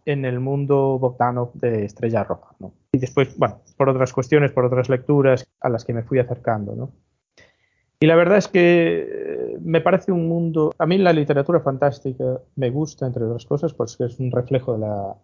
en 0.05 0.25
el 0.25 0.39
mundo 0.39 0.99
Bogdanov 0.99 1.53
de 1.53 1.85
Estrella 1.85 2.23
Roja. 2.23 2.55
¿no? 2.59 2.73
Y 2.91 2.97
después, 2.97 3.37
bueno, 3.37 3.61
por 3.77 3.89
otras 3.89 4.13
cuestiones, 4.13 4.51
por 4.51 4.65
otras 4.65 4.89
lecturas 4.89 5.47
a 5.59 5.69
las 5.69 5.83
que 5.85 5.93
me 5.93 6.03
fui 6.03 6.19
acercando. 6.19 6.75
¿no? 6.75 6.91
Y 7.99 8.05
la 8.05 8.15
verdad 8.15 8.37
es 8.37 8.47
que 8.47 9.07
eh, 9.09 9.57
me 9.61 9.81
parece 9.81 10.11
un 10.11 10.27
mundo, 10.27 10.71
a 10.77 10.85
mí 10.85 10.97
la 10.97 11.13
literatura 11.13 11.61
fantástica 11.61 12.41
me 12.55 12.69
gusta, 12.69 13.07
entre 13.07 13.23
otras 13.23 13.45
cosas, 13.45 13.73
porque 13.73 14.05
es 14.05 14.19
un 14.19 14.31
reflejo 14.31 14.73
de 14.73 14.79
la, 14.79 15.15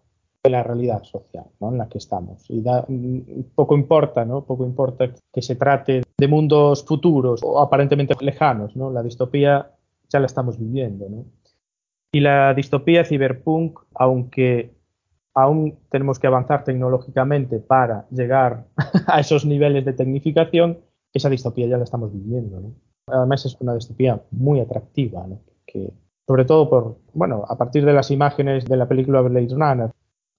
de 0.44 0.50
la 0.50 0.64
realidad 0.64 1.04
social 1.04 1.46
en 1.60 1.78
la 1.78 1.88
que 1.88 2.00
estamos. 2.00 2.50
Y 2.50 2.62
mm, 2.62 3.44
poco 3.56 3.76
importa, 3.76 4.26
¿no? 4.26 4.44
Poco 4.44 4.66
importa 4.66 5.12
que 5.32 5.42
se 5.42 5.56
trate 5.56 6.02
de 6.18 6.28
mundos 6.28 6.84
futuros 6.86 7.42
o 7.44 7.60
aparentemente 7.60 8.16
lejanos, 8.22 8.76
¿no? 8.76 8.92
La 8.92 9.04
distopía 9.04 9.72
ya 10.10 10.20
la 10.20 10.26
estamos 10.26 10.60
viviendo, 10.60 11.08
¿no? 11.10 11.26
Y 12.12 12.20
la 12.20 12.54
distopía 12.54 13.06
cyberpunk, 13.06 13.80
aunque 13.96 14.74
aún 15.34 15.78
tenemos 15.90 16.20
que 16.20 16.28
avanzar 16.28 16.64
tecnológicamente 16.64 17.60
para 17.60 18.08
llegar 18.10 18.66
a 19.08 19.20
esos 19.20 19.46
niveles 19.46 19.86
de 19.86 19.94
tecnificación, 19.94 20.80
esa 21.14 21.30
distopía 21.30 21.68
ya 21.68 21.78
la 21.78 21.84
estamos 21.84 22.12
viviendo, 22.12 22.60
¿no? 22.60 22.74
Además 23.08 23.46
es 23.46 23.58
una 23.60 23.76
distopía 23.76 24.22
muy 24.32 24.60
atractiva, 24.60 25.26
¿no? 25.28 25.40
Que 25.66 25.94
sobre 26.28 26.46
todo 26.46 26.70
por, 26.70 26.98
bueno, 27.14 27.46
a 27.48 27.58
partir 27.58 27.86
de 27.86 27.94
las 27.94 28.10
imágenes 28.10 28.66
de 28.66 28.78
la 28.78 28.88
película 28.88 29.22
Blade 29.22 29.50
Runner, 29.52 29.92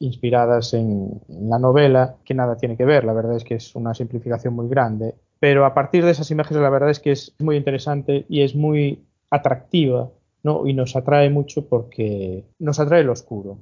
inspiradas 0.02 0.74
en, 0.74 1.20
la 1.28 1.58
novela, 1.58 2.16
que 2.24 2.34
nada 2.34 2.56
tiene 2.56 2.76
que 2.76 2.84
ver, 2.84 3.04
la 3.04 3.12
verdad 3.12 3.36
es 3.36 3.44
que 3.44 3.54
es 3.54 3.74
una 3.74 3.94
simplificación 3.94 4.54
muy 4.54 4.68
grande, 4.68 5.14
pero 5.38 5.64
a 5.64 5.74
partir 5.74 6.04
de 6.04 6.10
esas 6.10 6.30
imágenes 6.30 6.62
la 6.62 6.70
verdad 6.70 6.90
es 6.90 7.00
que 7.00 7.12
es 7.12 7.34
muy 7.38 7.56
interesante 7.56 8.26
y 8.28 8.42
es 8.42 8.54
muy 8.54 9.04
atractiva, 9.30 10.10
¿no? 10.42 10.66
Y 10.66 10.74
nos 10.74 10.96
atrae 10.96 11.30
mucho 11.30 11.68
porque 11.68 12.44
nos 12.58 12.80
atrae 12.80 13.02
el 13.02 13.10
oscuro. 13.10 13.58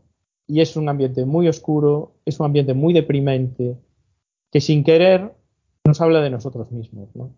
Y 0.46 0.60
es 0.60 0.76
un 0.76 0.88
ambiente 0.88 1.24
muy 1.24 1.46
oscuro, 1.46 2.12
es 2.24 2.40
un 2.40 2.46
ambiente 2.46 2.74
muy 2.74 2.92
deprimente, 2.92 3.76
que 4.50 4.60
sin 4.60 4.82
querer 4.82 5.32
nos 5.86 6.00
habla 6.00 6.20
de 6.20 6.30
nosotros 6.30 6.72
mismos, 6.72 7.14
¿no? 7.14 7.30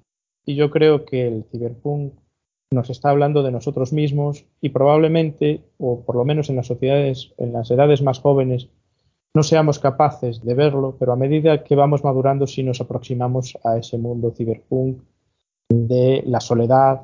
Y 0.46 0.55
yo 0.55 0.70
creo 0.70 1.05
que 1.05 1.26
el 1.26 1.44
ciberpunk 1.50 2.14
nos 2.70 2.90
está 2.90 3.11
hablando 3.11 3.42
de 3.42 3.53
nosotros 3.53 3.92
mismos 3.92 4.46
y 4.61 4.70
probablemente, 4.70 5.61
o 5.78 6.05
por 6.05 6.16
lo 6.16 6.24
menos 6.24 6.48
en 6.50 6.57
las 6.57 6.66
sociedades, 6.66 7.32
en 7.38 7.53
las 7.53 7.70
edades 7.70 8.03
más 8.03 8.18
jóvenes, 8.20 8.68
no 9.35 9.43
seamos 9.43 9.78
capaces 9.78 10.45
de 10.45 10.55
verlo, 10.55 10.97
pero 10.99 11.12
a 11.12 11.16
medida 11.16 11.64
que 11.64 11.74
vamos 11.74 12.05
madurando 12.05 12.47
sí 12.47 12.62
nos 12.62 12.80
aproximamos 12.80 13.59
a 13.64 13.78
ese 13.78 13.97
mundo 13.99 14.33
ciberpunk 14.37 14.99
de 15.70 16.22
la 16.26 16.41
soledad, 16.41 17.03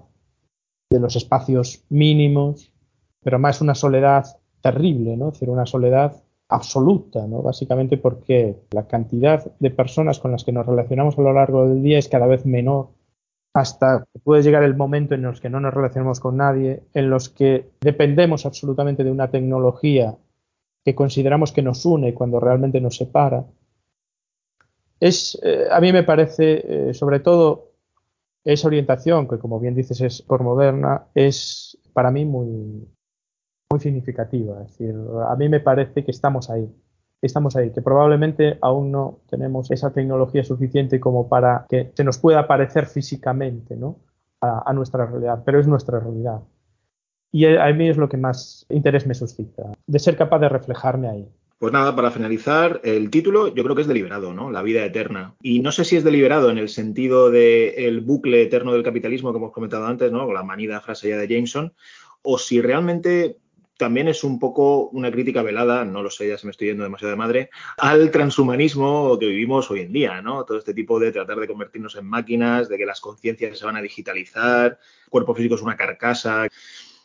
de 0.91 1.01
los 1.01 1.17
espacios 1.17 1.85
mínimos, 1.89 2.71
pero 3.23 3.39
más 3.39 3.61
una 3.61 3.75
soledad 3.75 4.27
terrible, 4.61 5.17
¿no? 5.17 5.29
Es 5.29 5.35
decir, 5.35 5.51
una 5.51 5.67
soledad 5.67 6.23
absoluta, 6.49 7.27
¿no? 7.27 7.43
Básicamente 7.43 7.97
porque 7.97 8.57
la 8.71 8.87
cantidad 8.87 9.51
de 9.59 9.71
personas 9.71 10.19
con 10.19 10.33
las 10.33 10.45
que 10.45 10.53
nos 10.53 10.67
relacionamos 10.67 11.19
a 11.19 11.23
lo 11.23 11.33
largo 11.33 11.67
del 11.69 11.83
día 11.83 11.99
es 11.99 12.09
cada 12.09 12.27
vez 12.27 12.45
menor 12.47 12.89
hasta 13.55 14.07
que 14.13 14.19
puede 14.21 14.43
llegar 14.43 14.63
el 14.63 14.77
momento 14.77 15.15
en 15.15 15.23
los 15.23 15.41
que 15.41 15.51
no 15.51 15.61
nos 15.61 15.75
relacionamos 15.75 16.21
con 16.21 16.37
nadie, 16.37 16.83
en 16.95 17.11
los 17.11 17.29
que 17.29 17.71
dependemos 17.81 18.47
absolutamente 18.47 19.05
de 19.05 19.11
una 19.11 19.31
tecnología 19.31 20.17
que 20.85 20.95
consideramos 20.95 21.53
que 21.53 21.63
nos 21.63 21.85
une 21.85 22.15
cuando 22.15 22.41
realmente 22.41 22.81
nos 22.81 22.97
separa. 22.97 23.45
Es, 25.01 25.39
eh, 25.43 25.67
a 25.71 25.81
mí 25.81 25.93
me 25.93 26.03
parece, 26.03 26.91
eh, 26.91 26.95
sobre 26.95 27.21
todo, 27.21 27.73
esa 28.45 28.69
orientación, 28.69 29.29
que 29.29 29.39
como 29.39 29.61
bien 29.61 29.75
dices 29.75 30.01
es 30.01 30.23
por 30.23 30.43
moderna, 30.43 31.07
es 31.15 31.79
para 31.93 32.11
mí 32.11 32.25
muy, 32.25 32.89
muy 33.71 33.81
significativa. 33.81 34.63
Es 34.63 34.79
decir, 34.79 34.95
a 35.29 35.37
mí 35.37 35.49
me 35.49 35.61
parece 35.61 36.05
que 36.05 36.11
estamos 36.11 36.49
ahí 36.51 36.69
estamos 37.21 37.57
ahí, 37.57 37.71
que 37.71 37.83
probablemente 37.83 38.59
aún 38.61 38.93
no 38.93 39.21
tenemos 39.29 39.71
esa 39.71 39.93
tecnología 39.93 40.45
suficiente 40.45 41.01
como 41.01 41.29
para 41.29 41.67
que 41.69 41.91
se 41.95 42.05
nos 42.05 42.19
pueda 42.19 42.47
parecer 42.47 42.87
físicamente 42.87 43.77
¿no? 43.77 43.97
a, 44.41 44.73
nuestra 44.73 45.07
realidad, 45.07 45.43
pero 45.45 45.59
es 45.59 45.67
nuestra 45.67 45.99
realidad. 45.99 46.41
Y 47.31 47.45
a 47.45 47.73
mí 47.73 47.89
es 47.89 47.97
lo 47.97 48.09
que 48.09 48.17
más 48.17 48.65
interés 48.71 49.07
me 49.07 49.15
suscita, 49.15 49.65
de 49.87 49.99
ser 49.99 50.17
capaz 50.17 50.39
de 50.39 50.49
reflejarme 50.49 51.09
ahí. 51.09 51.29
Pues 51.59 51.73
nada, 51.73 51.97
para 51.97 52.13
finalizar, 52.13 52.81
el 52.85 53.11
título 53.11 53.49
yo 53.53 53.65
creo 53.65 53.75
que 53.75 53.83
es 53.83 53.89
deliberado, 53.89 54.33
¿no? 54.33 54.51
La 54.51 54.63
vida 54.63 54.85
eterna. 54.85 55.35
Y 55.43 55.59
no 55.59 55.73
sé 55.73 55.85
si 55.85 55.97
es 55.97 56.05
deliberado 56.05 56.51
en 56.51 56.59
el 56.59 56.69
sentido 56.69 57.31
del 57.31 58.01
bucle 58.01 58.43
eterno 58.43 58.73
del 58.73 58.85
capitalismo 58.85 59.33
que 59.33 59.39
hemos 59.39 59.53
comentado 59.53 59.87
antes, 59.87 60.13
¿no? 60.13 60.33
La 60.33 60.45
manida 60.45 60.81
frase 60.81 61.09
ya 61.09 61.19
de 61.19 61.27
Jameson, 61.27 61.73
o 62.23 62.39
si 62.39 62.61
realmente 62.61 63.39
también 63.79 64.09
es 64.09 64.25
un 64.25 64.39
poco 64.39 64.89
una 64.91 65.11
crítica 65.11 65.41
velada, 65.43 65.85
no 65.85 66.03
lo 66.03 66.11
sé, 66.11 66.29
ya 66.29 66.37
se 66.37 66.47
me 66.47 66.51
estoy 66.51 66.67
yendo 66.67 66.83
demasiado 66.83 67.13
de 67.13 67.17
madre, 67.17 67.51
al 67.79 68.11
transhumanismo 68.11 69.17
que 69.19 69.27
vivimos 69.27 69.71
hoy 69.71 69.81
en 69.81 69.93
día, 69.93 70.21
¿no? 70.21 70.45
Todo 70.45 70.59
este 70.59 70.75
tipo 70.75 70.99
de 70.99 71.13
tratar 71.13 71.39
de 71.39 71.47
convertirnos 71.47 71.95
en 71.97 72.05
máquinas, 72.07 72.69
de 72.69 72.77
que 72.77 72.85
las 72.85 73.01
conciencias 73.01 73.57
se 73.57 73.65
van 73.65 73.77
a 73.77 73.83
digitalizar, 73.83 74.79
el 75.05 75.11
cuerpo 75.11 75.35
físico 75.35 75.55
es 75.55 75.63
una 75.63 75.77
carcasa. 75.77 76.49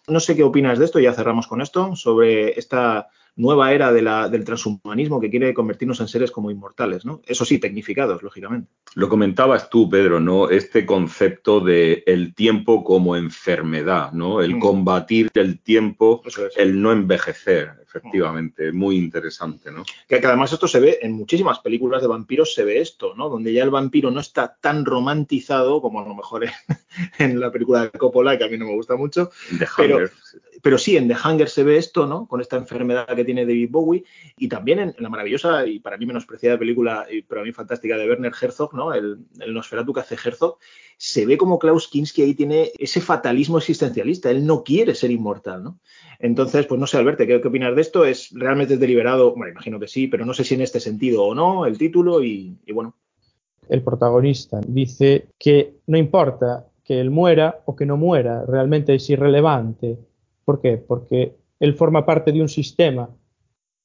No 0.07 0.19
sé 0.19 0.35
qué 0.35 0.43
opinas 0.43 0.79
de 0.79 0.85
esto, 0.85 0.99
ya 0.99 1.13
cerramos 1.13 1.47
con 1.47 1.61
esto, 1.61 1.95
sobre 1.95 2.59
esta 2.59 3.07
nueva 3.35 3.71
era 3.73 3.91
del 3.91 4.43
transhumanismo 4.43 5.19
que 5.19 5.29
quiere 5.29 5.53
convertirnos 5.53 5.99
en 5.99 6.07
seres 6.07 6.31
como 6.31 6.51
inmortales, 6.51 7.05
¿no? 7.05 7.21
Eso 7.25 7.45
sí, 7.45 7.57
tecnificados, 7.57 8.21
lógicamente. 8.21 8.69
Lo 8.95 9.09
comentabas 9.09 9.69
tú, 9.69 9.89
Pedro, 9.89 10.19
¿no? 10.19 10.49
Este 10.49 10.85
concepto 10.85 11.59
de 11.59 12.03
el 12.05 12.35
tiempo 12.35 12.83
como 12.83 13.15
enfermedad, 13.15 14.11
¿no? 14.11 14.41
El 14.41 14.55
mm. 14.55 14.59
combatir 14.59 15.31
el 15.33 15.59
tiempo, 15.59 16.21
el 16.55 16.81
no 16.81 16.91
envejecer, 16.91 17.71
efectivamente, 17.83 18.71
muy 18.71 18.97
interesante, 18.97 19.71
¿no? 19.71 19.83
Que, 20.07 20.17
además 20.17 20.53
esto 20.53 20.67
se 20.67 20.79
ve 20.79 20.99
en 21.01 21.13
muchísimas 21.13 21.59
películas 21.59 22.01
de 22.01 22.07
vampiros, 22.07 22.53
se 22.53 22.63
ve 22.63 22.81
esto, 22.81 23.15
¿no? 23.15 23.29
Donde 23.29 23.53
ya 23.53 23.63
el 23.63 23.71
vampiro 23.71 24.11
no 24.11 24.19
está 24.19 24.57
tan 24.59 24.85
romantizado 24.85 25.81
como 25.81 26.01
a 26.01 26.07
lo 26.07 26.13
mejor 26.13 26.45
en, 27.17 27.39
la 27.39 27.51
película 27.51 27.83
de 27.83 27.91
Coppola, 27.91 28.37
que 28.37 28.43
a 28.43 28.47
mí 28.47 28.57
no 28.57 28.65
me 28.65 28.75
gusta 28.75 28.95
mucho. 28.95 29.31
pero, 29.77 30.07
pero 30.61 30.77
sí, 30.77 30.97
en 30.97 31.07
The 31.07 31.15
Hunger 31.15 31.49
se 31.49 31.63
ve 31.63 31.77
esto, 31.77 32.07
¿no? 32.07 32.27
Con 32.27 32.41
esta 32.41 32.57
enfermedad 32.57 33.07
que 33.15 33.22
tiene 33.25 33.45
David 33.45 33.69
Bowie 33.71 34.03
y 34.37 34.47
también 34.47 34.79
en, 34.79 34.95
la 34.97 35.09
maravillosa 35.09 35.65
y 35.65 35.79
para 35.79 35.97
mí 35.97 36.05
menospreciada 36.05 36.57
película, 36.57 37.05
pero 37.27 37.41
a 37.41 37.43
mí 37.43 37.51
fantástica 37.51 37.97
de 37.97 38.07
Werner 38.07 38.33
Herzog, 38.39 38.73
¿no? 38.73 38.93
El, 38.93 39.19
el 39.39 39.53
Nosferatu 39.53 39.93
que 39.93 40.01
hace 40.01 40.15
Herzog, 40.15 40.57
se 40.97 41.25
ve 41.25 41.37
como 41.37 41.59
Klaus 41.59 41.87
Kinski 41.87 42.21
ahí 42.21 42.33
tiene 42.33 42.71
ese 42.77 43.01
fatalismo 43.01 43.57
existencialista. 43.57 44.31
Él 44.31 44.45
no 44.45 44.63
quiere 44.63 44.95
ser 44.95 45.11
inmortal, 45.11 45.63
¿no? 45.63 45.79
Entonces, 46.19 46.65
pues 46.65 46.79
no 46.79 46.87
sé, 46.87 46.97
Alberto, 46.97 47.25
¿qué, 47.27 47.41
qué 47.41 47.47
opinas 47.47 47.75
de 47.75 47.81
esto? 47.81 48.05
¿Es 48.05 48.29
realmente 48.31 48.77
deliberado? 48.77 49.35
Bueno, 49.35 49.51
imagino 49.51 49.79
que 49.79 49.87
sí, 49.87 50.07
pero 50.07 50.25
no 50.25 50.33
sé 50.33 50.43
si 50.43 50.55
en 50.55 50.61
este 50.61 50.79
sentido 50.79 51.23
o 51.23 51.35
no, 51.35 51.65
el 51.65 51.77
título 51.77 52.23
y, 52.23 52.57
y 52.65 52.71
bueno. 52.71 52.95
El 53.67 53.81
protagonista 53.81 54.61
dice 54.65 55.27
que 55.37 55.75
no 55.87 55.97
importa 55.97 56.67
que 56.83 56.99
él 56.99 57.09
muera 57.09 57.61
o 57.65 57.75
que 57.75 57.85
no 57.85 57.97
muera, 57.97 58.45
realmente 58.45 58.95
es 58.95 59.09
irrelevante. 59.09 59.97
¿Por 60.45 60.61
qué? 60.61 60.77
Porque 60.77 61.35
él 61.63 61.75
forma 61.75 62.05
parte 62.05 62.33
de 62.33 62.41
un 62.41 62.49
sistema 62.49 63.09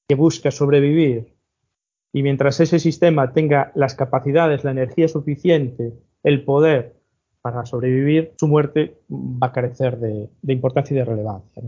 que 0.08 0.16
busca 0.16 0.50
sobrevivir 0.50 1.32
y 2.12 2.24
mientras 2.24 2.58
ese 2.58 2.80
sistema 2.80 3.32
tenga 3.32 3.70
las 3.76 3.94
capacidades, 3.94 4.64
la 4.64 4.72
energía 4.72 5.06
suficiente, 5.06 5.92
el 6.24 6.44
poder 6.44 6.96
para 7.40 7.64
sobrevivir, 7.66 8.32
su 8.36 8.48
muerte 8.48 8.96
va 9.08 9.46
a 9.46 9.52
carecer 9.52 9.96
de, 10.00 10.28
importancia 10.52 10.92
y 10.92 10.98
de 10.98 11.04
relevancia. 11.04 11.62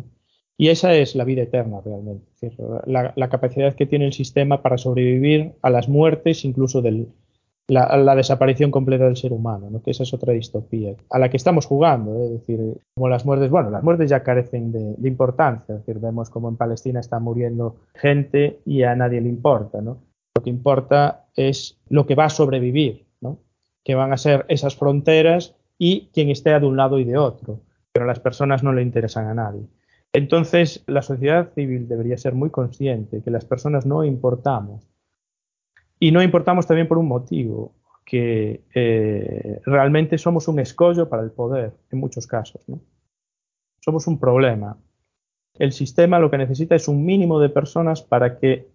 Y 0.58 0.70
esa 0.70 0.94
es 0.94 1.14
la 1.14 1.22
vida 1.22 1.42
eterna 1.42 1.80
realmente, 1.80 2.26
la, 2.86 3.28
capacidad 3.28 3.76
que 3.76 3.86
tiene 3.86 4.06
el 4.06 4.12
sistema 4.12 4.62
para 4.62 4.78
sobrevivir 4.78 5.52
a 5.62 5.70
las 5.70 5.88
muertes, 5.88 6.44
incluso 6.44 6.82
del, 6.82 7.06
la, 7.71 8.16
desaparición 8.16 8.71
completa 8.71 9.05
del 9.05 9.16
ser 9.16 9.33
humano, 9.33 9.71
¿no? 9.71 9.83
que 9.83 9.93
esa 9.93 10.03
es 10.03 10.12
otra 10.12 10.33
distopía, 10.33 10.95
a 11.09 11.18
la 11.18 11.29
que 11.31 11.37
estamos 11.37 11.66
jugando, 11.66 12.16
¿eh? 12.16 12.27
es 12.27 12.33
decir, 12.41 12.81
como 12.95 13.09
las 13.09 13.25
muertes, 13.25 13.49
bueno, 13.49 13.71
las 13.71 13.83
muertes 13.83 14.11
ya 14.11 14.23
carecen 14.23 14.73
de, 14.73 15.09
importancia, 15.09 15.75
es 15.75 15.87
decir, 15.87 16.01
vemos 16.01 16.31
como 16.31 16.49
en 16.49 16.57
Palestina 16.57 17.01
está 17.01 17.21
muriendo 17.21 17.77
gente 17.95 18.61
y 18.66 18.83
a 18.83 18.95
nadie 18.97 19.21
le 19.21 19.29
importa, 19.29 19.81
¿no? 19.81 19.99
Lo 20.35 20.43
que 20.43 20.51
importa 20.51 21.27
es 21.37 21.79
lo 21.89 22.07
que 22.07 22.14
va 22.14 22.25
a 22.25 22.31
sobrevivir, 22.31 23.07
¿no? 23.21 23.39
Que 23.85 23.95
van 23.95 24.12
a 24.12 24.16
ser 24.16 24.45
esas 24.49 24.75
fronteras 24.75 25.55
y 25.79 26.11
quien 26.12 26.31
esté 26.31 26.59
de 26.59 26.66
un 26.66 26.77
lado 26.77 26.99
y 26.99 27.05
de 27.05 27.18
otro, 27.18 27.61
pero 27.93 28.05
las 28.05 28.21
personas 28.21 28.62
no 28.62 28.73
le 28.73 28.83
interesan 28.83 29.27
a 29.27 29.35
nadie. 29.35 29.62
Entonces, 30.12 30.83
la 30.89 31.03
sociedad 31.03 31.53
civil 31.55 31.87
debería 31.87 32.18
ser 32.18 32.35
muy 32.35 32.51
consciente 32.51 33.23
que 33.23 33.31
las 33.31 33.45
personas 33.45 33.87
no 33.87 34.05
importamos 34.05 34.89
y 36.01 36.11
no 36.11 36.22
importamos 36.22 36.66
también 36.66 36.88
por 36.88 36.98
un 36.98 37.07
motivo, 37.07 37.74
que 38.05 38.64
eh, 38.74 39.61
realmente 39.64 40.18
somos 40.18 40.48
un 40.48 40.59
escollo 40.59 41.09
para 41.09 41.22
el 41.22 41.30
poder 41.30 41.74
en 41.92 42.01
muchos 42.01 42.26
casos. 42.26 42.68
¿no? 42.68 42.80
Somos 43.80 44.07
un 44.07 44.18
problema. 44.18 44.76
El 45.55 45.72
sistema 45.72 46.18
lo 46.18 46.30
que 46.30 46.38
necesita 46.38 46.74
es 46.74 46.88
un 46.88 47.05
mínimo 47.05 47.38
de 47.38 47.51
personas 47.51 48.03
para 48.03 48.38
que 48.38 48.66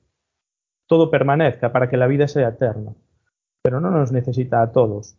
todo 0.87 1.09
permanezca, 1.09 1.73
para 1.73 1.89
que 1.89 1.97
la 1.97 2.07
vida 2.07 2.27
sea 2.27 2.49
eterna. 2.49 2.93
Pero 3.63 3.81
no 3.81 3.89
nos 3.89 4.11
necesita 4.11 4.61
a 4.61 4.71
todos. 4.71 5.17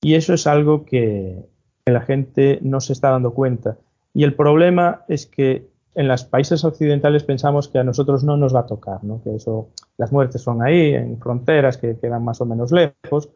Y 0.00 0.14
eso 0.14 0.32
es 0.32 0.46
algo 0.46 0.86
que, 0.86 1.44
que 1.84 1.92
la 1.92 2.00
gente 2.00 2.58
no 2.62 2.80
se 2.80 2.94
está 2.94 3.10
dando 3.10 3.34
cuenta. 3.34 3.76
Y 4.14 4.24
el 4.24 4.34
problema 4.34 5.04
es 5.08 5.26
que 5.26 5.68
en 5.94 6.08
los 6.08 6.24
países 6.24 6.64
occidentales 6.64 7.24
pensamos 7.24 7.68
que 7.68 7.78
a 7.78 7.84
nosotros 7.84 8.24
no 8.24 8.36
nos 8.36 8.54
va 8.54 8.60
a 8.60 8.66
tocar, 8.66 9.04
¿no? 9.04 9.22
que 9.22 9.34
eso, 9.34 9.70
las 9.98 10.12
muertes 10.12 10.40
son 10.40 10.62
ahí, 10.62 10.94
en 10.94 11.18
fronteras 11.18 11.76
que 11.76 11.98
quedan 11.98 12.24
más 12.24 12.40
o 12.40 12.46
menos 12.46 12.72
lejos, 12.72 13.30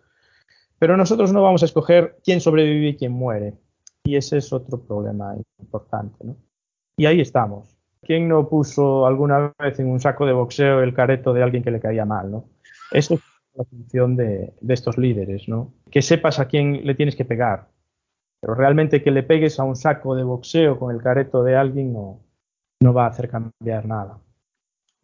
pero 0.79 0.97
nosotros 0.97 1.33
no 1.33 1.43
vamos 1.43 1.63
a 1.63 1.67
escoger 1.67 2.19
quién 2.25 2.41
sobrevive 2.41 2.89
y 2.89 2.97
quién 2.97 3.13
muere. 3.13 3.55
Y 4.05 4.17
ese 4.17 4.39
es 4.39 4.53
otro 4.53 4.81
problema 4.81 5.37
importante. 5.61 6.25
¿no? 6.25 6.37
Y 6.97 7.07
ahí 7.07 7.21
estamos. 7.21 7.77
¿Quién 8.01 8.29
no 8.29 8.49
puso 8.49 9.07
alguna 9.07 9.53
vez 9.59 9.79
en 9.79 9.89
un 9.89 10.01
saco 10.01 10.27
de 10.27 10.33
boxeo 10.33 10.83
el 10.83 10.95
careto 10.95 11.33
de 11.33 11.43
alguien 11.43 11.63
que 11.63 11.71
le 11.71 11.79
caía 11.79 12.05
mal? 12.05 12.31
¿no? 12.31 12.45
Eso 12.91 13.15
es 13.15 13.21
la 13.55 13.65
función 13.65 14.17
de, 14.17 14.55
de 14.61 14.75
estos 14.75 14.99
líderes, 14.99 15.49
¿no? 15.49 15.73
que 15.91 16.03
sepas 16.03 16.41
a 16.41 16.47
quién 16.47 16.85
le 16.85 16.95
tienes 16.95 17.15
que 17.15 17.25
pegar. 17.25 17.69
Pero 18.41 18.55
realmente 18.55 19.03
que 19.05 19.13
le 19.13 19.23
pegues 19.23 19.61
a 19.61 19.65
un 19.65 19.77
saco 19.77 20.17
de 20.17 20.25
boxeo 20.25 20.79
con 20.79 20.93
el 20.93 21.01
careto 21.01 21.45
de 21.45 21.55
alguien 21.55 21.93
no, 21.93 22.21
no 22.81 22.93
va 22.93 23.05
a 23.05 23.11
hacer 23.11 23.29
cambiar 23.29 23.87
nada. 23.87 24.19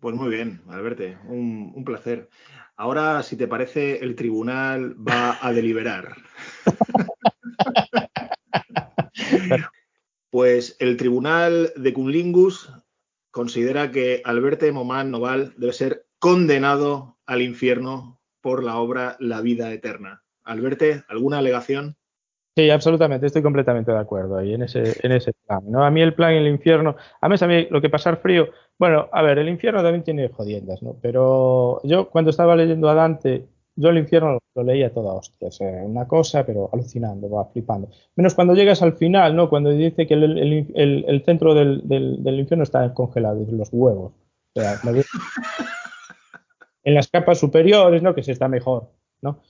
Pues 0.01 0.15
muy 0.15 0.29
bien, 0.29 0.61
Alberto, 0.69 1.05
un, 1.29 1.73
un 1.75 1.85
placer. 1.85 2.29
Ahora, 2.77 3.23
si 3.23 3.37
te 3.37 3.49
parece, 3.49 4.05
el 4.05 4.15
tribunal 4.15 4.95
va 4.97 5.39
a 5.41 5.53
deliberar. 5.53 6.15
Pues 10.31 10.77
el 10.79 10.99
tribunal 10.99 11.73
de 11.75 11.93
Cunlingus 11.95 12.71
considera 13.31 13.91
que 13.91 14.21
Alberto 14.25 14.71
Momán 14.73 15.11
Noval 15.11 15.55
debe 15.57 15.73
ser 15.73 16.07
condenado 16.19 17.17
al 17.25 17.41
infierno 17.41 18.21
por 18.43 18.63
la 18.63 18.77
obra 18.77 19.17
La 19.21 19.41
vida 19.41 19.73
eterna. 19.73 20.23
Alberto, 20.45 20.85
¿alguna 21.09 21.39
alegación? 21.39 21.97
Sí, 22.57 22.69
absolutamente, 22.71 23.27
estoy 23.27 23.43
completamente 23.43 23.93
de 23.93 23.99
acuerdo 23.99 24.37
ahí 24.37 24.53
en 24.53 24.63
ese, 24.63 24.95
en 25.03 25.13
ese 25.13 25.33
plan. 25.47 25.61
¿no? 25.65 25.85
A 25.85 25.91
mí 25.91 26.03
el 26.03 26.15
plan 26.15 26.33
el 26.33 26.49
infierno, 26.49 26.97
a 27.21 27.29
mí, 27.29 27.37
a 27.41 27.47
mí 27.47 27.69
lo 27.71 27.81
que 27.81 27.89
pasar 27.89 28.21
frío, 28.21 28.51
bueno, 28.79 29.09
a 29.13 29.23
ver, 29.23 29.39
el 29.39 29.49
infierno 29.49 29.83
también 29.83 30.05
tiene 30.05 30.29
jodiendas, 30.29 30.83
¿no? 30.83 30.97
Pero 31.03 31.81
yo 31.83 32.09
cuando 32.11 32.31
estaba 32.31 32.55
leyendo 32.55 32.89
a 32.89 32.95
Dante, 32.95 33.47
yo 33.75 33.91
el 33.91 33.99
infierno 33.99 34.39
lo, 34.55 34.63
leía 34.63 34.93
toda 34.93 35.15
hostia, 35.15 35.49
o 35.49 35.53
sea, 35.53 35.85
una 35.85 36.07
cosa, 36.09 36.45
pero 36.45 36.69
alucinando, 36.73 37.31
va 37.31 37.47
flipando. 37.47 37.89
Menos 38.17 38.35
cuando 38.35 38.55
llegas 38.55 38.83
al 38.83 38.95
final, 38.95 39.37
¿no? 39.37 39.49
Cuando 39.49 39.71
dice 39.71 40.07
que 40.07 40.15
el, 40.15 41.23
centro 41.25 41.55
del, 41.55 42.39
infierno 42.39 42.65
está 42.65 42.93
congelado, 42.95 43.45
los 43.51 43.69
huevos. 43.73 44.13
O 44.55 44.61
sea, 44.61 44.81
en 46.85 46.95
las 46.95 47.09
capas 47.09 47.39
superiores, 47.39 48.03
¿no? 48.03 48.15
Que 48.15 48.23
se 48.23 48.33
está 48.33 48.49
mejor, 48.49 48.91
¿no? 49.23 49.41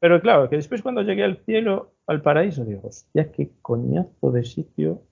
Pero 0.00 0.20
claro, 0.20 0.48
que 0.48 0.56
después 0.56 0.82
cuando 0.82 1.02
llegué 1.02 1.24
al 1.24 1.38
cielo, 1.38 1.92
al 2.06 2.22
paraíso, 2.22 2.64
digo, 2.64 2.88
hostia, 2.88 3.32
qué 3.32 3.50
coñazo 3.62 4.30
de 4.30 4.44
sitio, 4.44 5.02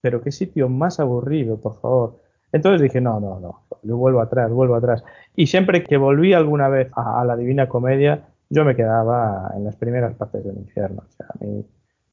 pero 0.00 0.22
qué 0.22 0.30
sitio 0.30 0.68
más 0.68 1.00
aburrido, 1.00 1.60
por 1.60 1.80
favor. 1.80 2.25
Entonces 2.56 2.82
dije, 2.82 3.00
no, 3.00 3.20
no, 3.20 3.40
no, 3.40 3.62
yo 3.82 3.96
vuelvo 3.96 4.20
atrás, 4.20 4.50
vuelvo 4.50 4.74
atrás. 4.74 5.04
Y 5.34 5.46
siempre 5.46 5.84
que 5.84 5.96
volví 5.96 6.32
alguna 6.32 6.68
vez 6.68 6.90
a, 6.94 7.24
la 7.24 7.36
Divina 7.36 7.68
Comedia, 7.68 8.28
yo 8.50 8.64
me 8.64 8.74
quedaba 8.74 9.52
en 9.56 9.64
las 9.64 9.76
primeras 9.76 10.14
partes 10.14 10.44
del 10.44 10.56
infierno. 10.56 11.02
O 11.06 11.12
sea, 11.12 11.26
a 11.28 11.44
mí, 11.44 11.64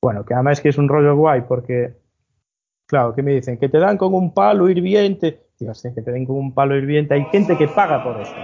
bueno, 0.01 0.25
que 0.25 0.33
además 0.33 0.59
es 0.59 0.61
que 0.61 0.69
es 0.69 0.77
un 0.77 0.87
rollo 0.87 1.15
guay, 1.15 1.41
porque, 1.47 1.95
claro, 2.85 3.13
que 3.15 3.23
me 3.23 3.33
dicen, 3.33 3.57
que 3.57 3.69
te 3.69 3.79
dan 3.79 3.97
con 3.97 4.13
un 4.13 4.33
palo 4.33 4.69
hirviente. 4.69 5.41
Digo, 5.59 5.73
sí, 5.73 5.93
que 5.93 6.01
te 6.01 6.11
den 6.11 6.25
con 6.25 6.35
un 6.37 6.53
palo 6.53 6.75
hirviente. 6.75 7.13
Hay 7.13 7.23
gente 7.25 7.57
que 7.57 7.67
paga 7.67 8.03
por 8.03 8.19
eso. 8.19 8.35